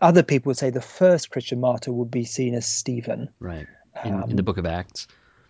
other 0.00 0.22
people 0.22 0.50
would 0.50 0.58
say 0.58 0.70
the 0.70 0.80
first 0.80 1.30
Christian 1.30 1.60
martyr 1.60 1.92
would 1.92 2.10
be 2.10 2.24
seen 2.24 2.54
as 2.54 2.66
Stephen. 2.66 3.28
Right. 3.40 3.66
In, 4.04 4.14
um, 4.14 4.30
in 4.30 4.36
the 4.36 4.42
book 4.42 4.58
of 4.58 4.66
Acts. 4.66 5.06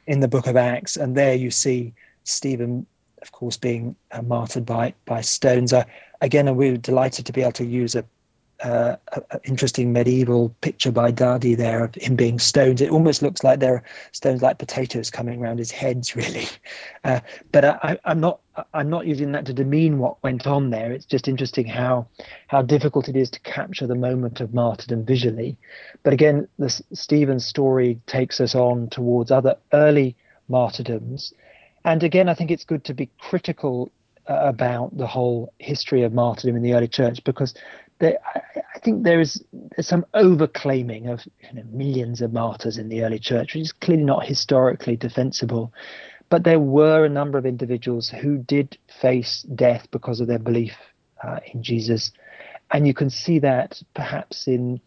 In 0.06 0.20
the 0.20 0.28
book 0.28 0.46
of 0.46 0.56
Acts. 0.56 0.96
And 0.96 1.16
there 1.16 1.34
you 1.34 1.50
see 1.50 1.92
Stephen, 2.24 2.86
of 3.20 3.32
course, 3.32 3.56
being 3.56 3.96
uh, 4.12 4.22
martyred 4.22 4.66
by, 4.66 4.94
by 5.06 5.20
stones. 5.20 5.72
Uh, 5.72 5.84
again, 6.20 6.54
we 6.56 6.70
were 6.70 6.76
delighted 6.76 7.26
to 7.26 7.32
be 7.32 7.42
able 7.42 7.52
to 7.52 7.64
use 7.64 7.94
a, 7.94 8.04
uh, 8.62 8.96
interesting 9.44 9.92
medieval 9.92 10.54
picture 10.60 10.92
by 10.92 11.10
Daddi 11.10 11.56
there 11.56 11.84
of 11.84 11.94
him 11.94 12.16
being 12.16 12.38
stoned. 12.38 12.80
It 12.80 12.90
almost 12.90 13.22
looks 13.22 13.42
like 13.42 13.58
there 13.58 13.74
are 13.74 13.82
stones 14.12 14.42
like 14.42 14.58
potatoes 14.58 15.10
coming 15.10 15.42
around 15.42 15.58
his 15.58 15.70
heads, 15.70 16.14
really. 16.16 16.46
Uh, 17.04 17.20
but 17.50 17.64
I, 17.64 17.98
am 18.04 18.20
not 18.20 18.40
I'm 18.74 18.90
not 18.90 19.06
using 19.06 19.32
that 19.32 19.46
to 19.46 19.52
demean 19.52 19.98
what 19.98 20.22
went 20.22 20.46
on 20.46 20.70
there. 20.70 20.92
It's 20.92 21.06
just 21.06 21.28
interesting 21.28 21.66
how 21.66 22.06
how 22.46 22.62
difficult 22.62 23.08
it 23.08 23.16
is 23.16 23.30
to 23.30 23.40
capture 23.40 23.86
the 23.86 23.94
moment 23.94 24.40
of 24.40 24.54
martyrdom 24.54 25.04
visually. 25.04 25.56
But 26.02 26.12
again, 26.12 26.48
the 26.58 26.70
Stephen's 26.92 27.46
story 27.46 28.00
takes 28.06 28.40
us 28.40 28.54
on 28.54 28.88
towards 28.90 29.30
other 29.30 29.56
early 29.72 30.16
martyrdoms. 30.48 31.32
And 31.84 32.02
again, 32.04 32.28
I 32.28 32.34
think 32.34 32.50
it's 32.50 32.64
good 32.64 32.84
to 32.84 32.94
be 32.94 33.10
critical 33.18 33.90
uh, 34.28 34.38
about 34.42 34.96
the 34.96 35.06
whole 35.06 35.52
history 35.58 36.02
of 36.04 36.12
martyrdom 36.12 36.56
in 36.56 36.62
the 36.62 36.74
early 36.74 36.88
church 36.88 37.24
because 37.24 37.54
there, 38.02 38.18
I 38.74 38.78
think 38.80 39.04
there 39.04 39.20
is 39.20 39.42
some 39.80 40.04
overclaiming 40.12 41.10
of 41.10 41.20
you 41.40 41.54
know, 41.54 41.62
millions 41.70 42.20
of 42.20 42.32
martyrs 42.32 42.76
in 42.76 42.88
the 42.88 43.04
early 43.04 43.20
church, 43.20 43.54
which 43.54 43.62
is 43.62 43.72
clearly 43.72 44.02
not 44.02 44.26
historically 44.26 44.96
defensible. 44.96 45.72
But 46.28 46.42
there 46.42 46.58
were 46.58 47.04
a 47.04 47.08
number 47.08 47.38
of 47.38 47.46
individuals 47.46 48.08
who 48.08 48.38
did 48.38 48.76
face 49.00 49.42
death 49.54 49.86
because 49.92 50.20
of 50.20 50.26
their 50.26 50.40
belief 50.40 50.74
uh, 51.22 51.38
in 51.54 51.62
Jesus. 51.62 52.10
And 52.72 52.88
you 52.88 52.92
can 52.92 53.08
see 53.08 53.38
that 53.38 53.80
perhaps 53.94 54.48
in 54.48 54.80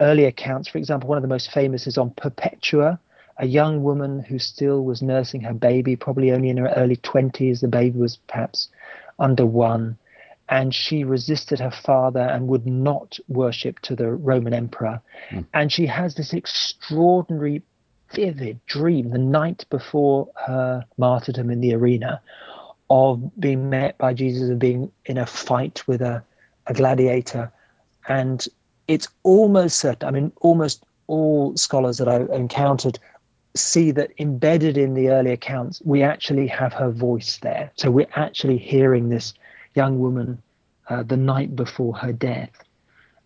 early 0.00 0.24
accounts. 0.24 0.68
For 0.68 0.78
example, 0.78 1.08
one 1.08 1.18
of 1.18 1.22
the 1.22 1.28
most 1.28 1.52
famous 1.52 1.86
is 1.86 1.96
on 1.96 2.10
Perpetua, 2.10 2.98
a 3.38 3.46
young 3.46 3.84
woman 3.84 4.18
who 4.18 4.40
still 4.40 4.82
was 4.82 5.00
nursing 5.00 5.42
her 5.42 5.54
baby, 5.54 5.94
probably 5.94 6.32
only 6.32 6.48
in 6.48 6.56
her 6.56 6.72
early 6.76 6.96
20s. 6.96 7.60
The 7.60 7.68
baby 7.68 7.98
was 8.00 8.16
perhaps 8.26 8.68
under 9.20 9.46
one. 9.46 9.96
And 10.52 10.74
she 10.74 11.02
resisted 11.02 11.60
her 11.60 11.70
father 11.70 12.20
and 12.20 12.46
would 12.48 12.66
not 12.66 13.18
worship 13.26 13.80
to 13.80 13.96
the 13.96 14.12
Roman 14.12 14.52
emperor. 14.52 15.00
Mm. 15.30 15.46
And 15.54 15.72
she 15.72 15.86
has 15.86 16.14
this 16.14 16.34
extraordinary, 16.34 17.62
vivid 18.12 18.60
dream 18.66 19.08
the 19.08 19.18
night 19.18 19.64
before 19.70 20.28
her 20.46 20.84
martyrdom 20.98 21.48
in 21.48 21.62
the 21.62 21.74
arena 21.74 22.20
of 22.90 23.40
being 23.40 23.70
met 23.70 23.96
by 23.96 24.12
Jesus 24.12 24.50
and 24.50 24.60
being 24.60 24.92
in 25.06 25.16
a 25.16 25.24
fight 25.24 25.88
with 25.88 26.02
a, 26.02 26.22
a 26.66 26.74
gladiator. 26.74 27.50
And 28.06 28.46
it's 28.88 29.08
almost 29.22 29.78
certain, 29.78 30.06
I 30.06 30.10
mean, 30.10 30.32
almost 30.42 30.84
all 31.06 31.56
scholars 31.56 31.96
that 31.96 32.08
I've 32.08 32.28
encountered 32.28 32.98
see 33.54 33.90
that 33.92 34.10
embedded 34.18 34.76
in 34.76 34.92
the 34.92 35.08
early 35.08 35.32
accounts, 35.32 35.80
we 35.82 36.02
actually 36.02 36.48
have 36.48 36.74
her 36.74 36.90
voice 36.90 37.38
there. 37.38 37.72
So 37.76 37.90
we're 37.90 38.06
actually 38.14 38.58
hearing 38.58 39.08
this 39.08 39.32
young 39.74 39.98
woman 39.98 40.42
uh, 40.92 41.02
the 41.02 41.16
night 41.16 41.56
before 41.56 41.94
her 41.96 42.12
death. 42.12 42.50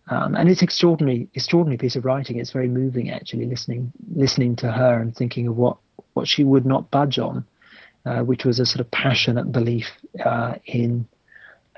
Um, 0.08 0.36
and 0.36 0.48
it's 0.48 0.62
extraordinary, 0.62 1.28
extraordinary 1.34 1.78
piece 1.78 1.96
of 1.96 2.04
writing. 2.04 2.38
It's 2.38 2.52
very 2.52 2.68
moving, 2.68 3.10
actually, 3.10 3.46
listening, 3.46 3.92
listening 4.14 4.56
to 4.56 4.70
her 4.70 5.00
and 5.00 5.16
thinking 5.16 5.48
of 5.48 5.56
what, 5.56 5.78
what 6.14 6.28
she 6.28 6.44
would 6.44 6.64
not 6.64 6.90
budge 6.90 7.18
on, 7.18 7.44
uh, 8.04 8.20
which 8.20 8.44
was 8.44 8.60
a 8.60 8.66
sort 8.66 8.80
of 8.80 8.90
passionate 8.90 9.50
belief 9.50 9.88
uh, 10.24 10.54
in, 10.64 11.08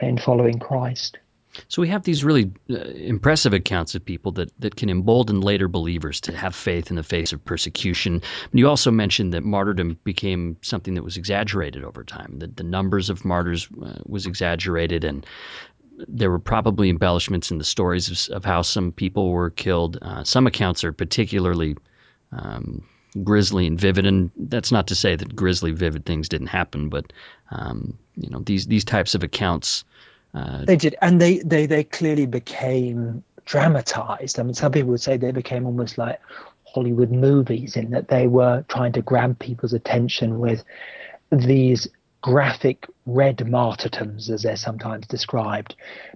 in 0.03 0.19
following 0.19 0.59
Christ. 0.59 1.19
So 1.69 1.83
we 1.83 1.89
have 1.89 2.03
these 2.03 2.23
really 2.23 2.53
uh, 2.71 2.77
impressive 2.77 3.55
accounts 3.55 3.95
of 3.95 4.05
people 4.05 4.33
that, 4.33 4.51
that 4.61 4.77
can 4.77 4.91
embolden 4.91 5.41
later 5.41 5.67
believers 5.67 6.21
to 6.23 6.37
have 6.37 6.55
faith 6.55 6.91
in 6.91 6.97
the 6.97 7.03
face 7.03 7.33
of 7.33 7.45
persecution. 7.45 8.23
You 8.53 8.69
also 8.69 8.91
mentioned 8.91 9.33
that 9.33 9.45
martyrdom 9.45 9.99
became 10.05 10.57
something 10.63 10.95
that 10.95 11.03
was 11.03 11.17
exaggerated 11.17 11.83
over 11.85 12.05
time. 12.05 12.39
That 12.39 12.57
the 12.57 12.63
numbers 12.65 13.11
of 13.11 13.25
martyrs 13.25 13.69
uh, 13.83 13.99
was 14.05 14.27
exaggerated, 14.27 15.05
and 15.05 15.27
there 16.07 16.31
were 16.31 16.39
probably 16.39 16.91
embellishments 16.91 17.51
in 17.51 17.59
the 17.59 17.65
stories 17.65 18.29
of, 18.29 18.37
of 18.37 18.45
how 18.45 18.63
some 18.63 18.93
people 18.93 19.31
were 19.31 19.51
killed. 19.51 19.99
Uh, 20.01 20.25
some 20.25 20.47
accounts 20.47 20.85
are 20.85 20.93
particularly 20.93 21.77
um, 22.33 22.85
grisly 23.25 23.67
and 23.67 23.81
vivid. 23.81 24.07
And 24.07 24.31
that's 24.37 24.73
not 24.73 24.87
to 24.89 24.95
say 24.95 25.17
that 25.17 25.35
grisly, 25.35 25.73
vivid 25.73 26.05
things 26.05 26.29
didn't 26.29 26.49
happen, 26.49 26.89
but 26.89 27.13
um, 27.51 27.99
you 28.17 28.31
know 28.31 28.41
these 28.41 28.67
these 28.67 28.85
types 28.85 29.15
of 29.15 29.23
accounts. 29.23 29.85
Uh, 30.35 30.65
they 30.65 30.77
did, 30.77 30.95
and 31.01 31.21
they 31.21 31.39
they 31.39 31.67
they 31.67 31.85
clearly 31.85 32.27
became 32.27 33.25
dramatized. 33.45 34.39
I 34.39 34.43
mean, 34.43 34.55
some 34.55 34.73
people 34.73 34.91
would 34.91 35.01
say 35.01 35.17
they 35.17 35.33
became 35.33 35.65
almost 35.65 35.97
like 35.97 36.21
Hollywood 36.67 37.11
movies 37.11 37.77
in 37.77 37.91
that 37.91 38.09
they 38.09 38.27
were 38.27 38.65
trying 38.69 38.93
to 38.93 39.03
grab 39.03 39.39
people's 39.39 39.73
attention 39.73 40.39
with 40.39 40.63
these 41.31 41.89
graphic 42.21 42.87
red 43.07 43.49
martyrdoms, 43.49 44.29
as 44.31 44.43
they're 44.43 44.57
sometimes 44.57 45.07
described. 45.07 45.75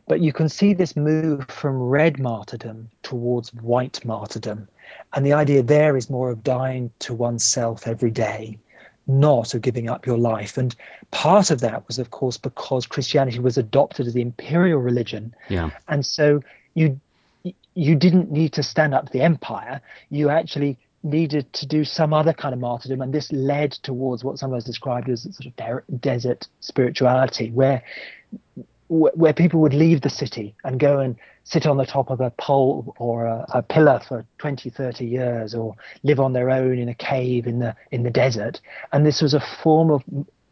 But 0.09 0.21
you 0.21 0.33
can 0.33 0.49
see 0.49 0.75
this 0.75 0.97
move 0.97 1.47
from 1.49 1.81
red 1.81 2.19
martyrdom 2.19 2.91
towards 3.03 3.55
white 3.55 4.05
martyrdom. 4.05 4.69
And 5.13 5.25
the 5.25 5.33
idea 5.33 5.63
there 5.63 5.97
is 5.97 6.11
more 6.11 6.31
of 6.31 6.43
dying 6.43 6.91
to 7.01 7.15
oneself 7.15 7.87
every 7.87 8.11
day, 8.11 8.59
not 9.07 9.55
of 9.55 9.63
giving 9.63 9.89
up 9.89 10.07
your 10.07 10.19
life. 10.19 10.59
And 10.59 10.75
part 11.11 11.51
of 11.51 11.61
that 11.61 11.87
was, 11.87 11.99
of 11.99 12.11
course, 12.11 12.37
because 12.37 12.87
Christianity 12.87 13.39
was 13.39 13.57
adopted 13.57 14.07
as 14.07 14.15
the 14.15 14.23
imperial 14.23 14.81
religion. 14.81 15.35
Yeah. 15.49 15.71
And 15.89 16.05
so 16.05 16.43
you 16.75 17.01
you 17.75 17.95
didn't 17.95 18.31
need 18.31 18.53
to 18.53 18.63
stand 18.63 18.93
up 18.95 19.07
to 19.07 19.13
the 19.13 19.23
empire. 19.23 19.81
You 20.11 20.29
actually 20.29 20.79
needed 21.03 21.53
to 21.53 21.67
do 21.67 21.85
some 21.85 22.15
other 22.15 22.33
kind 22.33 22.55
of 22.55 22.61
martyrdom, 22.61 23.01
and 23.01 23.13
this 23.13 23.31
led 23.33 23.73
towards 23.73 24.25
what 24.25 24.39
sometimes 24.39 24.65
described 24.65 25.09
as 25.09 25.23
sort 25.23 25.47
of 25.47 25.57
de- 25.57 25.97
desert 25.99 26.49
spirituality, 26.61 27.51
where 27.51 27.83
where 28.89 29.33
people 29.33 29.59
would 29.61 29.73
leave 29.73 30.03
the 30.03 30.11
city 30.11 30.55
and 30.65 30.79
go 30.79 30.99
and 30.99 31.17
sit 31.45 31.67
on 31.67 31.79
the 31.79 31.87
top 31.87 32.11
of 32.11 32.21
a 32.21 32.31
pole 32.33 32.95
or 32.99 33.25
a, 33.25 33.47
a, 33.55 33.63
pillar 33.63 34.01
for 34.07 34.25
20 34.37 34.69
30 34.69 35.07
years 35.07 35.55
or 35.55 35.75
live 36.03 36.21
on 36.21 36.35
their 36.35 36.51
own 36.51 36.79
in 36.79 36.91
a 36.91 36.95
cave 36.95 37.47
in 37.47 37.59
the 37.59 37.75
in 37.91 38.03
the 38.03 38.11
desert. 38.11 38.61
And 38.93 39.07
this 39.07 39.23
was 39.23 39.33
a 39.33 39.41
form 39.41 39.91
of 39.91 40.03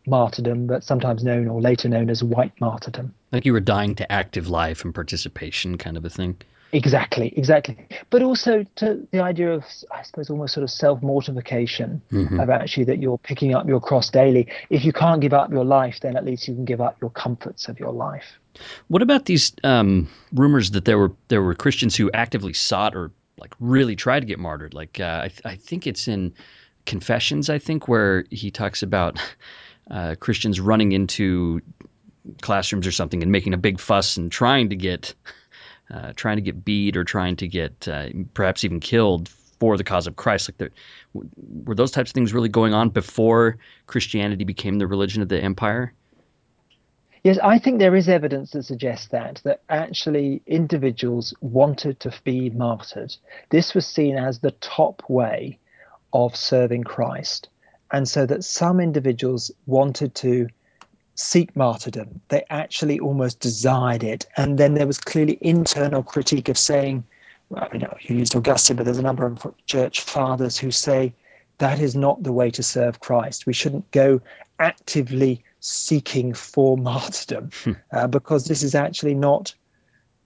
martyrdom 0.07 0.67
but 0.67 0.83
sometimes 0.83 1.23
known 1.23 1.49
or 1.49 1.61
later 1.61 1.89
known 1.89 2.09
as 2.09 2.25
white 2.25 2.59
martyrdom. 2.61 3.15
Like 3.31 3.45
you 3.45 3.53
were 3.53 3.61
dying 3.61 3.95
to 3.97 4.11
active 4.11 4.49
life 4.49 4.85
and 4.85 4.95
participation 4.95 5.77
kind 5.77 5.99
of 5.99 6.05
a 6.07 6.11
thing 6.11 6.37
Exactly, 6.73 7.33
exactly. 7.37 7.77
But 8.11 8.23
also 8.23 8.65
to 8.77 9.07
the 9.11 9.21
idea 9.21 9.53
of, 9.53 9.65
I 9.91 10.03
suppose, 10.03 10.31
almost 10.31 10.55
sort 10.55 10.65
of 10.65 10.71
self 10.71 11.03
mortification 11.03 12.01
mm-hmm. 12.13 12.39
of 12.39 12.51
actually 12.51 12.85
that 12.85 13.01
you're 13.01 13.19
picking 13.19 13.55
up 13.55 13.67
your 13.67 13.81
cross 13.81 14.11
daily. 14.11 14.49
If 14.71 14.85
you 14.85 14.93
can't 14.93 15.21
give 15.21 15.33
up 15.33 15.51
your 15.51 15.65
life, 15.65 16.01
then 16.01 16.17
at 16.17 16.25
least 16.25 16.47
you 16.49 16.55
can 16.55 16.65
give 16.65 16.81
up 16.81 16.97
your 17.01 17.11
comforts 17.11 17.69
of 17.69 17.81
your 17.81 17.93
life. 17.93 18.39
What 18.89 19.03
about 19.03 19.25
these 19.25 19.53
um, 19.65 20.09
rumors 20.33 20.73
that 20.73 20.85
there 20.85 20.99
were 20.99 21.13
there 21.29 21.43
were 21.43 21.55
Christians 21.55 21.97
who 21.97 22.11
actively 22.13 22.53
sought 22.53 22.95
or 22.95 23.11
like 23.39 23.55
really 23.59 23.97
tried 23.97 24.21
to 24.21 24.27
get 24.27 24.39
martyred? 24.39 24.75
Like 24.75 25.01
uh, 25.01 25.23
I, 25.25 25.29
th- 25.29 25.43
I 25.45 25.57
think 25.57 25.87
it's 25.87 26.09
in 26.09 26.35
Confessions, 26.87 27.51
I 27.51 27.59
think, 27.59 27.89
where 27.89 28.25
he 28.31 28.51
talks 28.51 28.83
about 28.83 29.21
uh, 29.91 30.15
Christians 30.19 30.61
running 30.61 30.93
into 30.93 31.61
classrooms 32.43 32.87
or 32.87 32.93
something 32.93 33.23
and 33.23 33.33
making 33.33 33.55
a 33.55 33.59
big 33.59 33.81
fuss 33.81 34.17
and 34.17 34.31
trying 34.31 34.71
to 34.71 34.77
get 34.77 35.15
uh, 35.91 36.13
trying 36.15 36.37
to 36.37 36.43
get 36.43 36.65
beat 36.65 36.97
or 36.97 37.05
trying 37.05 37.37
to 37.37 37.49
get 37.49 37.89
uh, 37.89 38.09
perhaps 38.35 38.65
even 38.65 38.81
killed 38.81 39.29
for 39.29 39.77
the 39.77 39.85
cause 39.85 40.07
of 40.07 40.17
Christ. 40.17 40.49
Like, 40.49 40.59
there, 40.59 40.71
were 41.15 41.75
those 41.75 41.91
types 41.91 42.11
of 42.11 42.15
things 42.15 42.33
really 42.33 42.49
going 42.49 42.75
on 42.75 42.89
before 42.89 43.59
Christianity 43.87 44.45
became 44.45 44.79
the 44.79 44.87
religion 44.87 45.23
of 45.23 45.29
the 45.29 45.41
empire? 45.41 45.93
Yes, 47.23 47.39
I 47.43 47.59
think 47.59 47.79
there 47.79 47.95
is 47.95 48.09
evidence 48.09 48.53
that 48.53 48.63
suggests 48.63 49.09
that 49.09 49.43
that 49.45 49.61
actually 49.69 50.41
individuals 50.47 51.35
wanted 51.43 52.01
to 52.01 52.15
be 52.25 52.49
martyred. 52.49 53.15
This 53.51 53.75
was 53.75 53.87
seen 53.87 54.17
as 54.17 54.39
the 54.39 54.53
top 54.53 55.03
way 55.09 55.59
of 56.15 56.35
serving 56.35 56.85
Christ, 56.85 57.49
and 57.91 58.09
so 58.09 58.25
that 58.25 58.45
some 58.45 58.81
individuals 58.81 59.51
wanted 59.67 60.15
to 60.17 60.49
seek 61.21 61.55
martyrdom. 61.55 62.21
They 62.29 62.45
actually 62.51 62.99
almost 62.99 63.41
desired 63.41 64.03
it. 64.03 64.27
And 64.37 64.59
then 64.59 64.75
there 64.75 64.87
was 64.87 64.99
clearly 64.99 65.39
internal 65.41 66.03
critique 66.03 66.49
of 66.49 66.59
saying, 66.59 67.05
well, 67.51 67.69
you 67.73 67.81
know, 67.81 67.95
you 68.01 68.17
used 68.17 68.35
Augustine, 68.35 68.77
but 68.77 68.85
there's 68.85 68.99
a 68.99 69.03
number 69.03 69.27
of 69.27 69.47
church 69.67 70.01
fathers 70.01 70.57
who 70.57 70.71
say 70.71 71.13
that 71.59 71.79
is 71.79 71.95
not 71.95 72.23
the 72.23 72.33
way 72.33 72.51
to 72.51 72.63
serve 72.63 73.01
Christ. 73.01 73.47
We 73.47 73.53
shouldn't 73.53 73.91
go 73.91 74.21
actively 74.59 75.45
seeking 75.61 76.33
for 76.33 76.79
martyrdom 76.79 77.51
hmm. 77.65 77.73
uh, 77.93 78.07
because 78.07 78.47
this 78.47 78.63
is 78.63 78.75
actually 78.75 79.15
not 79.15 79.55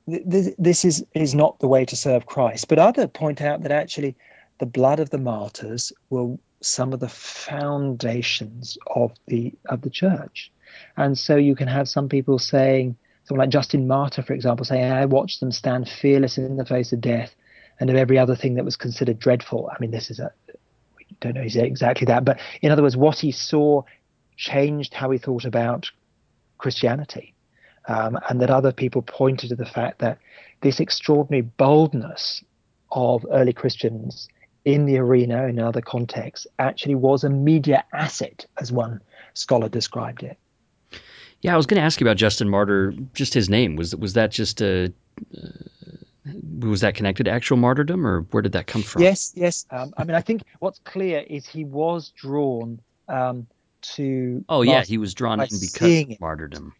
this, 0.06 0.50
this 0.58 0.84
is 0.84 1.04
is 1.14 1.34
not 1.34 1.58
the 1.60 1.68
way 1.68 1.84
to 1.86 1.96
serve 1.96 2.26
Christ. 2.26 2.68
But 2.68 2.78
others 2.78 3.08
point 3.12 3.40
out 3.40 3.62
that 3.62 3.72
actually 3.72 4.16
the 4.58 4.66
blood 4.66 5.00
of 5.00 5.10
the 5.10 5.18
martyrs 5.18 5.92
were 6.10 6.36
some 6.60 6.92
of 6.92 7.00
the 7.00 7.08
foundations 7.08 8.78
of 8.94 9.12
the 9.26 9.54
of 9.66 9.80
the 9.80 9.90
church. 9.90 10.52
And 10.96 11.18
so 11.18 11.36
you 11.36 11.54
can 11.54 11.68
have 11.68 11.88
some 11.88 12.08
people 12.08 12.38
saying, 12.38 12.96
someone 13.24 13.44
like 13.44 13.52
Justin 13.52 13.86
Martyr, 13.86 14.22
for 14.22 14.32
example, 14.32 14.64
saying, 14.64 14.90
I 14.90 15.06
watched 15.06 15.40
them 15.40 15.52
stand 15.52 15.88
fearless 15.88 16.38
in 16.38 16.56
the 16.56 16.64
face 16.64 16.92
of 16.92 17.00
death 17.00 17.34
and 17.80 17.90
of 17.90 17.96
every 17.96 18.18
other 18.18 18.36
thing 18.36 18.54
that 18.54 18.64
was 18.64 18.76
considered 18.76 19.18
dreadful. 19.18 19.70
I 19.72 19.76
mean, 19.80 19.90
this 19.90 20.10
is 20.10 20.20
a, 20.20 20.30
we 20.96 21.06
don't 21.20 21.34
know 21.34 21.42
exactly 21.42 22.04
that, 22.06 22.24
but 22.24 22.38
in 22.62 22.70
other 22.70 22.82
words, 22.82 22.96
what 22.96 23.18
he 23.18 23.32
saw 23.32 23.82
changed 24.36 24.94
how 24.94 25.10
he 25.10 25.18
thought 25.18 25.44
about 25.44 25.90
Christianity. 26.58 27.34
Um, 27.86 28.18
and 28.30 28.40
that 28.40 28.48
other 28.48 28.72
people 28.72 29.02
pointed 29.02 29.50
to 29.50 29.56
the 29.56 29.66
fact 29.66 29.98
that 29.98 30.18
this 30.62 30.80
extraordinary 30.80 31.42
boldness 31.42 32.42
of 32.90 33.26
early 33.30 33.52
Christians 33.52 34.28
in 34.64 34.86
the 34.86 34.96
arena 34.96 35.46
in 35.46 35.58
other 35.58 35.82
contexts 35.82 36.46
actually 36.58 36.94
was 36.94 37.24
a 37.24 37.28
media 37.28 37.84
asset, 37.92 38.46
as 38.58 38.72
one 38.72 39.02
scholar 39.34 39.68
described 39.68 40.22
it. 40.22 40.38
Yeah, 41.44 41.52
I 41.52 41.58
was 41.58 41.66
going 41.66 41.78
to 41.78 41.84
ask 41.84 42.00
you 42.00 42.06
about 42.06 42.16
Justin 42.16 42.48
Martyr. 42.48 42.94
Just 43.12 43.34
his 43.34 43.50
name 43.50 43.76
was 43.76 43.94
was 43.94 44.14
that 44.14 44.30
just 44.30 44.62
a 44.62 44.90
uh, 45.36 45.48
was 46.58 46.80
that 46.80 46.94
connected 46.94 47.24
to 47.24 47.30
actual 47.30 47.58
martyrdom, 47.58 48.06
or 48.06 48.22
where 48.30 48.40
did 48.40 48.52
that 48.52 48.66
come 48.66 48.82
from? 48.82 49.02
Yes, 49.02 49.30
yes. 49.36 49.66
Um, 49.70 49.92
I 49.98 50.04
mean, 50.04 50.14
I 50.14 50.22
think 50.22 50.44
what's 50.60 50.78
clear 50.78 51.18
is 51.18 51.46
he 51.46 51.66
was 51.66 52.14
drawn 52.16 52.80
um, 53.08 53.46
to. 53.94 54.42
Oh 54.48 54.62
yeah, 54.62 54.84
he 54.84 54.96
was 54.96 55.12
drawn 55.12 55.38
in 55.38 55.48
because 55.60 56.04
of 56.04 56.18
martyrdom. 56.18 56.74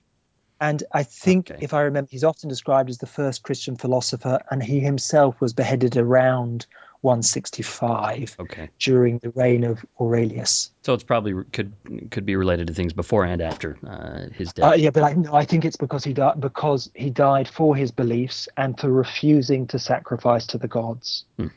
And 0.63 0.83
I 0.91 1.03
think, 1.03 1.51
okay. 1.51 1.63
if 1.63 1.75
I 1.75 1.83
remember, 1.83 2.09
he's 2.11 2.25
often 2.25 2.49
described 2.49 2.89
as 2.89 2.97
the 2.97 3.07
first 3.07 3.43
Christian 3.43 3.77
philosopher, 3.77 4.41
and 4.51 4.63
he 4.63 4.81
himself 4.81 5.39
was 5.43 5.53
beheaded 5.53 5.99
around 5.99 6.65
165 7.05 8.37
okay. 8.41 8.71
during 8.79 9.19
the 9.19 9.29
reign 9.31 9.63
of 9.63 9.85
Aurelius. 10.01 10.71
So 10.83 10.95
it's 10.95 11.05
probably 11.05 11.45
could 11.53 11.73
could 12.11 12.25
be 12.25 12.35
related 12.35 12.67
to 12.69 12.75
things 12.75 12.95
before 12.95 13.25
and 13.25 13.43
after 13.43 13.77
uh, 13.87 14.33
his 14.35 14.53
death. 14.55 14.73
Uh, 14.73 14.75
yeah, 14.75 14.91
but 14.91 15.03
I, 15.03 15.13
no, 15.13 15.35
I 15.35 15.45
think 15.45 15.67
it's 15.67 15.77
because 15.77 16.03
he 16.03 16.15
died 16.15 16.41
because 16.41 16.91
he 16.95 17.11
died 17.11 17.47
for 17.47 17.77
his 17.77 17.93
beliefs 17.93 18.49
and 18.57 18.79
for 18.81 18.91
refusing 18.91 19.67
to 19.69 19.79
sacrifice 19.79 20.47
to 20.49 20.59
the 20.59 20.67
gods. 20.67 21.27
Hmm. 21.37 21.49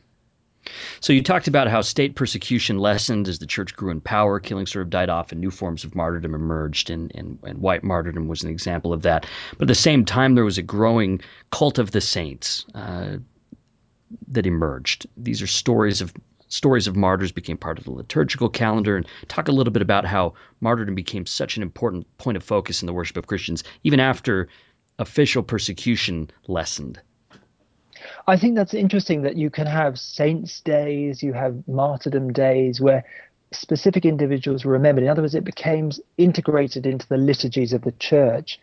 So 0.99 1.13
you 1.13 1.23
talked 1.23 1.47
about 1.47 1.69
how 1.69 1.81
state 1.81 2.15
persecution 2.15 2.77
lessened 2.77 3.29
as 3.29 3.39
the 3.39 3.45
church 3.45 3.73
grew 3.73 3.89
in 3.89 4.01
power, 4.01 4.41
killing 4.41 4.65
sort 4.65 4.83
of 4.83 4.89
died 4.89 5.09
off, 5.09 5.31
and 5.31 5.39
new 5.39 5.49
forms 5.49 5.85
of 5.85 5.95
martyrdom 5.95 6.35
emerged, 6.35 6.89
and, 6.89 7.09
and, 7.15 7.39
and 7.43 7.59
white 7.59 7.85
martyrdom 7.85 8.27
was 8.27 8.43
an 8.43 8.49
example 8.49 8.91
of 8.91 9.03
that. 9.03 9.25
But 9.57 9.63
at 9.63 9.67
the 9.69 9.75
same 9.75 10.03
time, 10.03 10.35
there 10.35 10.43
was 10.43 10.57
a 10.57 10.61
growing 10.61 11.21
cult 11.51 11.79
of 11.79 11.91
the 11.91 12.01
saints. 12.01 12.65
Uh, 12.75 13.17
that 14.29 14.45
emerged. 14.45 15.07
These 15.17 15.41
are 15.41 15.47
stories 15.47 16.01
of 16.01 16.13
stories 16.49 16.87
of 16.87 16.95
martyrs 16.95 17.33
became 17.33 17.57
part 17.57 17.77
of 17.77 17.83
the 17.83 17.91
liturgical 17.91 18.47
calendar 18.47 18.95
and 18.95 19.05
talk 19.27 19.49
a 19.49 19.51
little 19.51 19.73
bit 19.73 19.81
about 19.81 20.05
how 20.05 20.33
martyrdom 20.61 20.95
became 20.95 21.25
such 21.25 21.57
an 21.57 21.63
important 21.63 22.05
point 22.17 22.37
of 22.37 22.43
focus 22.43 22.81
in 22.81 22.85
the 22.85 22.93
worship 22.93 23.17
of 23.17 23.27
Christians 23.27 23.65
even 23.83 23.99
after 23.99 24.47
official 24.97 25.43
persecution 25.43 26.29
lessened. 26.47 26.99
I 28.27 28.37
think 28.37 28.55
that's 28.55 28.73
interesting 28.73 29.23
that 29.23 29.37
you 29.37 29.49
can 29.49 29.67
have 29.67 29.99
saints 29.99 30.61
days, 30.61 31.21
you 31.21 31.33
have 31.33 31.67
martyrdom 31.67 32.31
days 32.31 32.79
where 32.79 33.03
specific 33.51 34.05
individuals 34.05 34.65
were 34.65 34.73
remembered. 34.73 35.03
In 35.03 35.09
other 35.09 35.21
words, 35.21 35.35
it 35.35 35.43
became 35.43 35.91
integrated 36.17 36.85
into 36.85 37.07
the 37.07 37.17
liturgies 37.17 37.73
of 37.73 37.81
the 37.81 37.93
church. 37.93 38.59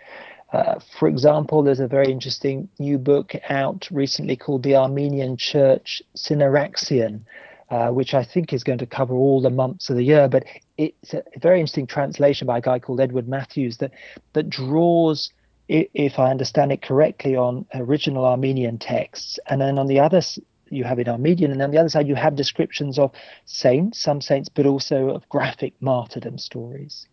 Uh, 0.55 0.79
for 1.01 1.09
example, 1.09 1.65
there's 1.65 1.81
a 1.81 1.89
very 1.89 2.13
interesting 2.13 2.69
new 2.79 2.97
book 2.97 3.33
out 3.49 3.89
recently 3.91 4.37
called 4.37 4.63
The 4.63 4.77
Armenian 4.77 5.37
Church 5.37 6.01
Synaxarion, 6.17 7.23
uh, 7.71 7.89
which 7.89 8.15
I 8.15 8.23
think 8.23 8.53
is 8.53 8.63
going 8.63 8.79
to 8.79 8.87
cover 8.87 9.15
all 9.15 9.43
the 9.43 9.51
months 9.51 9.91
of 9.91 9.97
the 9.97 10.05
year. 10.05 10.29
But 10.29 10.45
it's 10.79 11.13
a 11.13 11.25
very 11.41 11.59
interesting 11.59 11.89
translation 11.89 12.47
by 12.47 12.59
a 12.59 12.61
guy 12.61 12.79
called 12.79 13.01
Edward 13.01 13.27
Mathews 13.27 13.79
that 13.79 13.91
that 14.35 14.49
draws, 14.49 15.33
if 15.67 16.21
I 16.21 16.31
understand 16.31 16.71
it 16.71 16.83
correctly, 16.83 17.35
on 17.35 17.67
original 17.75 18.25
Armenian 18.25 18.79
texts, 18.79 19.41
and 19.49 19.61
then 19.61 19.77
on 19.77 19.89
the 19.89 19.99
other 19.99 20.23
you 20.71 20.85
have 20.85 21.01
in 21.01 21.09
Armenian, 21.09 21.51
and 21.51 21.63
on 21.63 21.73
the 21.73 21.79
other 21.79 21.89
side 21.89 22.07
you 22.07 22.15
have 22.15 22.37
descriptions 22.37 22.97
of 22.97 23.11
saints, 23.45 24.01
some 24.01 24.21
saints, 24.21 24.49
but 24.49 24.67
also 24.67 25.11
of 25.11 25.29
graphic 25.29 25.75
martyrdom 25.81 26.39
stories. 26.39 27.09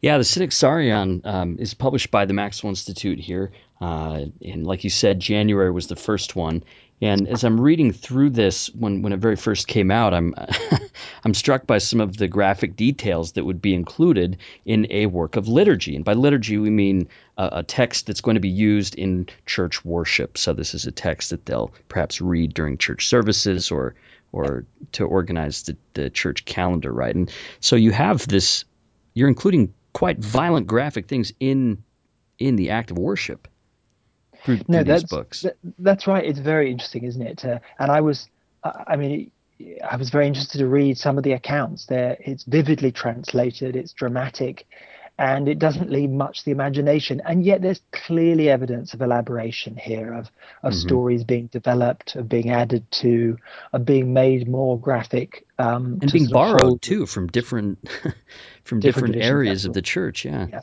Yeah, 0.00 0.18
the 0.18 0.24
Synaxarion 0.24 1.24
um, 1.24 1.56
is 1.58 1.74
published 1.74 2.10
by 2.10 2.24
the 2.24 2.34
Maxwell 2.34 2.70
Institute 2.70 3.18
here. 3.18 3.52
Uh, 3.80 4.26
and 4.44 4.66
like 4.66 4.84
you 4.84 4.90
said, 4.90 5.20
January 5.20 5.70
was 5.70 5.86
the 5.86 5.96
first 5.96 6.36
one. 6.36 6.64
And 7.02 7.28
as 7.28 7.44
I'm 7.44 7.58
reading 7.58 7.92
through 7.92 8.30
this, 8.30 8.68
when, 8.74 9.00
when 9.00 9.14
it 9.14 9.20
very 9.20 9.36
first 9.36 9.66
came 9.66 9.90
out, 9.90 10.12
I'm 10.12 10.34
I'm 11.24 11.32
struck 11.32 11.66
by 11.66 11.78
some 11.78 12.00
of 12.00 12.16
the 12.16 12.28
graphic 12.28 12.76
details 12.76 13.32
that 13.32 13.44
would 13.44 13.62
be 13.62 13.72
included 13.72 14.36
in 14.66 14.86
a 14.90 15.06
work 15.06 15.36
of 15.36 15.48
liturgy. 15.48 15.96
And 15.96 16.04
by 16.04 16.12
liturgy, 16.12 16.58
we 16.58 16.68
mean 16.68 17.08
a, 17.38 17.48
a 17.52 17.62
text 17.62 18.06
that's 18.06 18.20
going 18.20 18.34
to 18.34 18.40
be 18.40 18.50
used 18.50 18.96
in 18.96 19.28
church 19.46 19.82
worship. 19.82 20.36
So 20.36 20.52
this 20.52 20.74
is 20.74 20.86
a 20.86 20.92
text 20.92 21.30
that 21.30 21.46
they'll 21.46 21.72
perhaps 21.88 22.20
read 22.20 22.52
during 22.52 22.76
church 22.76 23.08
services 23.08 23.70
or 23.70 23.94
or 24.32 24.64
to 24.92 25.04
organize 25.04 25.64
the, 25.64 25.76
the 25.94 26.10
church 26.10 26.44
calendar, 26.44 26.92
right? 26.92 27.14
And 27.14 27.32
so 27.60 27.76
you 27.76 27.90
have 27.90 28.28
this, 28.28 28.64
you're 29.14 29.28
including 29.28 29.72
quite 29.92 30.18
violent 30.18 30.66
graphic 30.66 31.08
things 31.08 31.32
in 31.40 31.82
in 32.38 32.56
the 32.56 32.70
act 32.70 32.90
of 32.90 32.98
worship 32.98 33.48
through, 34.44 34.60
no, 34.68 34.82
through 34.82 34.92
these 34.92 35.04
books. 35.04 35.46
that's 35.78 36.06
right. 36.06 36.24
It's 36.24 36.38
very 36.38 36.70
interesting, 36.70 37.04
isn't 37.04 37.22
it? 37.22 37.44
Uh, 37.44 37.58
and 37.78 37.90
I 37.90 38.00
was, 38.00 38.28
I 38.64 38.96
mean, 38.96 39.30
I 39.88 39.96
was 39.96 40.10
very 40.10 40.26
interested 40.26 40.58
to 40.58 40.66
read 40.66 40.98
some 40.98 41.18
of 41.18 41.24
the 41.24 41.32
accounts. 41.32 41.86
There, 41.86 42.16
it's 42.20 42.44
vividly 42.44 42.92
translated. 42.92 43.76
It's 43.76 43.92
dramatic, 43.92 44.66
and 45.20 45.48
it 45.48 45.58
doesn't 45.58 45.90
leave 45.90 46.08
much 46.08 46.38
to 46.38 46.44
the 46.46 46.50
imagination. 46.50 47.20
And 47.26 47.44
yet, 47.44 47.60
there's 47.60 47.82
clearly 47.92 48.48
evidence 48.48 48.94
of 48.94 49.02
elaboration 49.02 49.76
here, 49.76 50.14
of 50.14 50.30
of 50.62 50.72
mm-hmm. 50.72 50.80
stories 50.80 51.24
being 51.24 51.48
developed, 51.48 52.16
of 52.16 52.26
being 52.26 52.48
added 52.50 52.90
to, 53.02 53.36
of 53.74 53.84
being 53.84 54.14
made 54.14 54.48
more 54.48 54.80
graphic, 54.80 55.46
um, 55.58 55.98
and 56.00 56.10
being 56.10 56.28
borrowed 56.30 56.80
too 56.80 57.04
from 57.04 57.26
different 57.26 57.78
from 58.64 58.80
different, 58.80 59.12
different 59.12 59.16
areas 59.16 59.66
of 59.66 59.74
the 59.74 59.82
church. 59.82 60.24
Yeah. 60.24 60.46
yeah. 60.50 60.60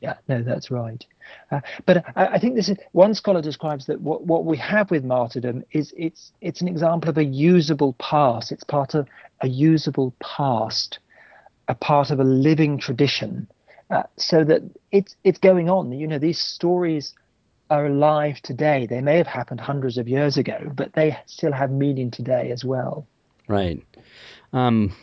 Yeah, 0.00 0.14
no, 0.28 0.44
that's 0.44 0.70
right. 0.70 1.04
Uh, 1.50 1.60
but 1.84 2.04
I, 2.14 2.26
I, 2.26 2.38
think 2.38 2.54
this 2.54 2.68
is 2.68 2.78
one 2.92 3.14
scholar 3.14 3.42
describes 3.42 3.86
that 3.86 4.00
what, 4.00 4.24
what 4.24 4.44
we 4.44 4.56
have 4.58 4.92
with 4.92 5.02
martyrdom 5.02 5.64
is 5.72 5.92
it's 5.96 6.30
it's 6.40 6.60
an 6.60 6.68
example 6.68 7.10
of 7.10 7.18
a 7.18 7.24
usable 7.24 7.94
past. 7.94 8.52
It's 8.52 8.62
part 8.62 8.94
of 8.94 9.08
a 9.40 9.48
usable 9.48 10.14
past, 10.20 11.00
a 11.66 11.74
part 11.74 12.12
of 12.12 12.20
a 12.20 12.24
living 12.24 12.78
tradition, 12.78 13.48
uh, 13.90 14.04
so 14.16 14.44
that 14.44 14.62
it's 14.92 15.16
it's 15.24 15.38
going 15.38 15.68
on. 15.68 15.92
You 15.92 16.06
know, 16.06 16.18
these 16.18 16.38
stories 16.38 17.14
are 17.70 17.86
alive 17.86 18.40
today. 18.42 18.86
They 18.86 19.00
may 19.00 19.16
have 19.16 19.26
happened 19.26 19.60
hundreds 19.60 19.98
of 19.98 20.08
years 20.08 20.36
ago, 20.36 20.70
but 20.74 20.94
they 20.94 21.18
still 21.26 21.52
have 21.52 21.70
meaning 21.70 22.10
today 22.10 22.50
as 22.50 22.64
well. 22.64 23.06
Right. 23.46 23.82
Um, 24.52 24.94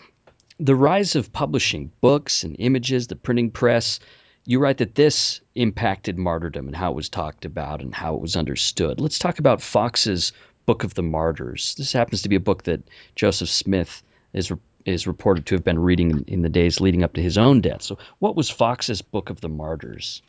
the 0.59 0.75
rise 0.75 1.15
of 1.15 1.31
publishing 1.31 1.91
books 2.01 2.43
and 2.43 2.55
images, 2.59 3.07
the 3.07 3.15
printing 3.15 3.51
press 3.51 3.99
you 4.45 4.59
write 4.59 4.77
that 4.77 4.95
this 4.95 5.41
impacted 5.55 6.19
martyrdom 6.19 6.67
and 6.67 6.75
how 6.75 6.91
it 6.91 6.95
was 6.95 7.09
talked 7.09 7.45
about 7.45 7.81
and 7.81 7.93
how 7.93 8.15
it 8.15 8.21
was 8.21 8.35
understood. 8.35 9.01
Let's 9.01 9.17
talk 9.17 9.39
about 9.39 9.61
Foxe's 9.61 10.31
Book 10.67 10.83
of 10.83 10.93
the 10.93 11.01
Martyrs. 11.01 11.73
This 11.75 11.91
happens 11.91 12.21
to 12.21 12.29
be 12.29 12.35
a 12.35 12.39
book 12.39 12.63
that 12.63 12.83
Joseph 13.15 13.49
Smith 13.49 14.03
is 14.35 14.51
is 14.85 15.07
reported 15.07 15.47
to 15.47 15.55
have 15.55 15.63
been 15.63 15.79
reading 15.79 16.23
in, 16.27 16.43
the 16.43 16.49
days 16.49 16.79
leading 16.79 17.03
up 17.03 17.13
to 17.13 17.21
his 17.21 17.37
own 17.37 17.61
death. 17.61 17.81
So, 17.81 17.97
what 18.19 18.35
was 18.35 18.49
Foxe's 18.49 19.01
Book 19.01 19.29
of 19.31 19.41
the 19.41 19.49
Martyrs? 19.49 20.21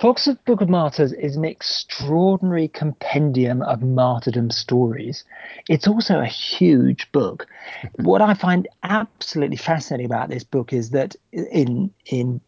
Foxe's 0.00 0.36
Book 0.44 0.60
of 0.60 0.68
Martyrs 0.68 1.12
is 1.12 1.36
an 1.36 1.44
extraordinary 1.44 2.68
compendium 2.68 3.62
of 3.62 3.82
martyrdom 3.82 4.50
stories. 4.50 5.24
It's 5.68 5.88
also 5.88 6.20
a 6.20 6.26
huge 6.26 7.10
book. 7.12 7.46
what 7.96 8.22
I 8.22 8.34
find 8.34 8.68
absolutely 8.82 9.56
fascinating 9.56 10.06
about 10.06 10.28
this 10.28 10.44
book 10.44 10.72
is 10.72 10.90
that 10.90 11.16
in 11.32 11.92
in 12.06 12.40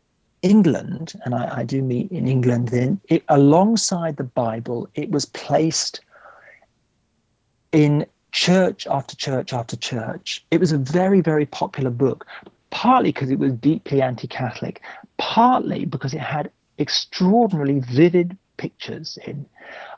England, 0.43 1.15
and 1.25 1.35
I, 1.35 1.61
I 1.61 1.65
do 1.65 1.83
meet 1.83 2.13
in 2.13 2.29
England, 2.29 2.69
then 2.69 3.01
it, 3.09 3.25
alongside 3.29 4.17
the 4.17 4.25
Bible, 4.25 4.89
it 4.95 5.11
was 5.11 5.25
placed 5.25 6.01
in 7.73 8.07
church 8.35 8.87
after 8.89 9.15
church 9.15 9.53
after 9.53 9.77
church. 9.77 10.45
It 10.51 10.59
was 10.59 10.73
a 10.73 10.79
very, 10.79 11.21
very 11.21 11.47
popular 11.47 11.91
book, 11.91 12.27
partly 12.71 13.13
because 13.13 13.31
it 13.31 13.39
was 13.39 13.53
deeply 13.53 14.03
anti 14.03 14.27
Catholic, 14.27 14.83
partly 15.19 15.85
because 15.85 16.13
it 16.13 16.21
had 16.21 16.51
extraordinarily 16.79 17.79
vivid 17.79 18.37
pictures 18.57 19.19
in. 19.25 19.47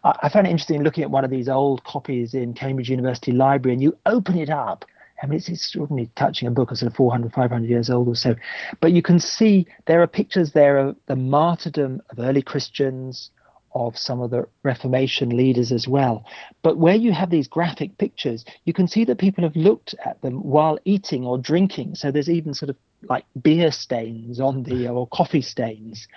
I 0.05 0.29
found 0.29 0.47
it 0.47 0.51
interesting 0.51 0.83
looking 0.83 1.03
at 1.03 1.11
one 1.11 1.25
of 1.25 1.31
these 1.31 1.49
old 1.49 1.83
copies 1.85 2.35
in 2.35 2.53
Cambridge 2.53 2.91
University 2.91 3.33
Library, 3.33 3.73
and 3.73 3.83
you 3.83 3.97
open 4.05 4.39
it 4.39 4.51
up 4.51 4.85
I 5.23 5.27
mean, 5.27 5.39
it's 5.39 5.49
extraordinarily 5.49 6.11
touching 6.15 6.47
a 6.47 6.51
book 6.51 6.71
of 6.71 6.79
sort 6.79 6.93
of 6.93 6.97
400, 6.97 7.33
500 7.33 7.69
years 7.69 7.89
old 7.89 8.09
or 8.09 8.15
so. 8.15 8.35
But 8.81 8.93
you 8.93 9.03
can 9.03 9.19
see 9.19 9.67
there 9.87 10.03
are 10.03 10.07
pictures 10.07 10.53
there 10.53 10.77
of 10.77 10.97
the 11.07 11.17
martyrdom 11.17 12.03
of 12.11 12.19
early 12.19 12.43
Christians, 12.43 13.31
of 13.77 13.99
some 13.99 14.21
of 14.21 14.31
the 14.31 14.49
Reformation 14.63 15.37
leaders 15.37 15.71
as 15.71 15.87
well. 15.87 16.25
But 16.63 16.79
where 16.79 16.95
you 16.95 17.13
have 17.13 17.31
these 17.31 17.49
graphic 17.49 17.99
pictures, 17.99 18.45
you 18.65 18.73
can 18.73 18.89
see 18.89 19.05
that 19.05 19.19
people 19.19 19.45
have 19.45 19.57
looked 19.57 19.95
at 20.05 20.21
them 20.23 20.37
while 20.37 20.79
eating 20.85 21.25
or 21.25 21.39
drinking. 21.39 21.95
So 21.95 22.11
there's 22.11 22.31
even 22.31 22.55
sort 22.55 22.71
of 22.71 22.77
like 23.09 23.25
beer 23.41 23.71
stains 23.71 24.41
on 24.41 24.63
the 24.63 24.89
or 24.89 25.07
coffee 25.09 25.43
stains 25.43 26.09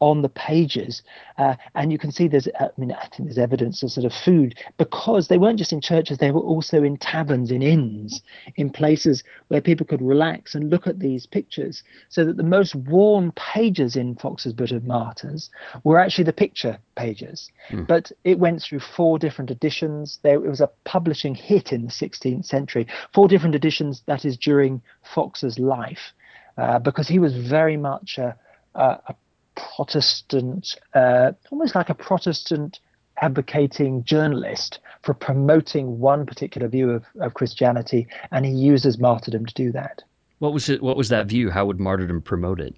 on 0.00 0.22
the 0.22 0.28
pages, 0.28 1.02
uh, 1.38 1.54
and 1.74 1.90
you 1.90 1.98
can 1.98 2.12
see 2.12 2.28
there's 2.28 2.48
I 2.60 2.68
mean 2.76 2.92
I 2.92 3.08
think 3.08 3.28
there's 3.28 3.38
evidence 3.38 3.82
of 3.82 3.90
sort 3.90 4.04
of 4.04 4.12
food 4.12 4.58
because 4.76 5.28
they 5.28 5.38
weren't 5.38 5.58
just 5.58 5.72
in 5.72 5.80
churches; 5.80 6.18
they 6.18 6.30
were 6.30 6.40
also 6.40 6.82
in 6.82 6.98
taverns, 6.98 7.50
in 7.50 7.62
inns, 7.62 8.22
in 8.56 8.70
places 8.70 9.24
where 9.48 9.60
people 9.60 9.86
could 9.86 10.02
relax 10.02 10.54
and 10.54 10.70
look 10.70 10.86
at 10.86 10.98
these 10.98 11.26
pictures. 11.26 11.82
So 12.08 12.24
that 12.24 12.36
the 12.36 12.42
most 12.42 12.74
worn 12.74 13.32
pages 13.32 13.96
in 13.96 14.16
Foxe's 14.16 14.52
Book 14.52 14.70
of 14.70 14.84
Martyrs 14.84 15.50
were 15.84 15.98
actually 15.98 16.24
the 16.24 16.32
picture 16.32 16.78
pages, 16.96 17.50
mm. 17.70 17.86
but 17.86 18.10
it 18.24 18.38
went 18.38 18.62
through 18.62 18.80
four 18.80 19.18
different 19.18 19.50
editions. 19.50 20.18
There 20.22 20.34
it 20.34 20.48
was 20.48 20.60
a 20.60 20.70
publishing 20.84 21.34
hit 21.34 21.72
in 21.72 21.86
the 21.86 21.92
16th 21.92 22.44
century. 22.44 22.86
Four 23.14 23.28
different 23.28 23.54
editions. 23.54 24.02
That 24.06 24.24
is 24.24 24.36
during 24.36 24.82
Foxe's 25.14 25.58
life. 25.58 26.12
Uh, 26.58 26.78
because 26.78 27.06
he 27.06 27.18
was 27.18 27.36
very 27.36 27.76
much 27.76 28.16
a, 28.16 28.34
a, 28.74 28.98
a 29.08 29.14
Protestant, 29.54 30.76
uh, 30.94 31.32
almost 31.50 31.74
like 31.74 31.90
a 31.90 31.94
Protestant 31.94 32.80
advocating 33.20 34.04
journalist 34.04 34.78
for 35.02 35.14
promoting 35.14 35.98
one 35.98 36.26
particular 36.26 36.68
view 36.68 36.90
of, 36.90 37.04
of 37.20 37.34
Christianity, 37.34 38.06
and 38.30 38.44
he 38.44 38.52
uses 38.52 38.98
martyrdom 38.98 39.46
to 39.46 39.54
do 39.54 39.72
that. 39.72 40.02
What 40.38 40.52
was 40.52 40.68
it? 40.68 40.82
What 40.82 40.96
was 40.96 41.08
that 41.08 41.26
view? 41.26 41.50
How 41.50 41.66
would 41.66 41.80
martyrdom 41.80 42.22
promote 42.22 42.60
it? 42.60 42.74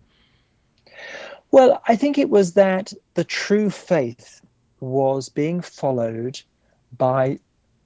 Well, 1.51 1.83
I 1.89 1.97
think 1.97 2.19
it 2.19 2.31
was 2.31 2.55
that 2.55 2.93
the 3.15 3.25
true 3.25 3.71
faith 3.71 4.41
was 4.81 5.29
being 5.29 5.61
followed 5.61 6.41
by 6.97 7.41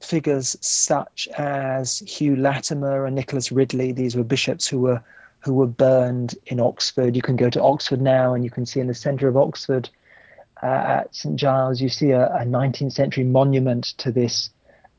figures 0.04 0.56
such 0.60 1.28
as 1.36 1.98
Hugh 2.00 2.36
Latimer 2.36 3.06
and 3.06 3.14
Nicholas 3.14 3.52
Ridley. 3.52 3.92
These 3.92 4.16
were 4.16 4.24
bishops 4.24 4.66
who 4.66 4.80
were 4.80 5.02
who 5.40 5.54
were 5.54 5.66
burned 5.66 6.36
in 6.46 6.60
Oxford. 6.60 7.16
You 7.16 7.22
can 7.22 7.36
go 7.36 7.50
to 7.50 7.62
Oxford 7.62 8.00
now 8.00 8.34
and 8.34 8.44
you 8.44 8.50
can 8.50 8.64
see 8.64 8.78
in 8.78 8.86
the 8.86 8.94
centre 8.94 9.26
of 9.26 9.36
Oxford 9.36 9.88
uh, 10.62 10.66
at 10.66 11.14
St 11.14 11.36
Giles, 11.36 11.80
you 11.80 11.88
see 11.88 12.10
a, 12.10 12.26
a, 12.26 12.44
19th 12.44 12.92
century 12.92 13.24
monument 13.24 13.86
to 13.98 14.12
this 14.12 14.50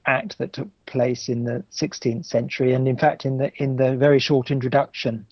act 0.05 0.37
that 0.37 0.51
took 0.51 0.67
place 0.85 1.29
in 1.29 1.45
the 1.45 1.63
16th 1.71 2.25
century. 2.25 2.73
And 2.73 2.87
in 2.87 2.97
fact, 2.97 3.25
in 3.25 3.37
the 3.37 3.51
in 3.55 3.77
the 3.77 3.95
very 3.95 4.19
short 4.19 4.51
introduction, 4.51 5.25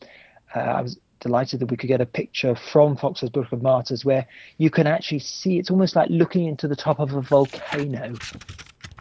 uh, 0.55 0.59
I 0.59 0.81
was 0.81 0.97
delighted 1.19 1.59
that 1.59 1.69
we 1.69 1.75
could 1.75 1.87
get 1.87 1.99
a 1.99 2.05
picture 2.05 2.55
from 2.55 2.95
Foxe's 2.95 3.29
Book 3.29 3.51
of 3.51 3.61
Martyrs 3.61 4.05
where 4.05 4.25
you 4.57 4.69
can 4.69 4.87
actually 4.87 5.19
see 5.19 5.59
it's 5.59 5.69
almost 5.69 5.95
like 5.95 6.09
looking 6.09 6.47
into 6.47 6.67
the 6.67 6.77
top 6.77 6.99
of 6.99 7.13
a 7.13 7.21
volcano. 7.21 8.15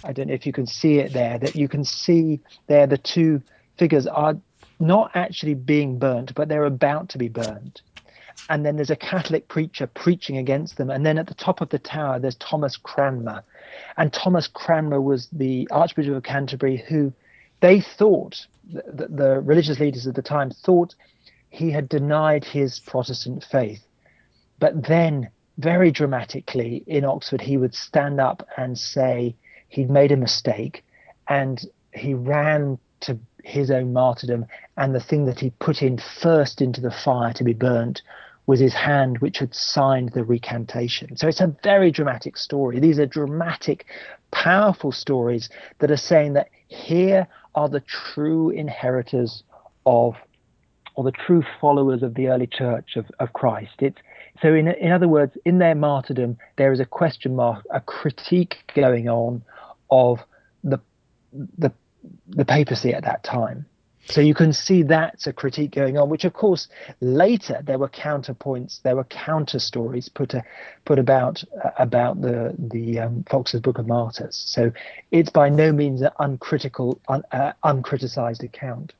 I 0.04 0.12
don't 0.12 0.28
know 0.28 0.34
if 0.34 0.46
you 0.46 0.52
can 0.52 0.66
see 0.66 0.98
it 0.98 1.12
there, 1.12 1.38
that 1.38 1.56
you 1.56 1.68
can 1.68 1.84
see 1.84 2.40
there 2.66 2.86
the 2.86 2.98
two 2.98 3.42
figures 3.78 4.06
are 4.06 4.36
not 4.78 5.10
actually 5.14 5.54
being 5.54 5.98
burnt, 5.98 6.34
but 6.34 6.48
they're 6.48 6.64
about 6.64 7.08
to 7.10 7.18
be 7.18 7.28
burnt. 7.28 7.82
And 8.48 8.66
then 8.66 8.76
there's 8.76 8.90
a 8.90 8.96
Catholic 8.96 9.46
preacher 9.46 9.86
preaching 9.86 10.38
against 10.38 10.76
them. 10.76 10.90
And 10.90 11.06
then 11.06 11.18
at 11.18 11.28
the 11.28 11.34
top 11.34 11.60
of 11.60 11.68
the 11.68 11.78
tower, 11.78 12.18
there's 12.18 12.34
Thomas 12.36 12.76
Cranmer. 12.76 13.44
And 13.96 14.12
Thomas 14.12 14.48
Cranmer 14.48 15.00
was 15.00 15.28
the 15.30 15.68
Archbishop 15.70 16.14
of 16.14 16.22
Canterbury 16.24 16.84
who 16.88 17.12
they 17.60 17.80
thought, 17.80 18.46
the, 18.72 19.06
the 19.08 19.40
religious 19.40 19.78
leaders 19.78 20.06
at 20.06 20.14
the 20.14 20.22
time 20.22 20.50
thought 20.50 20.94
he 21.50 21.70
had 21.70 21.88
denied 21.88 22.44
his 22.44 22.80
Protestant 22.80 23.44
faith. 23.44 23.84
But 24.58 24.86
then, 24.86 25.30
very 25.58 25.90
dramatically, 25.90 26.82
in 26.86 27.04
Oxford, 27.04 27.40
he 27.40 27.56
would 27.56 27.74
stand 27.74 28.20
up 28.20 28.48
and 28.56 28.78
say 28.78 29.36
he'd 29.70 29.88
made 29.88 30.12
a 30.12 30.16
mistake 30.16 30.84
and 31.28 31.66
he 31.92 32.12
ran 32.14 32.78
to 33.00 33.18
his 33.42 33.70
own 33.70 33.92
martyrdom, 33.92 34.44
and 34.76 34.94
the 34.94 35.00
thing 35.00 35.24
that 35.24 35.40
he 35.40 35.50
put 35.58 35.80
in 35.80 35.98
first 35.98 36.60
into 36.60 36.80
the 36.80 36.90
fire 36.90 37.32
to 37.32 37.44
be 37.44 37.54
burnt 37.54 38.02
was 38.46 38.60
his 38.60 38.74
hand, 38.74 39.18
which 39.18 39.38
had 39.38 39.54
signed 39.54 40.10
the 40.10 40.24
recantation. 40.24 41.16
So 41.16 41.28
it's 41.28 41.40
a 41.40 41.56
very 41.62 41.90
dramatic 41.90 42.36
story. 42.36 42.80
These 42.80 42.98
are 42.98 43.06
dramatic, 43.06 43.86
powerful 44.30 44.92
stories 44.92 45.48
that 45.78 45.90
are 45.90 45.96
saying 45.96 46.34
that 46.34 46.48
here 46.68 47.26
are 47.54 47.68
the 47.68 47.80
true 47.80 48.50
inheritors 48.50 49.42
of, 49.86 50.16
or 50.96 51.04
the 51.04 51.12
true 51.12 51.44
followers 51.60 52.02
of 52.02 52.14
the 52.14 52.28
early 52.28 52.46
church 52.46 52.96
of, 52.96 53.06
of 53.20 53.32
Christ. 53.32 53.74
It's 53.78 54.00
so, 54.42 54.54
in, 54.54 54.68
in 54.68 54.90
other 54.90 55.08
words, 55.08 55.36
in 55.44 55.58
their 55.58 55.74
martyrdom, 55.74 56.38
there 56.56 56.72
is 56.72 56.80
a 56.80 56.86
question 56.86 57.36
mark, 57.36 57.64
a 57.70 57.80
critique 57.80 58.56
going 58.74 59.08
on 59.08 59.42
of 59.90 60.20
the 60.64 60.80
the 61.58 61.72
the 62.28 62.44
papacy 62.44 62.94
at 62.94 63.04
that 63.04 63.22
time. 63.22 63.66
So 64.06 64.20
you 64.20 64.34
can 64.34 64.52
see 64.52 64.82
that's 64.82 65.26
a 65.26 65.32
critique 65.32 65.72
going 65.72 65.96
on, 65.98 66.08
which 66.08 66.24
of 66.24 66.32
course 66.32 66.68
later 67.00 67.60
there 67.62 67.78
were 67.78 67.88
counterpoints, 67.88 68.82
there 68.82 68.96
were 68.96 69.04
counter 69.04 69.58
stories 69.58 70.08
put 70.08 70.34
a, 70.34 70.42
put 70.84 70.98
about 70.98 71.44
uh, 71.64 71.70
about 71.78 72.20
the 72.20 72.54
the 72.58 73.00
um, 73.00 73.24
Foxe's 73.30 73.60
Book 73.60 73.78
of 73.78 73.86
Martyrs. 73.86 74.36
So 74.36 74.72
it's 75.10 75.30
by 75.30 75.48
no 75.48 75.70
means 75.70 76.00
an 76.00 76.10
uncritical, 76.18 77.00
un, 77.08 77.22
uh, 77.30 77.52
uncriticized 77.62 78.42
account 78.42 78.94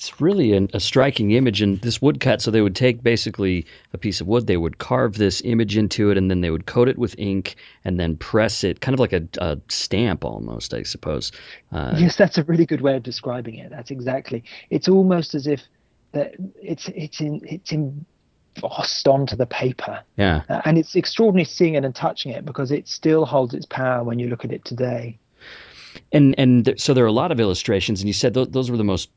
it's 0.00 0.18
really 0.18 0.54
an, 0.54 0.70
a 0.72 0.80
striking 0.80 1.32
image 1.32 1.60
and 1.60 1.78
this 1.82 2.00
woodcut. 2.00 2.40
So 2.40 2.50
they 2.50 2.62
would 2.62 2.74
take 2.74 3.02
basically 3.02 3.66
a 3.92 3.98
piece 3.98 4.22
of 4.22 4.26
wood 4.26 4.46
they 4.46 4.56
would 4.56 4.78
carve 4.78 5.18
this 5.18 5.42
image 5.44 5.76
into 5.76 6.10
it 6.10 6.16
and 6.16 6.30
then 6.30 6.40
they 6.40 6.48
would 6.48 6.64
coat 6.64 6.88
it 6.88 6.96
with 6.96 7.14
ink 7.18 7.56
and 7.84 8.00
then 8.00 8.16
press 8.16 8.64
it 8.64 8.80
kind 8.80 8.94
of 8.94 9.00
like 9.00 9.12
a, 9.12 9.28
a 9.38 9.58
stamp 9.68 10.24
almost 10.24 10.72
i 10.72 10.84
suppose. 10.84 11.32
Uh, 11.70 11.94
yes 11.98 12.16
that's 12.16 12.38
a 12.38 12.44
really 12.44 12.64
good 12.64 12.80
way 12.80 12.96
of 12.96 13.02
describing 13.02 13.56
it. 13.56 13.68
That's 13.68 13.90
exactly 13.90 14.42
it's 14.70 14.88
almost 14.88 15.34
as 15.34 15.46
if 15.46 15.60
that 16.12 16.34
it's 16.54 16.88
it's 16.94 17.20
in 17.20 17.42
it's 17.44 17.70
embossed 17.70 19.06
onto 19.06 19.36
the 19.36 19.44
paper. 19.44 20.00
Yeah. 20.16 20.44
Uh, 20.48 20.62
and 20.64 20.78
it's 20.78 20.96
extraordinary 20.96 21.44
seeing 21.44 21.74
it 21.74 21.84
and 21.84 21.94
touching 21.94 22.32
it 22.32 22.46
because 22.46 22.70
it 22.70 22.88
still 22.88 23.26
holds 23.26 23.52
its 23.52 23.66
power 23.66 24.02
when 24.02 24.18
you 24.18 24.28
look 24.28 24.46
at 24.46 24.50
it 24.50 24.64
today. 24.64 25.18
And 26.10 26.34
and 26.38 26.74
so 26.78 26.94
there 26.94 27.04
are 27.04 27.08
a 27.08 27.12
lot 27.12 27.32
of 27.32 27.38
illustrations 27.38 28.00
and 28.00 28.08
you 28.08 28.14
said 28.14 28.32
th- 28.32 28.48
those 28.48 28.70
were 28.70 28.78
the 28.78 28.84
most 28.84 29.10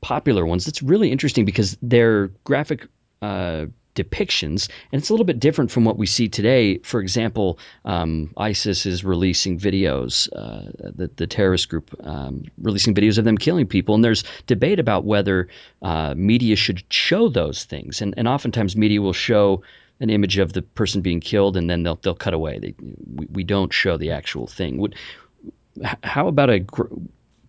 popular 0.00 0.46
ones. 0.46 0.64
That's 0.64 0.82
really 0.82 1.10
interesting 1.10 1.44
because 1.44 1.76
they're 1.82 2.28
graphic 2.44 2.86
uh, 3.22 3.66
depictions, 3.94 4.68
and 4.92 5.00
it's 5.00 5.10
a 5.10 5.12
little 5.12 5.26
bit 5.26 5.40
different 5.40 5.70
from 5.70 5.84
what 5.84 5.98
we 5.98 6.06
see 6.06 6.28
today. 6.28 6.78
For 6.78 7.00
example, 7.00 7.58
um, 7.84 8.32
ISIS 8.36 8.86
is 8.86 9.04
releasing 9.04 9.58
videos, 9.58 10.28
uh, 10.34 10.70
the, 10.94 11.10
the 11.16 11.26
terrorist 11.26 11.68
group 11.68 11.94
um, 12.04 12.44
releasing 12.62 12.94
videos 12.94 13.18
of 13.18 13.24
them 13.24 13.36
killing 13.36 13.66
people, 13.66 13.94
and 13.94 14.04
there's 14.04 14.24
debate 14.46 14.78
about 14.78 15.04
whether 15.04 15.48
uh, 15.82 16.14
media 16.16 16.56
should 16.56 16.82
show 16.92 17.28
those 17.28 17.64
things, 17.64 18.00
and, 18.00 18.14
and 18.16 18.28
oftentimes 18.28 18.76
media 18.76 19.02
will 19.02 19.12
show 19.12 19.62
an 20.00 20.08
image 20.08 20.38
of 20.38 20.52
the 20.54 20.62
person 20.62 21.02
being 21.02 21.20
killed, 21.20 21.56
and 21.56 21.68
then 21.68 21.82
they'll 21.82 21.96
they'll 21.96 22.14
cut 22.14 22.34
away. 22.34 22.58
They, 22.58 22.74
we, 23.16 23.26
we 23.30 23.44
don't 23.44 23.72
show 23.72 23.96
the 23.96 24.12
actual 24.12 24.46
thing. 24.46 24.78
Would, 24.78 24.94
how 26.02 26.28
about 26.28 26.50
a 26.50 26.60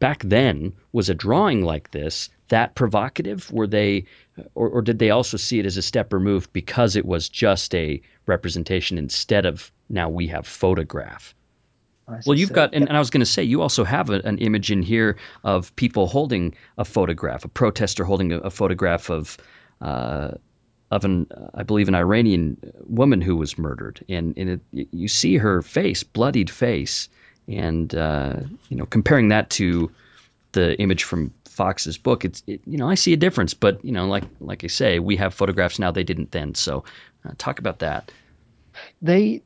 back 0.02 0.24
then 0.24 0.74
was 0.92 1.10
a 1.10 1.14
drawing 1.14 1.62
like 1.62 1.92
this 1.92 2.28
that 2.50 2.76
provocative? 2.76 3.50
Were 3.52 3.68
they, 3.68 4.04
or, 4.56 4.68
or 4.68 4.82
did 4.82 5.00
they 5.00 5.12
also 5.12 5.38
see 5.38 5.60
it 5.60 5.66
as 5.66 5.78
a 5.78 5.82
step 5.82 6.12
removed 6.12 6.52
because 6.52 6.98
it 6.98 7.06
was 7.06 7.30
just 7.30 7.74
a 7.74 8.02
representation 8.26 8.98
instead 8.98 9.46
of 9.46 9.72
now 9.88 10.10
we 10.10 10.28
have 10.28 10.46
photograph? 10.46 11.34
Well, 12.26 12.38
you've 12.38 12.52
got, 12.52 12.74
and, 12.74 12.90
and, 12.90 12.98
I 12.98 13.00
was 13.00 13.10
going 13.10 13.22
to 13.22 13.32
say, 13.32 13.44
you 13.44 13.62
also 13.62 13.86
have 13.86 14.10
a, 14.10 14.20
an 14.26 14.38
image 14.40 14.70
in 14.70 14.82
here 14.82 15.16
of 15.46 15.74
people 15.78 16.08
holding 16.08 16.56
a 16.78 16.84
photograph, 16.84 17.46
a 17.46 17.48
protester 17.48 18.04
holding 18.04 18.34
a, 18.34 18.40
a 18.40 18.50
photograph 18.50 19.10
of, 19.10 19.38
uh, 19.80 20.32
of 20.90 21.06
an, 21.06 21.28
I 21.54 21.64
believe, 21.64 21.88
an 21.88 21.96
Iranian 21.96 22.58
woman 22.86 23.22
who 23.22 23.38
was 23.38 23.58
murdered, 23.58 24.04
and, 24.10 24.34
and 24.36 24.50
it, 24.74 24.90
you 24.92 25.08
see 25.08 25.38
her 25.38 25.62
face, 25.62 26.04
bloodied 26.04 26.50
face, 26.50 27.08
and 27.58 27.94
uh, 27.96 28.36
you 28.70 28.78
know, 28.78 28.86
comparing 28.86 29.30
that 29.30 29.50
to 29.52 29.92
the 30.54 30.80
image 30.80 31.04
from 31.04 31.34
Foxe's 31.46 31.98
book, 31.98 32.26
it's 32.26 32.44
it, 32.48 32.62
you 32.66 32.78
know 32.78 32.90
I 32.90 32.96
see 32.96 33.14
a 33.14 33.18
difference, 33.18 33.54
but 33.54 33.84
you 33.84 33.92
know 33.92 34.08
like 34.08 34.24
like 34.40 34.64
I 34.64 34.68
say, 34.68 35.00
we 35.00 35.16
have 35.18 35.34
photographs 35.34 35.80
now 35.80 35.92
they 35.92 36.04
didn't 36.04 36.32
then. 36.32 36.56
So 36.56 36.84
uh, 37.26 37.32
talk 37.38 37.60
about 37.60 37.80
that. 37.80 38.12
They, 39.02 39.44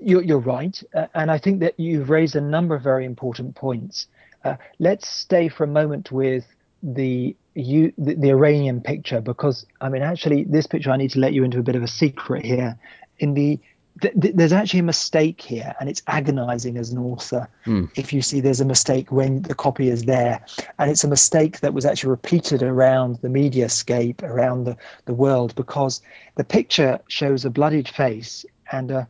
you're, 0.00 0.22
you're 0.22 0.38
right, 0.38 0.80
uh, 0.94 1.06
and 1.14 1.30
I 1.30 1.38
think 1.38 1.60
that 1.60 1.78
you've 1.78 2.10
raised 2.10 2.36
a 2.36 2.40
number 2.40 2.74
of 2.74 2.82
very 2.82 3.04
important 3.04 3.54
points. 3.54 4.06
Uh, 4.44 4.56
let's 4.78 5.08
stay 5.08 5.48
for 5.48 5.64
a 5.64 5.68
moment 5.68 6.10
with 6.10 6.46
the 6.82 7.36
you 7.54 7.92
the, 7.98 8.14
the 8.14 8.30
Iranian 8.30 8.80
picture 8.80 9.20
because 9.20 9.66
I 9.80 9.88
mean 9.88 10.02
actually 10.02 10.44
this 10.44 10.66
picture 10.66 10.90
I 10.90 10.96
need 10.96 11.10
to 11.12 11.20
let 11.20 11.32
you 11.32 11.44
into 11.44 11.58
a 11.58 11.62
bit 11.62 11.76
of 11.76 11.82
a 11.82 11.88
secret 11.88 12.44
here. 12.44 12.78
In 13.18 13.34
the 13.34 13.60
th- 14.00 14.14
th- 14.20 14.34
there's 14.34 14.52
actually 14.52 14.80
a 14.80 14.84
mistake 14.84 15.40
here, 15.40 15.74
and 15.78 15.88
it's 15.88 16.02
agonizing 16.06 16.76
as 16.76 16.90
an 16.90 16.98
author 16.98 17.48
mm. 17.66 17.90
if 17.96 18.12
you 18.12 18.22
see 18.22 18.40
there's 18.40 18.60
a 18.60 18.64
mistake 18.64 19.12
when 19.12 19.42
the 19.42 19.54
copy 19.54 19.88
is 19.88 20.04
there. 20.04 20.44
And 20.78 20.90
it's 20.90 21.04
a 21.04 21.08
mistake 21.08 21.60
that 21.60 21.74
was 21.74 21.84
actually 21.84 22.10
repeated 22.10 22.62
around 22.62 23.18
the 23.22 23.28
media 23.28 23.68
scape, 23.68 24.22
around 24.22 24.64
the, 24.64 24.76
the 25.04 25.14
world, 25.14 25.54
because 25.54 26.00
the 26.36 26.44
picture 26.44 27.00
shows 27.08 27.44
a 27.44 27.50
bloodied 27.50 27.88
face 27.88 28.46
and 28.70 28.90
a, 28.90 29.08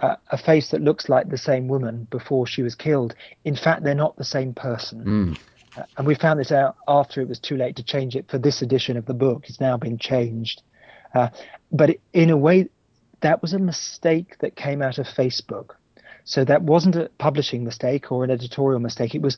a, 0.00 0.16
a 0.30 0.38
face 0.38 0.70
that 0.70 0.80
looks 0.80 1.08
like 1.08 1.28
the 1.28 1.38
same 1.38 1.68
woman 1.68 2.06
before 2.10 2.46
she 2.46 2.62
was 2.62 2.74
killed. 2.74 3.14
In 3.44 3.56
fact, 3.56 3.82
they're 3.82 3.94
not 3.94 4.16
the 4.16 4.24
same 4.24 4.54
person. 4.54 5.04
Mm. 5.04 5.38
And 5.98 6.06
we 6.06 6.14
found 6.14 6.40
this 6.40 6.52
out 6.52 6.76
after 6.88 7.20
it 7.20 7.28
was 7.28 7.38
too 7.38 7.56
late 7.56 7.76
to 7.76 7.82
change 7.82 8.16
it 8.16 8.30
for 8.30 8.38
this 8.38 8.62
edition 8.62 8.96
of 8.96 9.04
the 9.04 9.14
book. 9.14 9.44
It's 9.48 9.60
now 9.60 9.76
been 9.76 9.98
changed. 9.98 10.62
Uh, 11.14 11.28
but 11.70 11.96
in 12.12 12.30
a 12.30 12.36
way, 12.36 12.68
that 13.20 13.42
was 13.42 13.52
a 13.52 13.58
mistake 13.58 14.38
that 14.40 14.56
came 14.56 14.82
out 14.82 14.98
of 14.98 15.06
Facebook. 15.06 15.70
So 16.24 16.44
that 16.44 16.62
wasn't 16.62 16.96
a 16.96 17.10
publishing 17.18 17.64
mistake 17.64 18.10
or 18.10 18.24
an 18.24 18.30
editorial 18.30 18.80
mistake. 18.80 19.14
It 19.14 19.22
was 19.22 19.36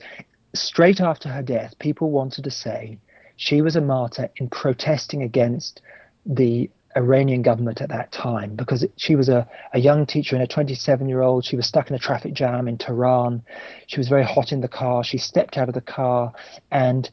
straight 0.55 1.01
after 1.01 1.29
her 1.29 1.43
death, 1.43 1.79
people 1.79 2.11
wanted 2.11 2.45
to 2.45 2.51
say 2.51 2.99
she 3.37 3.63
was 3.63 3.77
a 3.77 3.81
martyr 3.81 4.31
in 4.37 4.49
protesting 4.49 5.23
against 5.23 5.81
the 6.27 6.71
Iranian 6.97 7.43
government 7.43 7.81
at 7.81 7.91
that 7.91 8.11
time 8.11 8.57
because 8.57 8.85
she 8.97 9.15
was 9.15 9.29
a, 9.29 9.47
a 9.73 9.79
young 9.79 10.07
teacher 10.07 10.35
and 10.35 10.43
a 10.43 10.49
27 10.49 11.09
year 11.09 11.23
old. 11.23 11.45
She 11.45 11.57
was 11.57 11.67
stuck 11.67 11.89
in 11.89 11.95
a 11.95 11.99
traffic 11.99 12.33
jam 12.35 12.67
in 12.67 12.79
Tehran. 12.79 13.43
She 13.87 13.99
was 13.99 14.09
very 14.09 14.25
hot 14.25 14.51
in 14.53 14.61
the 14.61 14.69
car. 14.69 15.05
She 15.05 15.19
stepped 15.19 15.57
out 15.57 15.69
of 15.69 15.75
the 15.75 15.81
car 15.81 16.33
and 16.71 17.09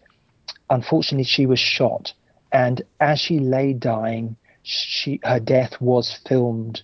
unfortunately 0.70 1.26
she 1.26 1.45
was 1.45 1.59
shot. 1.59 2.13
And 2.51 2.82
as 2.99 3.20
she 3.20 3.39
lay 3.39 3.74
dying, 3.74 4.38
she 4.66 5.20
her 5.24 5.39
death 5.39 5.80
was 5.80 6.20
filmed 6.28 6.82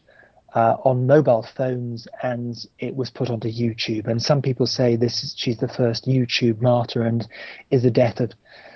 uh, 0.54 0.76
on 0.84 1.08
mobile 1.08 1.44
phones 1.56 2.08
and 2.22 2.66
it 2.80 2.96
was 2.96 3.10
put 3.10 3.30
onto 3.30 3.50
YouTube. 3.50 4.08
And 4.08 4.22
some 4.22 4.42
people 4.42 4.68
say 4.68 4.96
this 4.96 5.24
is, 5.24 5.34
she's 5.38 5.58
the 5.58 5.68
first 5.68 6.08
YouTube 6.08 6.62
martyr 6.62 7.04
and 7.04 7.28
is 7.70 7.84
the 7.84 7.92
death 7.92 8.20
of 8.20 8.34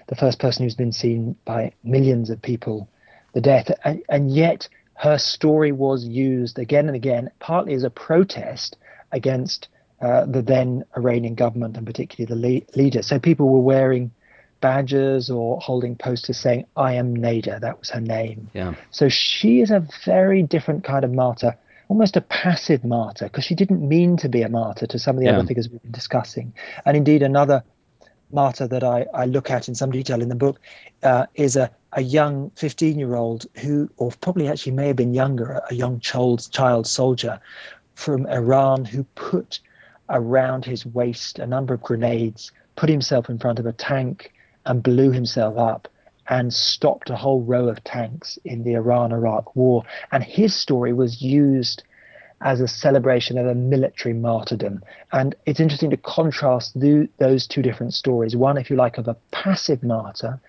the 0.08 0.16
first 0.16 0.40
person 0.40 0.64
who's 0.64 0.76
been 0.76 0.92
seen 0.92 1.36
by 1.46 1.74
millions 1.84 2.30
of 2.30 2.42
people. 2.42 2.90
The 3.34 3.42
death, 3.42 3.72
and, 3.84 4.02
and 4.08 4.32
yet 4.32 4.70
her 4.96 5.18
story 5.18 5.72
was 5.72 6.06
used 6.06 6.58
again 6.58 6.88
and 6.88 6.96
again, 6.96 7.30
partly 7.40 7.74
as 7.74 7.84
a 7.84 7.90
protest 7.90 8.78
against 9.12 9.68
uh, 10.02 10.26
the 10.26 10.42
then 10.42 10.86
Iranian 10.96 11.36
government 11.36 11.76
and 11.76 11.86
particularly 11.86 12.26
the 12.26 12.64
le- 12.76 12.82
leader. 12.82 13.02
So 13.02 13.20
people 13.20 13.50
were 13.50 13.60
wearing 13.60 14.12
badges 14.62 15.30
or 15.30 15.60
holding 15.60 15.96
posters 15.96 16.38
saying, 16.38 16.66
I 16.76 16.94
am 16.94 17.16
Neda. 17.16 17.60
That 17.60 17.80
was 17.80 17.90
her 17.90 18.02
name. 18.02 18.50
Yeah. 18.54 18.76
So 18.92 19.10
she 19.10 19.62
is 19.62 19.72
a 19.72 19.88
very 20.06 20.44
different 20.44 20.84
kind 20.84 21.04
of 21.04 21.12
martyr, 21.12 21.56
almost 21.88 22.18
a 22.18 22.22
passive 22.22 22.84
martyr, 22.84 23.26
because 23.26 23.44
she 23.44 23.56
didn't 23.56 23.88
mean 23.88 24.18
to 24.18 24.30
be 24.30 24.42
a 24.42 24.50
martyr 24.50 24.88
to 24.88 25.00
some 25.00 25.16
of 25.16 25.20
the 25.20 25.28
yeah. 25.28 25.38
other 25.38 25.48
figures 25.48 25.70
we've 25.70 25.82
been 25.82 25.92
discussing. 25.92 26.54
And 26.86 26.98
indeed, 26.98 27.22
another 27.22 27.64
martyr 28.32 28.68
that 28.68 28.84
I, 28.84 29.06
I 29.14 29.26
look 29.26 29.50
at 29.50 29.68
in 29.68 29.76
some 29.76 29.92
detail 29.92 30.22
in 30.22 30.30
the 30.30 30.36
book 30.36 30.60
uh, 31.04 31.28
is 31.36 31.56
a, 31.56 31.72
a 31.94 32.02
young 32.02 32.52
15 32.56 32.98
year 32.98 33.16
old 33.16 33.46
who, 33.58 33.90
or 33.98 34.12
probably 34.22 34.48
actually 34.48 34.74
may 34.74 34.88
have 34.88 34.96
been 34.96 35.14
younger, 35.14 35.62
a 35.70 35.76
young 35.76 36.00
child, 36.00 36.48
child 36.52 36.88
soldier 36.88 37.40
from 37.96 38.26
Iran 38.28 38.86
who 38.86 39.04
put 39.16 39.60
around 40.10 40.66
his 40.66 40.86
waist 40.86 41.40
a 41.40 41.48
number 41.48 41.74
of 41.74 41.82
grenades, 41.82 42.52
put 42.76 42.90
himself 42.90 43.30
in 43.30 43.40
front 43.40 43.60
of 43.60 43.66
a 43.66 43.74
tank, 43.74 44.32
and 44.66 44.84
blew 44.84 45.12
himself 45.12 45.58
up 45.58 45.88
and 46.28 46.54
stopped 46.54 47.10
a 47.10 47.16
whole 47.16 47.42
row 47.42 47.68
of 47.68 47.84
tanks 47.84 48.40
in 48.46 48.64
the 48.64 48.74
Iran 48.74 49.12
Iraq 49.12 49.56
war. 49.56 49.84
And 50.12 50.24
his 50.24 50.56
story 50.56 50.92
was 50.92 51.22
used 51.22 51.84
as 52.42 52.62
a 52.62 52.68
celebration 52.68 53.38
of 53.38 53.48
a 53.48 53.56
military 53.56 54.14
martyrdom. 54.14 54.84
And 55.12 55.36
it's 55.46 55.60
interesting 55.60 55.92
to 55.92 55.98
contrast 55.98 56.80
the, 56.80 57.08
those 57.18 57.48
two 57.48 57.62
different 57.62 57.94
stories 57.94 58.36
one, 58.36 58.58
if 58.58 58.70
you 58.70 58.76
like, 58.76 58.98
of 58.98 59.08
a 59.08 59.16
passive 59.32 59.84
martyr 59.84 60.40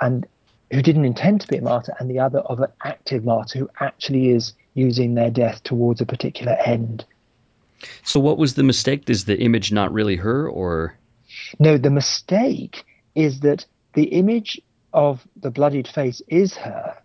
and 0.00 0.26
who 0.72 0.82
didn't 0.82 1.04
intend 1.04 1.40
to 1.42 1.48
be 1.48 1.58
a 1.58 1.62
martyr, 1.62 1.94
and 2.00 2.10
the 2.10 2.18
other 2.18 2.38
of 2.40 2.60
an 2.60 2.70
active 2.82 3.24
martyr 3.24 3.58
who 3.58 3.70
actually 3.80 4.30
is 4.30 4.54
using 4.74 5.14
their 5.14 5.30
death 5.30 5.62
towards 5.62 6.00
a 6.00 6.06
particular 6.06 6.56
end. 6.64 7.04
So, 8.04 8.18
what 8.18 8.38
was 8.38 8.54
the 8.54 8.62
mistake? 8.62 9.10
Is 9.10 9.26
the 9.26 9.38
image 9.38 9.70
not 9.70 9.92
really 9.92 10.16
her, 10.16 10.48
or? 10.48 10.96
No, 11.58 11.76
the 11.76 11.90
mistake 11.90 12.84
is 13.14 13.40
that 13.40 13.64
the 13.94 14.04
image 14.04 14.60
of 14.92 15.26
the 15.40 15.50
bloodied 15.50 15.88
face 15.88 16.22
is 16.28 16.54
her, 16.56 16.96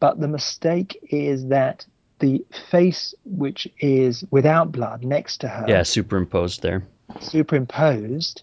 but 0.00 0.20
the 0.20 0.28
mistake 0.28 0.98
is 1.10 1.46
that 1.48 1.86
the 2.20 2.44
face 2.70 3.14
which 3.24 3.68
is 3.80 4.24
without 4.30 4.70
blood 4.72 5.04
next 5.04 5.38
to 5.38 5.48
her 5.48 5.64
yeah 5.68 5.82
superimposed 5.82 6.62
there. 6.62 6.82
superimposed 7.20 8.42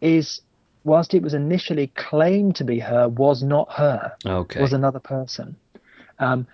is 0.00 0.42
whilst 0.84 1.14
it 1.14 1.22
was 1.22 1.34
initially 1.34 1.88
claimed 1.88 2.54
to 2.54 2.64
be 2.64 2.78
her 2.78 3.08
was 3.08 3.42
not 3.42 3.70
her 3.72 4.12
okay. 4.26 4.60
was 4.60 4.72
another 4.72 5.00
person 5.00 5.56
um, 6.18 6.46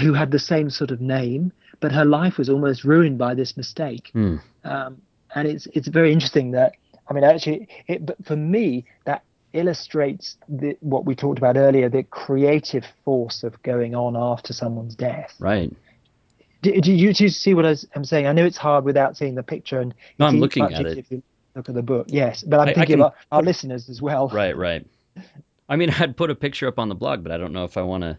who 0.00 0.12
had 0.14 0.30
the 0.30 0.38
same 0.38 0.70
sort 0.70 0.90
of 0.90 1.00
name 1.00 1.52
but 1.80 1.92
her 1.92 2.04
life 2.04 2.38
was 2.38 2.48
almost 2.48 2.84
ruined 2.84 3.16
by 3.16 3.34
this 3.34 3.56
mistake. 3.56 4.10
Mm. 4.14 4.40
um, 4.64 5.00
and 5.34 5.46
it's 5.46 5.66
it's 5.72 5.88
very 5.88 6.12
interesting 6.12 6.52
that 6.52 6.72
I 7.10 7.12
mean, 7.12 7.24
actually, 7.24 7.68
it, 7.88 8.06
but 8.06 8.24
for 8.24 8.36
me, 8.36 8.84
that 9.04 9.24
illustrates 9.52 10.36
the, 10.48 10.76
what 10.80 11.04
we 11.04 11.14
talked 11.16 11.38
about 11.38 11.56
earlier 11.56 11.88
the 11.88 12.04
creative 12.04 12.86
force 13.04 13.42
of 13.42 13.60
going 13.64 13.96
on 13.96 14.16
after 14.16 14.52
someone's 14.52 14.94
death. 14.94 15.34
Right. 15.40 15.74
Do, 16.62 16.80
do, 16.80 16.92
you, 16.92 17.12
do 17.12 17.24
you 17.24 17.30
see 17.30 17.54
what 17.54 17.64
I'm 17.96 18.04
saying? 18.04 18.26
I 18.26 18.32
know 18.32 18.44
it's 18.44 18.56
hard 18.58 18.84
without 18.84 19.16
seeing 19.16 19.34
the 19.34 19.42
picture, 19.42 19.80
and 19.80 19.92
no, 20.18 20.26
I'm 20.26 20.38
looking 20.38 20.62
at 20.72 20.86
it. 20.86 20.98
If 20.98 21.10
you 21.10 21.22
look 21.56 21.68
at 21.68 21.74
the 21.74 21.82
book, 21.82 22.06
yes, 22.10 22.42
but 22.42 22.60
I'm 22.60 22.68
I- 22.68 22.70
I 22.70 22.74
thinking 22.74 22.94
can 22.96 23.00
about 23.00 23.14
our 23.32 23.42
listeners 23.42 23.88
as 23.88 24.00
well. 24.00 24.28
Right, 24.28 24.56
right. 24.56 24.86
I 25.68 25.76
mean, 25.76 25.90
I'd 25.98 26.16
put 26.16 26.30
a 26.30 26.34
picture 26.34 26.68
up 26.68 26.78
on 26.78 26.88
the 26.88 26.94
blog, 26.94 27.22
but 27.24 27.32
I 27.32 27.38
don't 27.38 27.52
know 27.52 27.64
if 27.64 27.76
I 27.76 27.82
want 27.82 28.02
to 28.02 28.18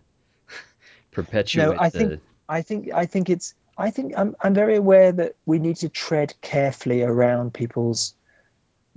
perpetuate 1.12 1.66
No, 1.66 1.76
I 1.80 1.89
the. 1.89 1.98
think- 2.00 2.22
I 2.50 2.62
think 2.62 2.92
I 2.94 3.06
think 3.06 3.30
it's 3.30 3.54
I 3.78 3.89
think 3.92 4.14
I'm 4.18 4.36
I'm 4.42 4.54
very 4.54 4.76
aware 4.76 5.14
that 5.14 5.36
we 5.46 5.58
need 5.58 5.78
to 5.78 5.88
tread 5.88 6.34
carefully 6.42 7.02
around 7.02 7.54
people's 7.54 8.14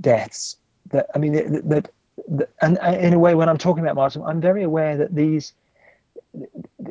deaths. 0.01 0.57
That 0.91 1.07
I 1.15 1.19
mean 1.19 1.33
that, 1.33 1.69
that, 1.69 1.91
that 2.29 2.51
and 2.61 2.79
uh, 2.83 2.97
in 2.99 3.15
a 3.15 3.19
way 3.19 3.35
when 3.35 3.49
I'm 3.49 3.59
talking 3.59 3.83
about 3.83 3.97
martyrdom, 3.97 4.29
I'm 4.29 4.41
very 4.41 4.63
aware 4.63 4.97
that 4.97 5.15
these 5.15 5.53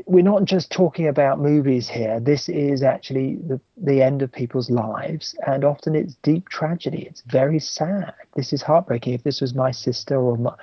we're 0.06 0.24
not 0.24 0.46
just 0.46 0.72
talking 0.72 1.08
about 1.08 1.40
movies 1.40 1.90
here. 1.90 2.20
This 2.20 2.50
is 2.50 2.84
actually 2.84 3.36
the 3.36 3.60
the 3.78 4.02
end 4.02 4.22
of 4.22 4.32
people's 4.32 4.70
lives, 4.70 5.36
and 5.46 5.64
often 5.64 5.96
it's 5.96 6.16
deep 6.24 6.50
tragedy. 6.50 7.04
It's 7.04 7.22
very 7.28 7.60
sad. 7.60 8.14
This 8.36 8.54
is 8.54 8.62
heartbreaking. 8.62 9.14
If 9.14 9.24
this 9.24 9.42
was 9.42 9.54
my 9.54 9.72
sister 9.72 10.16
or 10.16 10.38
my 10.38 10.56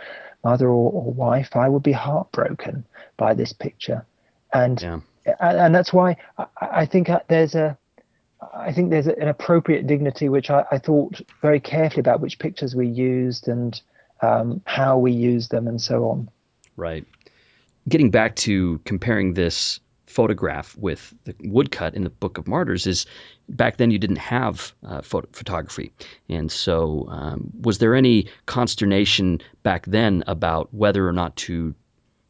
mother 0.45 0.69
or, 0.69 0.93
or 0.93 1.13
wife, 1.13 1.55
I 1.57 1.69
would 1.69 1.83
be 1.83 1.93
heartbroken 1.93 2.85
by 3.17 3.35
this 3.35 3.53
picture. 3.53 4.05
And 4.53 4.81
Yeah. 4.81 5.01
and, 5.41 5.59
and 5.59 5.75
that's 5.75 5.93
why 5.93 6.17
I, 6.39 6.47
I 6.61 6.87
think 6.87 7.11
there's 7.29 7.55
a 7.55 7.77
I 8.61 8.73
think 8.73 8.91
there's 8.91 9.07
an 9.07 9.29
appropriate 9.29 9.87
dignity 9.87 10.29
which 10.29 10.51
I, 10.51 10.65
I 10.71 10.79
thought 10.79 11.21
very 11.43 11.61
carefully 11.61 12.01
about 12.01 12.21
which 12.21 12.39
pictures 12.39 12.75
we 12.75 12.87
used 12.87 13.49
and 13.49 13.81
um, 14.23 14.61
how 14.67 14.99
we 14.99 15.13
used 15.13 15.51
them 15.51 15.67
and 15.67 15.81
so 15.81 16.09
on. 16.11 16.31
Right. 16.77 17.07
Getting 17.89 18.11
back 18.11 18.37
to 18.37 18.79
comparing 18.85 19.35
this 19.35 19.81
photograph 20.07 20.77
with 20.77 21.15
the 21.25 21.35
woodcut 21.45 21.95
in 21.95 22.05
the 22.05 22.11
Book 22.11 22.37
of 22.37 22.49
Martyrs 22.49 22.87
is 22.87 23.07
back 23.49 23.77
then 23.77 23.91
you 23.91 23.99
didn't 23.99 24.17
have 24.17 24.75
uh, 24.85 25.03
photo- 25.03 25.29
photography, 25.33 25.93
and 26.29 26.51
so 26.51 27.07
um, 27.09 27.51
was 27.61 27.79
there 27.79 27.95
any 27.95 28.27
consternation 28.47 29.41
back 29.63 29.87
then 29.87 30.25
about 30.27 30.73
whether 30.75 31.09
or 31.09 31.13
not 31.13 31.37
to 31.37 31.75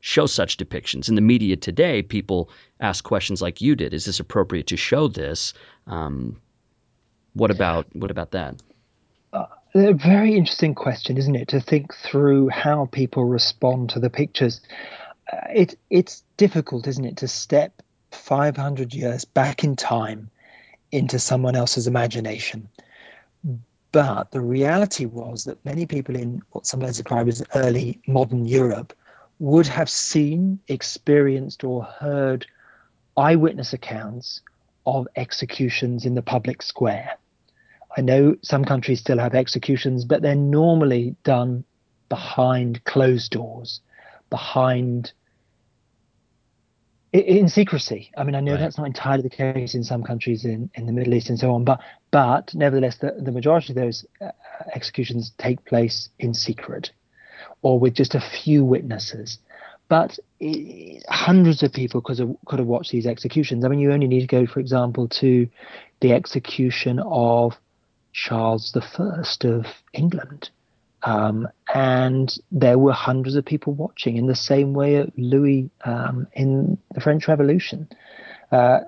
show 0.00 0.26
such 0.26 0.56
depictions 0.56 1.08
in 1.08 1.14
the 1.14 1.20
media 1.20 1.56
today? 1.56 2.02
People 2.02 2.50
ask 2.80 3.04
questions 3.04 3.40
like 3.40 3.60
you 3.60 3.76
did: 3.76 3.94
Is 3.94 4.04
this 4.04 4.20
appropriate 4.20 4.66
to 4.68 4.76
show 4.76 5.08
this? 5.08 5.52
Um, 5.86 6.40
what 7.34 7.50
about 7.50 7.86
what 7.94 8.10
about 8.10 8.32
that? 8.32 8.60
A 9.72 9.92
very 9.92 10.34
interesting 10.34 10.74
question, 10.74 11.16
isn't 11.16 11.36
it? 11.36 11.48
To 11.48 11.60
think 11.60 11.94
through 11.94 12.48
how 12.48 12.86
people 12.86 13.24
respond 13.24 13.90
to 13.90 14.00
the 14.00 14.10
pictures. 14.10 14.60
Uh, 15.32 15.36
it 15.54 15.78
it's 15.90 16.24
difficult, 16.36 16.88
isn't 16.88 17.04
it, 17.04 17.18
to 17.18 17.28
step 17.28 17.80
500 18.10 18.92
years 18.92 19.24
back 19.24 19.62
in 19.62 19.76
time 19.76 20.30
into 20.90 21.20
someone 21.20 21.54
else's 21.54 21.86
imagination. 21.86 22.68
But 23.92 24.32
the 24.32 24.40
reality 24.40 25.04
was 25.04 25.44
that 25.44 25.64
many 25.64 25.86
people 25.86 26.16
in 26.16 26.42
what 26.50 26.66
sometimes 26.66 26.96
described 26.96 27.28
as 27.28 27.42
early 27.54 28.00
modern 28.08 28.46
Europe 28.46 28.92
would 29.40 29.66
have 29.66 29.90
seen, 29.90 30.60
experienced, 30.68 31.64
or 31.64 31.82
heard 31.82 32.46
eyewitness 33.16 33.72
accounts 33.72 34.42
of 34.86 35.08
executions 35.16 36.06
in 36.06 36.14
the 36.14 36.22
public 36.22 36.62
square. 36.62 37.16
I 37.96 38.02
know 38.02 38.36
some 38.42 38.64
countries 38.64 39.00
still 39.00 39.18
have 39.18 39.34
executions, 39.34 40.04
but 40.04 40.22
they're 40.22 40.36
normally 40.36 41.16
done 41.24 41.64
behind 42.08 42.84
closed 42.84 43.32
doors, 43.32 43.80
behind 44.30 45.12
in 47.12 47.48
secrecy. 47.48 48.12
I 48.16 48.22
mean, 48.22 48.36
I 48.36 48.40
know 48.40 48.52
Right. 48.52 48.60
that's 48.60 48.78
not 48.78 48.86
entirely 48.86 49.24
the 49.24 49.30
case 49.30 49.74
in 49.74 49.82
some 49.82 50.04
countries 50.04 50.44
in, 50.44 50.70
in 50.74 50.86
the 50.86 50.92
Middle 50.92 51.14
East 51.14 51.28
and 51.28 51.38
so 51.38 51.52
on, 51.52 51.64
but 51.64 51.80
but 52.12 52.54
nevertheless, 52.54 52.98
the, 52.98 53.16
the 53.18 53.32
majority 53.32 53.72
of 53.72 53.76
those 53.76 54.06
uh, 54.20 54.30
executions 54.74 55.32
take 55.38 55.64
place 55.64 56.08
in 56.20 56.34
secret, 56.34 56.92
or 57.62 57.78
with 57.78 57.94
just 57.94 58.14
a 58.14 58.20
few 58.20 58.64
witnesses. 58.64 59.38
But 59.88 60.18
i 60.40 61.00
hundreds 61.08 61.62
of 61.62 61.72
people 61.72 62.00
could 62.00 62.18
have 62.18 62.34
could 62.46 62.60
have 62.60 62.68
watched 62.68 62.92
these 62.92 63.06
executions. 63.06 63.64
I 63.64 63.68
mean, 63.68 63.80
you 63.80 63.92
only 63.92 64.06
need 64.06 64.20
to 64.20 64.26
go, 64.26 64.46
for 64.46 64.60
example, 64.60 65.08
to 65.20 65.48
the 66.00 66.12
execution 66.12 67.00
of 67.00 67.54
Charles 68.12 68.76
First 68.96 69.44
of 69.44 69.66
England. 69.92 70.50
Um, 71.02 71.48
and 71.74 72.32
there 72.52 72.78
were 72.78 72.92
hundreds 72.92 73.36
of 73.36 73.44
people 73.44 73.72
watching 73.72 74.16
in 74.16 74.26
the 74.26 74.34
same 74.34 74.74
way 74.74 74.96
at 74.96 75.18
Louis 75.18 75.70
um, 75.84 76.26
in 76.34 76.78
the 76.94 77.00
French 77.00 77.26
Revolution. 77.26 77.88
Uh, 78.52 78.80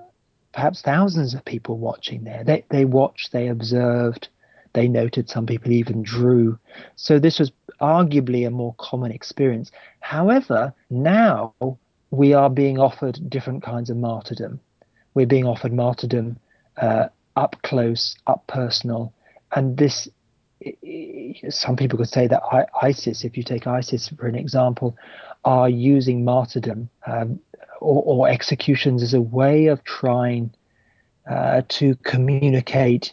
perhaps 0.53 0.81
thousands 0.81 1.33
of 1.33 1.43
people 1.43 1.77
watching 1.77 2.23
there. 2.23 2.43
They, 2.43 2.63
they 2.69 2.85
watched, 2.85 3.31
they 3.31 3.47
observed, 3.47 4.27
they 4.73 4.87
noted, 4.87 5.29
some 5.29 5.45
people 5.45 5.71
even 5.71 6.03
drew. 6.03 6.59
So 6.95 7.19
this 7.19 7.39
was 7.39 7.51
arguably 7.83 8.47
a 8.47 8.49
more 8.49 8.73
common 8.79 9.11
experience. 9.11 9.69
However, 9.99 10.73
now 10.89 11.53
we 12.11 12.33
are 12.33 12.49
being 12.49 12.79
offered 12.79 13.29
different 13.29 13.61
kinds 13.61 13.89
of 13.89 13.97
martyrdom. 13.97 14.61
We're 15.13 15.27
being 15.27 15.45
offered 15.45 15.73
martyrdom 15.73 16.37
uh, 16.77 17.07
up 17.35 17.57
close, 17.61 18.15
up 18.25 18.47
personal, 18.47 19.13
and 19.51 19.77
this. 19.77 20.07
Some 21.49 21.75
people 21.75 21.97
could 21.97 22.07
say 22.07 22.27
that 22.27 22.41
ISIS, 22.81 23.25
if 23.25 23.35
you 23.35 23.43
take 23.43 23.67
ISIS 23.67 24.07
for 24.07 24.27
an 24.27 24.35
example, 24.35 24.95
are 25.43 25.67
using 25.67 26.23
martyrdom 26.23 26.89
um, 27.05 27.41
or, 27.81 28.01
or, 28.05 28.29
executions 28.29 29.03
as 29.03 29.13
a 29.13 29.19
way 29.19 29.65
of 29.65 29.83
trying 29.83 30.53
uh, 31.29 31.63
to 31.67 31.95
communicate 31.95 33.11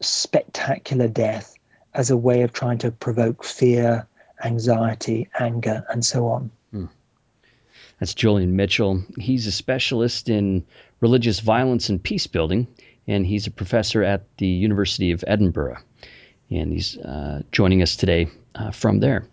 spectacular 0.00 1.06
death, 1.06 1.53
as 1.94 2.10
a 2.10 2.16
way 2.16 2.42
of 2.42 2.52
trying 2.52 2.78
to 2.78 2.90
provoke 2.90 3.44
fear, 3.44 4.06
anxiety, 4.44 5.28
anger, 5.38 5.84
and 5.88 6.04
so 6.04 6.28
on. 6.28 6.50
That's 8.00 8.14
Jolyon 8.14 8.50
Mitchell. 8.50 9.02
He's 9.18 9.46
a 9.46 9.52
specialist 9.52 10.28
in 10.28 10.66
religious 11.00 11.40
violence 11.40 11.88
and 11.88 12.02
peace 12.02 12.26
building, 12.26 12.66
and 13.06 13.24
he's 13.24 13.46
a 13.46 13.50
professor 13.50 14.02
at 14.02 14.24
the 14.38 14.46
University 14.46 15.12
of 15.12 15.24
Edinburgh. 15.26 15.78
And 16.50 16.72
he's 16.72 16.98
uh, 16.98 17.42
joining 17.52 17.82
us 17.82 17.96
today 17.96 18.28
uh, 18.54 18.72
from 18.72 19.00
there. 19.00 19.26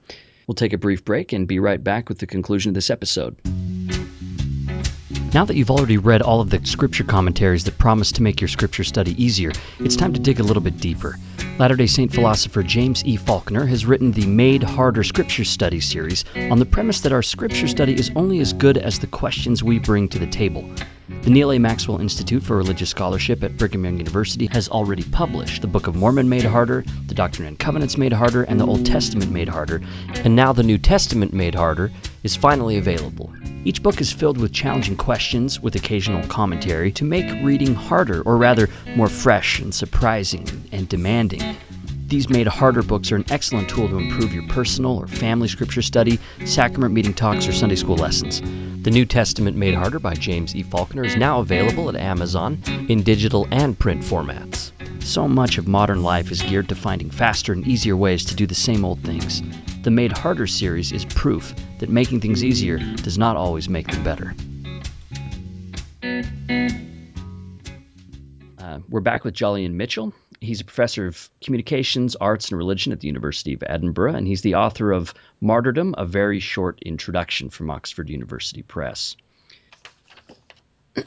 We'll 0.47 0.55
take 0.55 0.73
a 0.73 0.77
brief 0.77 1.03
break 1.03 1.33
and 1.33 1.47
be 1.47 1.59
right 1.59 1.83
back 1.83 2.09
with 2.09 2.19
the 2.19 2.27
conclusion 2.27 2.69
of 2.69 2.75
this 2.75 2.89
episode. 2.89 3.37
Now 5.33 5.45
that 5.45 5.55
you've 5.55 5.71
already 5.71 5.97
read 5.97 6.21
all 6.21 6.41
of 6.41 6.49
the 6.49 6.65
scripture 6.65 7.03
commentaries 7.03 7.63
that 7.63 7.77
promise 7.77 8.11
to 8.13 8.23
make 8.23 8.41
your 8.41 8.47
scripture 8.47 8.83
study 8.83 9.21
easier, 9.21 9.51
it's 9.79 9.95
time 9.95 10.13
to 10.13 10.19
dig 10.19 10.39
a 10.39 10.43
little 10.43 10.63
bit 10.63 10.77
deeper. 10.77 11.15
Latter 11.57 11.75
day 11.75 11.85
Saint 11.85 12.11
philosopher 12.11 12.63
James 12.63 13.05
E. 13.05 13.17
Faulconer 13.17 13.67
has 13.67 13.85
written 13.85 14.11
the 14.11 14.25
Made 14.25 14.63
Harder 14.63 15.03
Scripture 15.03 15.43
Study 15.43 15.79
series 15.79 16.25
on 16.35 16.59
the 16.59 16.65
premise 16.65 17.01
that 17.01 17.11
our 17.11 17.21
scripture 17.21 17.67
study 17.67 17.93
is 17.93 18.11
only 18.15 18.39
as 18.39 18.53
good 18.53 18.77
as 18.77 18.99
the 18.99 19.07
questions 19.07 19.63
we 19.63 19.79
bring 19.79 20.09
to 20.09 20.19
the 20.19 20.27
table. 20.27 20.69
The 21.23 21.29
Neal 21.29 21.51
A. 21.51 21.59
Maxwell 21.59 22.01
Institute 22.01 22.41
for 22.41 22.57
Religious 22.57 22.89
Scholarship 22.89 23.43
at 23.43 23.55
Brigham 23.55 23.85
Young 23.85 23.97
University 23.97 24.47
has 24.47 24.69
already 24.69 25.03
published 25.03 25.61
the 25.61 25.67
Book 25.67 25.85
of 25.87 25.95
Mormon 25.95 26.27
Made 26.27 26.43
Harder, 26.43 26.83
the 27.05 27.13
Doctrine 27.13 27.47
and 27.47 27.59
Covenants 27.59 27.97
Made 27.97 28.13
Harder, 28.13 28.43
and 28.43 28.59
the 28.59 28.65
Old 28.65 28.85
Testament 28.85 29.31
Made 29.31 29.49
Harder, 29.49 29.83
and 30.23 30.35
now 30.35 30.51
the 30.51 30.63
New 30.63 30.79
Testament 30.79 31.31
Made 31.31 31.53
Harder 31.53 31.91
is 32.23 32.35
finally 32.35 32.77
available. 32.77 33.31
Each 33.63 33.83
book 33.83 34.01
is 34.01 34.11
filled 34.11 34.39
with 34.39 34.51
challenging 34.51 34.95
questions 34.95 35.59
with 35.59 35.75
occasional 35.75 36.27
commentary 36.27 36.91
to 36.93 37.03
make 37.03 37.43
reading 37.43 37.75
harder, 37.75 38.23
or 38.23 38.37
rather, 38.37 38.69
more 38.95 39.07
fresh 39.07 39.59
and 39.59 39.73
surprising 39.73 40.47
and 40.71 40.89
demanding. 40.89 41.30
These 42.07 42.29
made 42.29 42.47
harder 42.47 42.83
books 42.83 43.11
are 43.13 43.15
an 43.15 43.25
excellent 43.29 43.69
tool 43.69 43.87
to 43.87 43.97
improve 43.97 44.33
your 44.33 44.45
personal 44.47 44.97
or 44.97 45.07
family 45.07 45.47
scripture 45.47 45.81
study, 45.81 46.19
sacrament 46.43 46.93
meeting 46.93 47.13
talks, 47.13 47.47
or 47.47 47.53
Sunday 47.53 47.77
school 47.77 47.95
lessons. 47.95 48.41
The 48.83 48.91
New 48.91 49.05
Testament 49.05 49.55
Made 49.55 49.75
Harder 49.75 49.99
by 49.99 50.15
James 50.15 50.55
E. 50.55 50.63
Faulconer 50.63 51.05
is 51.05 51.15
now 51.15 51.39
available 51.39 51.87
at 51.87 51.95
Amazon 51.95 52.61
in 52.89 53.03
digital 53.03 53.47
and 53.51 53.79
print 53.79 54.01
formats. 54.01 54.71
So 55.03 55.27
much 55.27 55.57
of 55.57 55.67
modern 55.67 56.03
life 56.03 56.31
is 56.31 56.41
geared 56.41 56.69
to 56.69 56.75
finding 56.75 57.09
faster 57.09 57.53
and 57.53 57.65
easier 57.65 57.95
ways 57.95 58.25
to 58.25 58.35
do 58.35 58.45
the 58.45 58.55
same 58.55 58.83
old 58.83 58.99
things. 58.99 59.41
The 59.83 59.91
Made 59.91 60.11
Harder 60.11 60.47
series 60.47 60.91
is 60.91 61.05
proof 61.05 61.55
that 61.79 61.89
making 61.89 62.19
things 62.21 62.43
easier 62.43 62.77
does 62.77 63.17
not 63.17 63.37
always 63.37 63.69
make 63.69 63.87
them 63.87 64.03
better. 64.03 64.35
Uh, 68.59 68.79
we're 68.89 68.99
back 68.99 69.23
with 69.23 69.33
Jolyon 69.33 69.73
Mitchell. 69.73 70.13
He's 70.41 70.59
a 70.59 70.65
professor 70.65 71.05
of 71.05 71.29
communications, 71.43 72.15
arts, 72.15 72.49
and 72.49 72.57
religion 72.57 72.91
at 72.91 72.99
the 72.99 73.07
University 73.07 73.53
of 73.53 73.63
Edinburgh, 73.65 74.15
and 74.15 74.27
he's 74.27 74.41
the 74.41 74.55
author 74.55 74.91
of 74.91 75.13
Martyrdom, 75.39 75.93
a 75.97 76.05
very 76.05 76.39
short 76.39 76.81
introduction 76.81 77.51
from 77.51 77.69
Oxford 77.69 78.09
University 78.09 78.63
Press. 78.63 79.15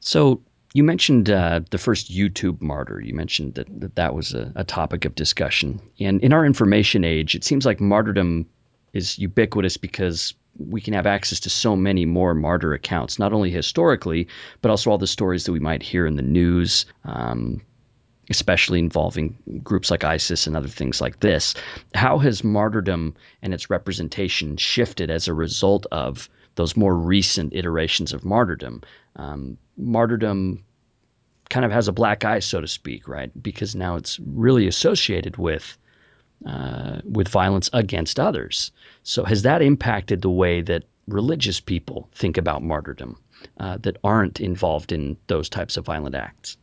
so, 0.00 0.40
You 0.72 0.82
mentioned 0.82 1.30
uh, 1.30 1.60
the 1.70 1.78
first 1.78 2.10
YouTube 2.10 2.60
martyr. 2.60 3.00
You 3.00 3.14
mentioned 3.14 3.54
that 3.54 3.80
that, 3.80 3.94
that 3.96 4.14
was 4.14 4.34
a, 4.34 4.52
a 4.56 4.64
topic 4.64 5.04
of 5.04 5.14
discussion. 5.14 5.80
And 6.00 6.22
in 6.22 6.32
our 6.32 6.44
information 6.44 7.04
age, 7.04 7.34
it 7.34 7.44
seems 7.44 7.64
like 7.64 7.80
martyrdom 7.80 8.46
is 8.92 9.18
ubiquitous 9.18 9.76
because 9.76 10.34
we 10.58 10.80
can 10.80 10.94
have 10.94 11.06
access 11.06 11.40
to 11.40 11.50
so 11.50 11.76
many 11.76 12.06
more 12.06 12.34
martyr 12.34 12.72
accounts, 12.72 13.18
not 13.18 13.32
only 13.32 13.50
historically, 13.50 14.28
but 14.62 14.70
also 14.70 14.90
all 14.90 14.98
the 14.98 15.06
stories 15.06 15.44
that 15.44 15.52
we 15.52 15.60
might 15.60 15.82
hear 15.82 16.06
in 16.06 16.16
the 16.16 16.22
news, 16.22 16.86
um, 17.04 17.60
especially 18.30 18.78
involving 18.78 19.36
groups 19.62 19.90
like 19.90 20.04
ISIS 20.04 20.46
and 20.46 20.56
other 20.56 20.68
things 20.68 21.00
like 21.00 21.20
this. 21.20 21.54
How 21.94 22.18
has 22.18 22.42
martyrdom 22.42 23.14
and 23.42 23.54
its 23.54 23.70
representation 23.70 24.56
shifted 24.56 25.10
as 25.10 25.28
a 25.28 25.34
result 25.34 25.86
of 25.92 26.28
those 26.56 26.76
more 26.76 26.96
recent 26.96 27.54
iterations 27.54 28.12
of 28.12 28.24
martyrdom? 28.24 28.82
Um, 29.16 29.58
martyrdom 29.76 30.64
kind 31.48 31.64
of 31.64 31.70
has 31.70 31.88
a 31.88 31.92
black 31.92 32.24
eye, 32.24 32.40
so 32.40 32.60
to 32.60 32.66
speak, 32.66 33.06
right? 33.06 33.30
Because 33.40 33.74
now 33.74 33.96
it's 33.96 34.18
really 34.20 34.66
associated 34.66 35.36
with 35.36 35.76
uh, 36.44 37.00
with 37.10 37.28
violence 37.28 37.70
against 37.72 38.20
others. 38.20 38.70
So 39.04 39.24
has 39.24 39.42
that 39.42 39.62
impacted 39.62 40.20
the 40.20 40.30
way 40.30 40.60
that 40.62 40.84
religious 41.08 41.60
people 41.60 42.08
think 42.12 42.36
about 42.36 42.62
martyrdom 42.62 43.18
uh, 43.58 43.78
that 43.78 43.96
aren't 44.04 44.40
involved 44.40 44.92
in 44.92 45.16
those 45.28 45.48
types 45.48 45.76
of 45.76 45.86
violent 45.86 46.14
acts? 46.14 46.58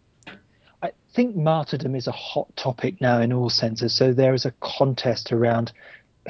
Think 1.14 1.36
martyrdom 1.36 1.95
is 1.95 2.07
a 2.07 2.11
hot 2.11 2.47
topic 2.55 2.99
now 2.99 3.22
in 3.22 3.32
all 3.32 3.51
senses. 3.51 3.93
So 3.93 4.14
there 4.14 4.34
is 4.34 4.45
a 4.45 4.53
contest 4.61 5.32
around 5.32 5.72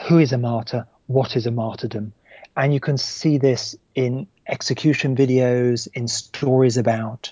who 0.08 0.20
is 0.20 0.34
a 0.34 0.38
martyr, 0.38 0.86
what 1.08 1.38
is 1.38 1.46
a 1.46 1.52
martyrdom. 1.52 2.12
And 2.58 2.74
you 2.74 2.82
can 2.82 2.98
see 2.98 3.38
this 3.38 3.78
in 3.96 4.28
execution 4.48 5.16
videos, 5.16 5.88
in 5.94 6.10
stories 6.10 6.76
about 6.76 7.32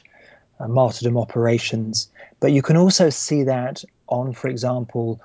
uh, 0.61 0.67
martyrdom 0.69 1.17
operations. 1.17 2.09
But 2.39 2.53
you 2.53 2.61
can 2.61 2.77
also 2.77 3.09
see 3.09 3.43
that 3.43 3.83
on, 4.07 4.31
for 4.31 4.47
example, 4.47 5.21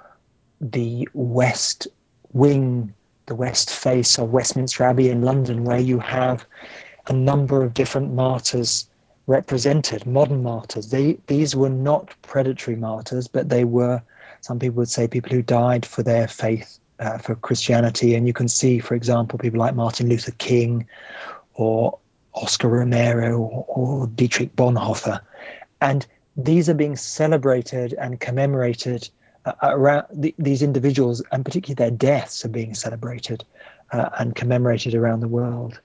the 0.61 1.09
west 1.15 1.87
wing, 2.33 2.93
the 3.27 3.37
west 3.37 3.71
face 3.71 4.19
of 4.19 4.33
Westminster 4.33 4.83
Abbey 4.83 5.11
in 5.11 5.23
London, 5.23 5.63
where 5.63 5.79
you 5.79 6.01
have 6.01 6.45
a 7.07 7.13
number 7.13 7.63
of 7.63 7.73
different 7.73 8.13
martyrs 8.13 8.89
represented, 9.27 10.07
modern 10.07 10.43
martyrs. 10.43 10.91
They, 10.91 11.19
these 11.27 11.57
were 11.57 11.69
not 11.69 12.15
predatory 12.23 12.77
martyrs, 12.77 13.29
but 13.29 13.49
they 13.49 13.65
were, 13.65 14.03
some 14.41 14.59
people 14.59 14.77
would 14.77 14.89
say, 14.89 15.09
people 15.09 15.33
who 15.33 15.43
died 15.43 15.85
for 15.85 16.03
their 16.03 16.29
faith, 16.29 16.79
uh, 17.01 17.19
for 17.19 17.35
Christianity. 17.35 18.15
And 18.15 18.27
you 18.27 18.33
can 18.33 18.49
see, 18.49 18.79
for 18.79 18.95
example, 18.95 19.39
people 19.39 19.59
like 19.59 19.75
Martin 19.75 20.09
Luther 20.09 20.33
King 20.33 20.87
or 21.55 21.99
Oscar 22.35 22.69
Romero 22.69 23.39
or, 23.39 23.65
or 23.69 24.07
Dietrich 24.07 24.55
Bonhoeffer. 24.55 25.21
And 25.81 26.07
these 26.37 26.69
are 26.69 26.75
being 26.75 26.97
celebrated 26.97 27.95
and 27.95 28.21
commemorated 28.21 29.09
uh, 29.45 29.53
around 29.63 30.07
the, 30.13 30.35
these 30.39 30.63
individuals, 30.63 31.23
and 31.33 31.45
particularly 31.45 31.75
their 31.77 31.97
deaths, 31.97 32.45
are 32.45 32.49
being 32.49 32.75
celebrated 32.75 33.45
uh, 33.93 34.11
and 34.19 34.35
commemorated 34.35 34.95
around 34.95 35.21
the 35.21 35.29
world 35.29 35.81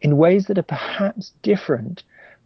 in 0.00 0.16
ways 0.16 0.46
that 0.46 0.58
are 0.58 0.62
perhaps 0.62 1.32
different 1.42 2.02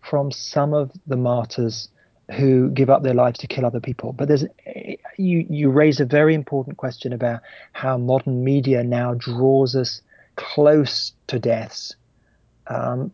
from 0.09 0.31
some 0.31 0.75
of 0.75 0.91
the 1.07 1.17
martyrs 1.17 1.89
who 2.33 2.71
give 2.71 2.91
up 2.91 3.03
their 3.03 3.15
lives 3.15 3.39
to 3.39 3.47
kill 3.47 3.65
other 3.65 3.81
people. 3.81 4.13
But 4.13 4.29
there's 4.29 4.45
you 5.17 5.47
you 5.49 5.71
raise 5.71 6.01
a 6.01 6.05
very 6.05 6.35
important 6.35 6.77
question 6.77 7.13
about 7.13 7.41
how 7.73 7.99
modern 7.99 8.45
media 8.45 8.83
now 8.83 9.15
draws 9.15 9.77
us 9.77 10.03
close 10.37 11.13
to 11.29 11.39
deaths 11.39 11.97
um, 12.67 13.13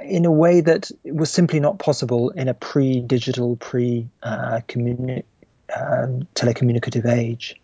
in 0.00 0.24
a 0.24 0.30
way 0.30 0.60
that 0.60 0.90
was 1.04 1.30
simply 1.30 1.60
not 1.60 1.78
possible 1.78 2.30
in 2.30 2.48
a 2.48 2.54
pre-digital, 2.54 3.56
pre-communi- 3.56 5.24
um, 5.74 6.28
telecommunicative 6.34 7.06
age. 7.06 7.56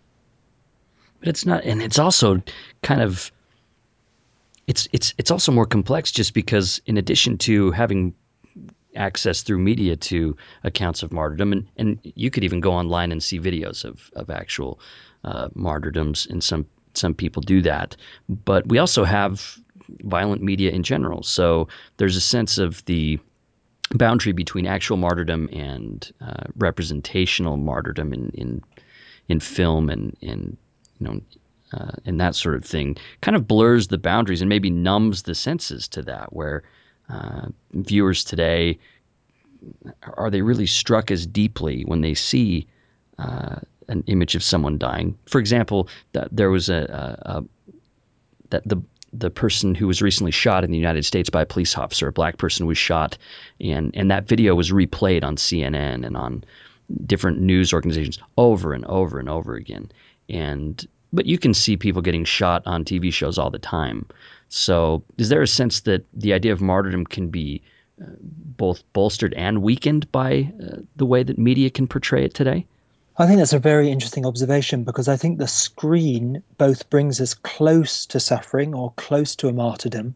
But 1.21 1.29
it's 1.29 1.45
not, 1.45 1.65
and 1.65 1.83
it's 1.83 1.99
also 1.99 2.43
kind 2.83 3.03
of 3.03 3.31
it's 4.67 4.89
it's 4.93 5.15
it's 5.19 5.31
also 5.31 5.53
more 5.53 5.67
complex 5.67 6.11
just 6.13 6.35
because 6.35 6.81
in 6.87 6.97
addition 6.97 7.39
to 7.39 7.71
having 7.73 8.15
access 8.97 9.43
through 9.43 9.59
media 9.59 9.97
to 9.97 10.37
accounts 10.65 11.03
of 11.03 11.13
martyrdom. 11.13 11.53
And, 11.53 11.69
and 11.77 11.99
you 12.03 12.31
could 12.31 12.45
even 12.45 12.61
go 12.61 12.73
online 12.73 13.13
and 13.13 13.23
see 13.23 13.39
videos 13.39 13.85
of, 13.85 14.11
of 14.15 14.31
actual 14.31 14.81
uh, 15.25 15.49
martyrdoms 15.55 16.27
and 16.27 16.43
some 16.43 16.67
some 16.95 17.15
people 17.15 17.43
do 17.43 17.63
that. 17.63 17.97
But 18.29 18.67
we 18.69 18.79
also 18.79 19.05
have 19.05 19.59
violent 20.03 20.43
media 20.43 20.71
in 20.73 20.83
general. 20.83 21.23
So 21.23 21.69
there's 21.97 22.17
a 22.17 22.21
sense 22.21 22.59
of 22.59 22.85
the 22.87 23.19
boundary 23.95 24.33
between 24.33 24.67
actual 24.67 24.97
martyrdom 24.97 25.49
and 25.53 26.11
uh, 26.21 26.45
representational 26.57 27.57
martyrdom 27.57 28.13
in, 28.13 28.31
in 28.31 28.63
in 29.29 29.41
film 29.41 29.91
and 29.91 30.17
in 30.21 30.57
you 30.99 31.07
know 31.07 31.21
uh, 31.73 31.93
and 32.05 32.21
that 32.21 32.35
sort 32.35 32.55
of 32.55 32.65
thing 32.65 32.97
kind 33.21 33.37
of 33.37 33.47
blurs 33.47 33.89
the 33.89 33.99
boundaries 33.99 34.41
and 34.41 34.49
maybe 34.49 34.71
numbs 34.71 35.23
the 35.23 35.35
senses 35.35 35.89
to 35.89 36.03
that 36.03 36.33
where 36.33 36.63
uh, 37.09 37.47
viewers 37.73 38.25
today 38.25 38.79
are 40.15 40.31
they 40.31 40.43
really 40.43 40.67
struck 40.67 41.11
as 41.11 41.27
deeply 41.27 41.83
when 41.83 42.01
they 42.01 42.15
see 42.15 42.67
uh, 43.19 43.57
an 43.89 44.05
image 44.07 44.35
of 44.35 44.43
someone 44.43 44.79
dying 44.79 45.19
for 45.27 45.39
example 45.39 45.89
there 46.31 46.51
was 46.51 46.69
a, 46.69 47.19
a, 47.25 47.39
a 47.39 47.45
that 48.51 48.67
the 48.67 48.81
the 49.13 49.31
person 49.31 49.75
who 49.75 49.87
was 49.87 50.03
recently 50.03 50.31
shot 50.31 50.65
in 50.65 50.71
the 50.71 50.77
United 50.77 51.05
States 51.05 51.31
by 51.31 51.43
a 51.43 51.47
police 51.47 51.77
officer, 51.77 52.09
a 52.09 52.13
black 52.13 52.37
person 52.37 52.67
was 52.67 52.79
shot, 52.79 53.17
and 53.61 53.91
and 53.97 54.11
that 54.11 54.29
video 54.29 54.55
was 54.55 54.71
replayed 54.71 55.25
on 55.25 55.37
CNN 55.37 56.05
and 56.07 56.17
on 56.17 56.45
different 57.07 57.41
news 57.41 57.73
organizations 57.73 58.19
over 58.37 58.73
and 58.73 58.85
over 58.87 59.19
and 59.19 59.29
over 59.29 59.55
again. 59.55 59.91
And 60.29 60.87
but 61.13 61.27
you 61.27 61.39
can 61.39 61.55
see 61.55 61.77
people 61.77 62.03
getting 62.03 62.25
shot 62.25 62.63
on 62.67 62.85
TV 62.85 63.13
shows 63.13 63.39
all 63.39 63.51
the 63.51 63.59
time. 63.59 64.07
So 64.49 65.03
is 65.19 65.29
there 65.29 65.43
a 65.43 65.47
sense 65.47 65.81
that 65.81 66.05
the 66.13 66.33
idea 66.33 66.53
of 66.53 66.61
martyrdom 66.61 67.07
can 67.07 67.29
be 67.29 67.63
uh, 68.01 68.07
both 68.21 68.83
bolstered 68.93 69.35
and 69.35 69.63
weakened 69.63 70.11
by 70.13 70.53
uh, 70.63 70.79
the 70.97 71.07
way 71.07 71.23
that 71.23 71.39
media 71.39 71.71
can 71.71 71.87
portray 71.87 72.25
it 72.25 72.35
today? 72.35 72.67
I 73.19 73.27
think 73.27 73.39
that's 73.39 73.53
a 73.53 73.59
very 73.59 73.91
interesting 73.91 74.25
observation 74.25 74.85
because 74.85 75.09
I 75.09 75.17
think 75.17 75.39
the 75.39 75.49
screen 75.49 76.43
both 76.57 76.89
brings 76.89 77.21
us 77.21 77.35
close 77.35 78.07
to 78.07 78.21
suffering 78.21 78.75
or 78.75 78.93
close 78.93 79.35
to 79.37 79.49
a 79.49 79.53
martyrdom, 79.53 80.15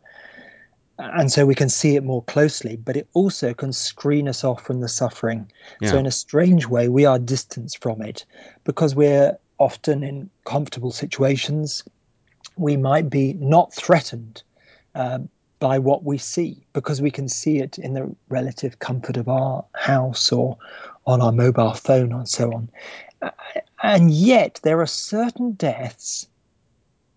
and 0.99 1.33
so 1.33 1.45
we 1.45 1.57
can 1.57 1.69
see 1.69 1.97
it 1.97 2.05
more 2.05 2.23
closely, 2.23 2.77
but 2.77 2.97
it 2.97 3.09
also 3.13 3.55
can 3.55 3.73
screen 3.73 4.29
us 4.29 4.45
off 4.45 4.65
from 4.65 4.81
the 4.81 4.89
suffering. 4.89 5.51
Yeah. 5.81 5.91
So, 5.91 5.99
in 5.99 6.07
a 6.07 6.13
strange 6.13 6.69
way, 6.69 6.89
we 6.89 7.05
are 7.05 7.19
distanced 7.19 7.83
from 7.83 8.03
it 8.03 8.25
because 8.63 8.95
we're 8.95 9.37
often 9.59 10.05
in 10.05 10.31
comfortable 10.45 10.93
situations. 10.93 11.83
We 12.57 12.77
might 12.77 13.11
be 13.11 13.35
not 13.35 13.73
threatened 13.73 14.43
uh, 14.95 15.21
by 15.59 15.79
what 15.79 16.05
we 16.05 16.19
see 16.19 16.67
because 16.73 17.01
we 17.01 17.11
can 17.11 17.29
see 17.29 17.59
it 17.59 17.79
in 17.79 17.95
the 17.95 18.15
relative 18.29 18.81
comfort 18.81 19.17
of 19.17 19.29
our 19.29 19.65
house 19.75 20.33
or 20.33 20.59
on 21.07 21.21
our 21.21 21.33
mobile 21.33 21.75
phone 21.75 22.13
and 22.13 22.29
so 22.29 22.53
on. 22.53 22.69
And 23.83 24.11
yet, 24.11 24.61
there 24.63 24.81
are 24.81 24.87
certain 24.87 25.53
deaths 25.53 26.27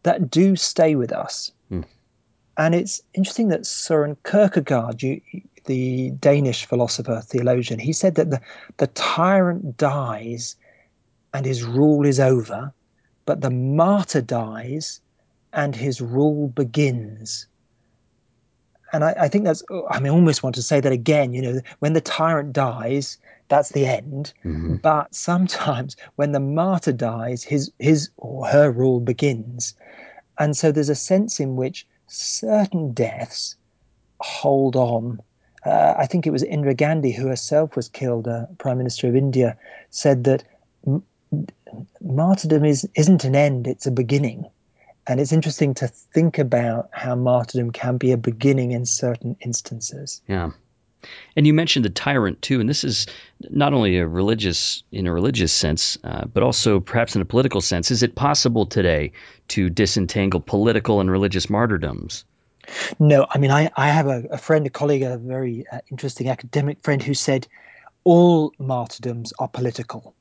that 0.04 0.30
do 0.30 0.56
stay 0.56 0.96
with 0.96 1.12
us. 1.12 1.52
Hmm. 1.70 1.82
And 2.58 2.76
it's 2.76 3.02
interesting 3.14 3.50
that 3.50 3.62
Søren 3.62 4.16
Kierkegaard, 4.24 5.02
you, 5.02 5.22
the 5.66 6.12
Danish 6.12 6.66
philosopher, 6.66 7.22
theologian, 7.22 7.80
he 7.80 7.94
said 7.94 8.16
that 8.16 8.30
the, 8.30 8.40
the 8.78 8.88
tyrant 8.88 9.78
dies 9.78 10.56
and 11.34 11.46
his 11.46 11.64
rule 11.64 12.06
is 12.06 12.20
over, 12.20 12.72
but 13.26 13.42
the 13.42 13.50
martyr 13.50 14.22
dies 14.22 15.02
and 15.56 15.76
his 15.76 16.02
rule 16.02 16.50
begins. 16.50 17.48
And 18.94 19.04
I, 19.04 19.16
I, 19.22 19.28
think 19.30 19.46
that's 19.46 19.64
i 19.90 20.00
mean 20.00 20.12
I 20.12 20.16
almost 20.16 20.44
want 20.44 20.56
to 20.56 20.62
say 20.62 20.80
that 20.80 20.92
again 20.92 21.34
you 21.34 21.42
know 21.42 21.60
when 21.80 21.94
the 21.94 22.02
tyrant 22.02 22.54
dies 22.54 23.18
that's 23.48 23.70
the 23.70 23.86
end. 23.86 24.34
Mm-hmm. 24.44 24.76
but 24.76 25.14
sometimes 25.14 25.96
when 26.16 26.32
the 26.32 26.40
martyr 26.40 26.92
dies 26.92 27.44
his 27.44 27.72
his 27.80 28.10
or 28.18 28.46
her 28.48 28.72
rule 28.72 29.00
begins. 29.00 29.74
And 30.38 30.56
so 30.56 30.72
there's 30.72 30.90
a 30.90 30.96
sense 30.96 31.40
in 31.40 31.56
which 31.56 31.88
certain 32.08 32.94
deaths 32.94 33.56
hold 34.22 34.76
on. 34.76 35.20
Uh, 35.66 35.96
i 35.98 36.06
think 36.06 36.28
it 36.28 36.32
was 36.32 36.44
indira 36.44 36.78
gandhi 36.78 37.12
who 37.12 37.28
herself 37.28 37.76
was 37.76 37.90
killed 37.90 38.28
uh, 38.28 38.46
prime 38.60 38.78
minister 38.78 39.08
of 39.08 39.16
india 39.16 39.58
said 39.90 40.24
that 40.24 40.44
m- 40.86 41.04
martyrdom 42.02 42.64
is 42.64 42.88
isn't 42.94 43.24
an 43.24 43.36
end 43.36 43.66
it's 43.66 43.88
a 43.88 43.92
beginning 43.92 44.46
and 45.08 45.20
it's 45.20 45.32
interesting 45.32 45.74
to 45.76 45.88
think 45.88 46.40
about 46.40 46.90
how 46.92 47.16
martyrdom 47.16 47.72
can 47.72 47.98
be 47.98 48.12
a 48.12 48.18
beginning 48.18 48.72
in 48.72 48.86
certain 48.86 49.36
instances. 49.42 50.22
Yeah. 50.28 50.52
And 51.36 51.46
you 51.46 51.54
mentioned 51.54 51.86
the 51.86 51.90
tyrant 51.90 52.42
too, 52.42 52.60
and 52.60 52.68
this 52.68 52.84
is 52.84 53.06
not 53.52 53.74
only 53.74 53.98
a 54.00 54.08
religious 54.08 54.84
in 54.92 55.06
a 55.06 55.14
religious 55.14 55.54
sense, 55.54 55.98
uh, 56.04 56.26
but 56.26 56.42
also 56.42 56.80
perhaps 56.80 57.16
in 57.16 57.22
a 57.22 57.26
political 57.26 57.62
sense. 57.62 57.92
Is 57.92 58.02
it 58.02 58.16
possible 58.16 58.66
today 58.66 59.12
to 59.50 59.70
disentangle 59.70 60.40
political 60.40 61.00
and 61.00 61.12
religious 61.12 61.50
martyrdoms? 61.50 62.26
No, 63.00 63.28
I 63.30 63.38
mean, 63.38 63.52
I, 63.52 63.70
I 63.78 63.90
have 63.90 64.08
a, 64.08 64.24
a 64.32 64.38
friend, 64.40 64.66
a 64.66 64.72
colleague, 64.72 65.04
a 65.04 65.18
very 65.18 65.66
uh, 65.72 65.80
interesting 65.92 66.30
academic 66.30 66.82
friend 66.82 67.04
who 67.04 67.14
said 67.14 67.48
all 68.04 68.54
martyrdoms 68.58 69.34
are 69.38 69.48
political. 69.48 70.16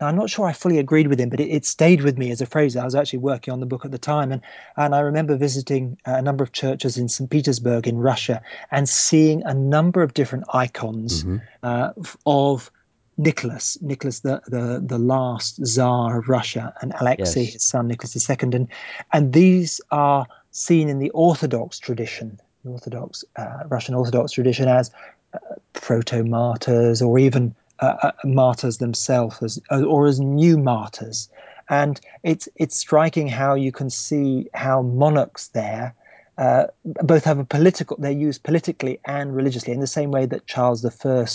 Now, 0.00 0.06
I'm 0.06 0.16
not 0.16 0.30
sure 0.30 0.46
I 0.46 0.52
fully 0.52 0.78
agreed 0.78 1.08
with 1.08 1.20
him, 1.20 1.28
but 1.28 1.40
it, 1.40 1.48
it, 1.48 1.66
stayed 1.66 2.02
with 2.02 2.16
me 2.16 2.30
as 2.30 2.40
a 2.40 2.46
phrase. 2.46 2.76
I 2.76 2.84
was 2.84 2.94
actually 2.94 3.18
working 3.18 3.52
on 3.52 3.60
the 3.60 3.66
book 3.66 3.84
at 3.84 3.90
the 3.90 3.98
time, 3.98 4.32
and, 4.32 4.40
and 4.76 4.94
I 4.94 5.00
remember 5.00 5.36
visiting 5.36 5.98
a 6.06 6.22
number 6.22 6.42
of 6.42 6.52
churches 6.52 6.96
in 6.96 7.08
St. 7.08 7.28
Petersburg 7.28 7.86
in 7.86 7.98
Russia 7.98 8.40
and 8.70 8.88
seeing 8.88 9.42
a 9.44 9.52
number 9.52 10.02
of 10.02 10.14
different 10.14 10.44
icons 10.54 11.24
mm-hmm. 11.24 11.36
uh, 11.62 11.90
of 12.24 12.70
Nicholas, 13.18 13.76
Nicholas 13.82 14.20
the, 14.20 14.40
the, 14.46 14.82
the 14.82 14.98
last 14.98 15.62
Tsar 15.62 16.18
of 16.18 16.28
Russia, 16.28 16.72
and 16.80 16.94
Alexei, 16.98 17.42
yes. 17.42 17.52
his 17.52 17.64
son 17.64 17.88
Nicholas 17.88 18.30
II. 18.30 18.36
And, 18.40 18.68
and 19.12 19.32
these 19.34 19.80
are 19.90 20.26
seen 20.52 20.88
in 20.88 20.98
the 20.98 21.10
Orthodox 21.10 21.78
tradition, 21.78 22.40
the 22.64 22.70
Orthodox, 22.70 23.22
uh, 23.36 23.64
Russian 23.68 23.94
Orthodox 23.94 24.32
tradition, 24.32 24.68
as 24.68 24.90
uh, 25.34 25.38
proto 25.74 26.24
martyrs 26.24 27.02
or 27.02 27.18
even 27.18 27.54
uh, 27.80 27.96
uh, 28.02 28.12
martyrs 28.24 28.78
themselves 28.78 29.42
as, 29.42 29.58
or 29.70 30.06
as 30.06 30.20
new 30.20 30.58
martyrs. 30.58 31.28
And 31.68 32.00
it's, 32.22 32.48
it's 32.56 32.76
striking 32.76 33.28
how 33.28 33.54
you 33.54 33.72
can 33.72 33.90
see 33.90 34.48
how 34.54 34.82
monarchs 34.82 35.48
there 35.48 35.94
uh, 36.36 36.66
both 36.84 37.24
have 37.24 37.38
a 37.38 37.44
political, 37.44 37.96
they're 37.98 38.10
used 38.10 38.42
politically 38.42 38.98
and 39.04 39.34
religiously 39.34 39.72
in 39.72 39.80
the 39.80 39.86
same 39.86 40.10
way 40.10 40.26
that 40.26 40.46
Charles 40.46 40.84
I, 40.84 41.26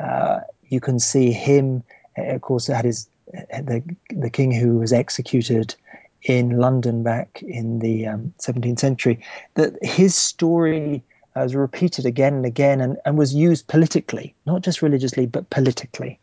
uh, 0.00 0.40
you 0.68 0.80
can 0.80 0.98
see 0.98 1.32
him, 1.32 1.82
of 2.16 2.40
course, 2.40 2.66
had 2.66 2.84
his, 2.84 3.08
the, 3.32 3.82
the 4.10 4.30
king 4.30 4.52
who 4.52 4.78
was 4.78 4.92
executed 4.92 5.74
in 6.22 6.58
London 6.58 7.02
back 7.02 7.42
in 7.42 7.78
the 7.78 8.06
um, 8.06 8.32
17th 8.38 8.78
century, 8.78 9.20
that 9.54 9.74
his 9.82 10.14
story 10.14 11.02
was 11.42 11.54
repeated 11.54 12.06
again 12.06 12.34
and 12.34 12.46
again 12.46 12.80
and, 12.80 12.98
and 13.04 13.18
was 13.18 13.34
used 13.34 13.66
politically, 13.66 14.34
not 14.46 14.62
just 14.62 14.82
religiously, 14.82 15.26
but 15.26 15.50
politically. 15.50 16.20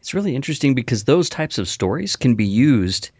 It's 0.00 0.14
really 0.14 0.34
interesting 0.34 0.74
because 0.74 1.04
those 1.04 1.28
types 1.28 1.58
of 1.58 1.68
stories 1.68 2.16
can 2.16 2.34
be 2.34 2.46
used. 2.46 3.10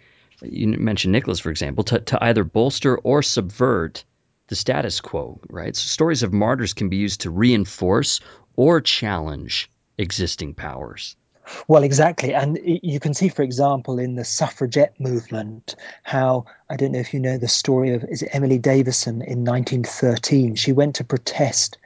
You 0.42 0.68
mentioned 0.68 1.12
Nicholas, 1.12 1.40
for 1.40 1.50
example, 1.50 1.84
to, 1.84 2.00
to 2.00 2.24
either 2.24 2.44
bolster 2.44 2.96
or 2.98 3.22
subvert 3.22 4.04
the 4.48 4.56
status 4.56 5.00
quo, 5.00 5.40
right? 5.48 5.74
So 5.74 5.86
stories 5.86 6.22
of 6.22 6.32
martyrs 6.32 6.74
can 6.74 6.88
be 6.88 6.96
used 6.96 7.22
to 7.22 7.30
reinforce 7.30 8.20
or 8.56 8.80
challenge 8.80 9.70
existing 9.98 10.54
powers. 10.54 11.16
Well, 11.68 11.82
exactly. 11.82 12.34
And 12.34 12.59
you 12.64 13.01
can 13.01 13.14
see, 13.14 13.28
for 13.28 13.43
example, 13.43 13.99
in 13.99 14.14
the 14.14 14.24
suffragette 14.24 14.99
movement, 15.01 15.74
how 16.03 16.45
I 16.70 16.76
don't 16.76 16.93
know 16.93 16.99
if 16.99 17.12
you 17.12 17.20
know 17.20 17.38
the 17.38 17.49
story 17.49 17.95
of 17.95 18.05
is 18.05 18.22
it 18.22 18.30
Emily 18.32 18.59
Davison 18.59 19.22
in 19.22 19.45
1913. 19.45 20.55
She 20.55 20.72
went 20.72 20.95
to 20.97 21.05
protest 21.05 21.78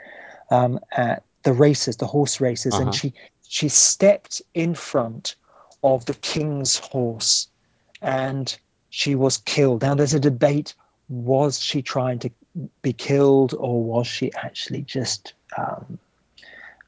um, 0.50 0.78
at 0.92 1.22
the 1.42 1.52
races, 1.52 1.96
the 1.96 2.06
horse 2.06 2.40
races, 2.40 2.74
uh-huh. 2.74 2.84
and 2.84 2.94
she 2.94 3.12
she 3.48 3.68
stepped 3.68 4.42
in 4.54 4.74
front 4.74 5.36
of 5.82 6.04
the 6.06 6.14
king's 6.14 6.78
horse, 6.78 7.48
and 8.02 8.56
she 8.90 9.14
was 9.14 9.38
killed. 9.38 9.82
Now, 9.82 9.94
there's 9.94 10.14
a 10.14 10.20
debate: 10.20 10.74
was 11.08 11.60
she 11.60 11.82
trying 11.82 12.18
to 12.20 12.30
be 12.82 12.92
killed, 12.92 13.54
or 13.54 13.82
was 13.82 14.06
she 14.06 14.32
actually 14.34 14.82
just 14.82 15.34
um, 15.56 15.98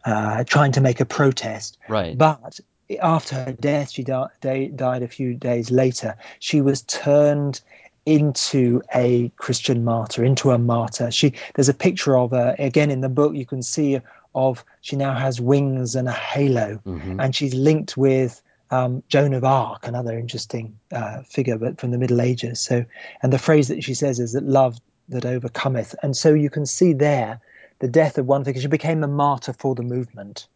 uh, 0.05 0.45
trying 0.45 0.73
to 0.73 0.81
make 0.81 1.01
a 1.01 1.05
protest. 1.05 1.79
Right. 1.89 2.17
But 2.17 2.61
after 3.01 3.35
her 3.37 3.53
death, 3.53 3.91
she 3.91 4.03
di- 4.03 4.71
died 4.75 5.03
a 5.03 5.09
few 5.09 5.35
days 5.35 5.71
later. 5.71 6.17
She 6.39 6.61
was 6.61 6.83
turned 6.83 7.61
into 8.07 8.81
a 8.95 9.31
Christian 9.37 9.85
martyr, 9.85 10.25
into 10.25 10.51
a 10.51 10.59
martyr. 10.59 11.11
She 11.11 11.35
there's 11.55 11.69
a 11.69 11.75
picture 11.75 12.17
of 12.17 12.31
her 12.31 12.57
again 12.59 12.91
in 12.91 13.03
the 13.03 13.09
book. 13.11 13.35
You 13.35 13.45
can 13.45 13.63
see 13.63 14.01
of 14.35 14.65
she 14.81 14.97
now 14.97 15.15
has 15.15 15.41
wings 15.41 15.95
and 15.95 16.09
a 16.09 16.13
halo, 16.13 16.81
mm-hmm. 16.87 17.21
and 17.21 17.37
she's 17.37 17.55
linked 17.55 17.97
with 17.97 18.41
um, 18.71 19.03
Joan 19.09 19.35
of 19.35 19.45
Arc, 19.45 19.87
another 19.87 20.19
interesting 20.19 20.79
uh, 20.93 21.23
figure, 21.23 21.59
but 21.59 21.79
from 21.79 21.91
the 21.91 21.99
Middle 21.99 22.21
Ages. 22.21 22.61
So, 22.61 22.85
and 23.23 23.33
the 23.33 23.39
phrase 23.39 23.69
that 23.69 23.85
she 23.85 23.95
says 23.95 24.21
is 24.21 24.33
that 24.33 24.45
love 24.45 24.79
that 25.11 25.27
overcometh, 25.27 25.95
and 26.03 26.17
so 26.17 26.33
you 26.33 26.49
can 26.49 26.65
see 26.65 26.95
there 26.95 27.41
the 27.79 27.89
death 27.89 28.19
of 28.19 28.27
one 28.27 28.45
figure. 28.45 28.61
She 28.61 28.69
became 28.69 29.05
a 29.05 29.09
martyr 29.09 29.53
for 29.53 29.75
the 29.75 29.83
movement. 29.83 30.49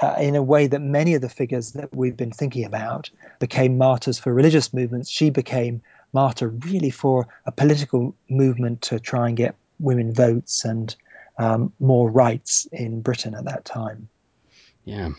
Uh, 0.00 0.16
in 0.18 0.34
a 0.34 0.42
way 0.42 0.66
that 0.66 0.80
many 0.80 1.14
of 1.14 1.20
the 1.20 1.28
figures 1.28 1.72
that 1.72 1.94
we've 1.94 2.16
been 2.16 2.32
thinking 2.32 2.64
about 2.64 3.10
became 3.38 3.78
martyrs 3.78 4.18
for 4.18 4.34
religious 4.34 4.72
movements, 4.72 5.08
she 5.08 5.30
became 5.30 5.80
martyr 6.12 6.48
really 6.48 6.90
for 6.90 7.28
a 7.46 7.52
political 7.52 8.14
movement 8.28 8.82
to 8.82 8.98
try 8.98 9.28
and 9.28 9.36
get 9.36 9.54
women 9.78 10.12
votes 10.12 10.64
and 10.64 10.96
um, 11.38 11.72
more 11.78 12.10
rights 12.10 12.66
in 12.72 13.00
Britain 13.00 13.34
at 13.34 13.44
that 13.44 13.64
time. 13.64 14.08
Yeah. 14.84 15.10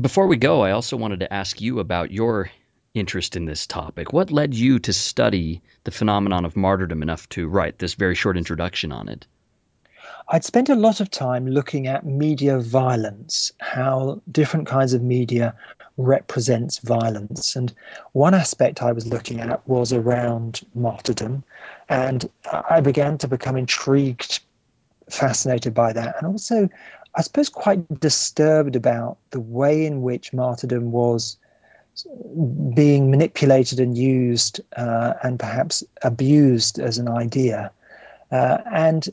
Before 0.00 0.26
we 0.26 0.36
go, 0.36 0.62
I 0.62 0.70
also 0.70 0.96
wanted 0.96 1.20
to 1.20 1.32
ask 1.32 1.60
you 1.60 1.80
about 1.80 2.10
your 2.10 2.50
interest 2.94 3.36
in 3.36 3.44
this 3.44 3.66
topic. 3.66 4.12
What 4.12 4.30
led 4.30 4.54
you 4.54 4.78
to 4.80 4.92
study 4.92 5.62
the 5.84 5.90
phenomenon 5.90 6.44
of 6.44 6.56
martyrdom 6.56 7.02
enough 7.02 7.28
to 7.30 7.46
write 7.46 7.78
this 7.78 7.94
very 7.94 8.14
short 8.14 8.36
introduction 8.36 8.92
on 8.92 9.08
it? 9.08 9.26
I'd 10.30 10.44
spent 10.44 10.68
a 10.68 10.74
lot 10.74 11.00
of 11.00 11.10
time 11.10 11.46
looking 11.46 11.86
at 11.86 12.04
media 12.04 12.58
violence, 12.58 13.50
how 13.60 14.20
different 14.30 14.66
kinds 14.66 14.92
of 14.92 15.02
media 15.02 15.54
represents 15.96 16.78
violence. 16.78 17.56
And 17.56 17.72
one 18.12 18.34
aspect 18.34 18.82
I 18.82 18.92
was 18.92 19.06
looking 19.06 19.40
at 19.40 19.66
was 19.66 19.92
around 19.92 20.60
martyrdom. 20.74 21.42
And 21.88 22.28
I 22.68 22.80
began 22.80 23.16
to 23.18 23.28
become 23.28 23.56
intrigued, 23.56 24.40
fascinated 25.08 25.72
by 25.72 25.94
that, 25.94 26.16
and 26.18 26.26
also, 26.26 26.68
I 27.14 27.22
suppose, 27.22 27.48
quite 27.48 28.00
disturbed 28.00 28.76
about 28.76 29.16
the 29.30 29.40
way 29.40 29.86
in 29.86 30.02
which 30.02 30.34
martyrdom 30.34 30.92
was 30.92 31.38
being 32.74 33.10
manipulated 33.10 33.80
and 33.80 33.96
used 33.96 34.60
uh, 34.76 35.14
and 35.22 35.38
perhaps 35.38 35.82
abused 36.02 36.78
as 36.78 36.98
an 36.98 37.08
idea. 37.08 37.72
Uh, 38.30 38.58
and 38.70 39.08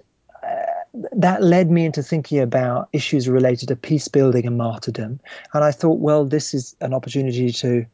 that 1.11 1.43
led 1.43 1.69
me 1.69 1.85
into 1.85 2.03
thinking 2.03 2.39
about 2.39 2.89
issues 2.93 3.27
related 3.27 3.67
to 3.69 3.75
peace 3.75 4.07
building 4.07 4.45
and 4.45 4.57
martyrdom. 4.57 5.19
And 5.53 5.63
I 5.63 5.71
thought, 5.71 5.99
well, 5.99 6.25
this 6.25 6.53
is 6.53 6.75
an 6.81 6.93
opportunity 6.93 7.51
to 7.51 7.85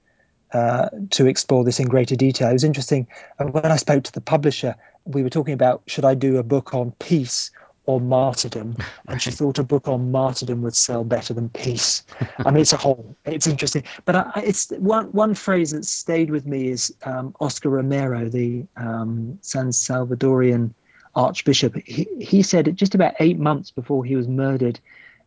uh, 0.54 0.90
to 1.12 1.28
explore 1.28 1.64
this 1.64 1.80
in 1.80 1.88
greater 1.88 2.16
detail. 2.16 2.50
It 2.50 2.54
was 2.54 2.64
interesting 2.66 3.08
uh, 3.40 3.46
when 3.46 3.66
I 3.66 3.78
spoke 3.78 4.04
to 4.04 4.12
the 4.12 4.22
publisher. 4.22 4.76
We 5.06 5.24
were 5.24 5.30
talking 5.30 5.54
about 5.54 5.82
should 5.88 6.04
I 6.04 6.14
do 6.14 6.38
a 6.38 6.44
book 6.44 6.74
on 6.74 6.92
peace 7.00 7.52
or 7.86 8.00
martyrdom, 8.00 8.76
and 9.08 9.22
she 9.22 9.32
thought 9.32 9.58
a 9.58 9.64
book 9.64 9.88
on 9.88 10.12
martyrdom 10.12 10.62
would 10.62 10.76
sell 10.76 11.04
better 11.04 11.34
than 11.34 11.50
peace. 11.50 12.04
I 12.40 12.52
mean, 12.52 12.62
it's 12.62 12.74
a 12.74 12.78
whole. 12.78 13.16
It's 13.26 13.48
interesting, 13.48 13.84
but 14.06 14.16
I, 14.16 14.44
it's 14.46 14.70
one 14.72 15.06
one 15.14 15.34
phrase 15.34 15.72
that 15.72 15.86
stayed 15.86 16.30
with 16.30 16.46
me 16.46 16.68
is 16.68 16.94
um, 17.04 17.34
Oscar 17.40 17.70
Romero, 17.70 18.30
the 18.30 18.66
um, 18.78 19.40
San 19.42 19.70
Salvadorian 19.70 20.74
archbishop, 21.16 21.76
he, 21.86 22.08
he 22.20 22.42
said 22.42 22.76
just 22.78 22.96
about 22.96 23.14
eight 23.20 23.40
months 23.40 23.72
before 23.72 24.04
he 24.06 24.16
was 24.16 24.28
murdered 24.28 24.80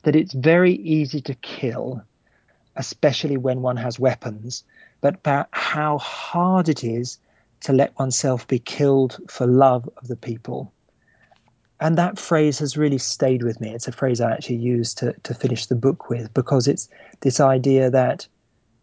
that 0.03 0.16
it's 0.16 0.32
very 0.32 0.74
easy 0.74 1.20
to 1.22 1.35
kill, 1.35 2.03
especially 2.76 3.37
when 3.37 3.62
one 3.62 3.76
has 3.76 3.99
weapons, 3.99 4.64
but 5.01 5.14
about 5.16 5.49
how 5.53 5.99
hard 5.99 6.68
it 6.68 6.85
is 6.85 7.18
to 7.61 7.72
let 7.72 7.99
oneself 7.99 8.47
be 8.47 8.59
killed 8.59 9.18
for 9.28 9.47
love 9.47 9.89
of 9.97 10.09
the 10.09 10.16
people. 10.16 10.72
And 11.80 11.99
that 11.99 12.18
phrase 12.18 12.59
has 12.61 12.76
really 12.76 12.99
stayed 12.99 13.43
with 13.43 13.61
me. 13.61 13.74
It's 13.74 13.89
a 13.89 13.93
phrase 13.93 14.20
I 14.20 14.32
actually 14.32 14.57
use 14.57 14.95
to, 14.95 15.12
to 15.24 15.35
finish 15.35 15.66
the 15.66 15.74
book 15.74 16.09
with 16.09 16.32
because 16.32 16.68
it's 16.68 16.89
this 17.20 17.41
idea 17.41 17.91
that 17.91 18.26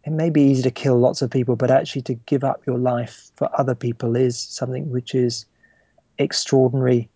it 0.04 0.10
may 0.10 0.30
be 0.30 0.42
easy 0.42 0.62
to 0.62 0.70
kill 0.70 0.98
lots 0.98 1.22
of 1.22 1.30
people, 1.30 1.56
but 1.56 1.70
actually 1.70 2.02
to 2.02 2.14
give 2.14 2.44
up 2.44 2.66
your 2.66 2.78
life 2.78 3.30
for 3.36 3.48
other 3.58 3.74
people 3.74 4.16
is 4.16 4.38
something 4.38 4.90
which 4.90 5.14
is 5.14 5.46
extraordinary 6.22 7.08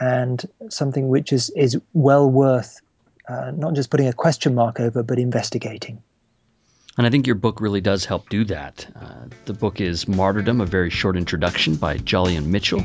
and 0.00 0.44
something 0.68 1.08
which 1.08 1.32
is, 1.32 1.50
is 1.50 1.78
well 1.92 2.30
worth 2.30 2.80
uh, 3.28 3.52
not 3.54 3.74
just 3.74 3.90
putting 3.90 4.08
a 4.08 4.12
question 4.12 4.54
mark 4.54 4.80
over, 4.80 5.02
but 5.02 5.18
investigating. 5.18 6.02
And 6.98 7.06
I 7.06 7.10
think 7.10 7.26
your 7.26 7.36
book 7.36 7.60
really 7.60 7.80
does 7.80 8.04
help 8.04 8.28
do 8.28 8.44
that. 8.44 8.86
Uh, 8.94 9.26
the 9.46 9.54
book 9.54 9.80
is 9.80 10.06
Martyrdom, 10.06 10.60
a 10.60 10.66
very 10.66 10.90
short 10.90 11.16
introduction 11.16 11.76
by 11.76 11.96
Jolyon 11.96 12.46
Mitchell. 12.46 12.84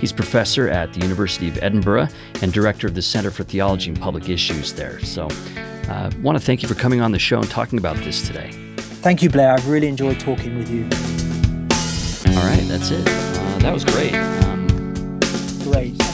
He's 0.00 0.12
professor 0.12 0.68
at 0.68 0.92
the 0.92 1.00
University 1.00 1.48
of 1.48 1.62
Edinburgh 1.62 2.08
and 2.42 2.52
director 2.52 2.88
of 2.88 2.94
the 2.94 3.02
Center 3.02 3.30
for 3.30 3.44
Theology 3.44 3.90
and 3.90 4.00
Public 4.00 4.28
Issues 4.28 4.72
there. 4.72 4.98
So 5.00 5.28
I 5.88 6.06
uh, 6.06 6.10
want 6.20 6.36
to 6.36 6.44
thank 6.44 6.62
you 6.62 6.68
for 6.68 6.74
coming 6.74 7.00
on 7.00 7.12
the 7.12 7.18
show 7.20 7.38
and 7.38 7.48
talking 7.48 7.78
about 7.78 7.96
this 7.98 8.26
today. 8.26 8.50
Thank 8.76 9.22
you, 9.22 9.30
Blair. 9.30 9.52
I've 9.52 9.68
really 9.68 9.86
enjoyed 9.86 10.18
talking 10.18 10.58
with 10.58 10.70
you. 10.70 10.82
All 12.36 12.44
right, 12.44 12.64
that's 12.66 12.90
it. 12.90 13.06
Uh, 13.06 13.58
that 13.58 13.72
was 13.72 13.84
great. 13.84 14.43
Great 15.64 16.13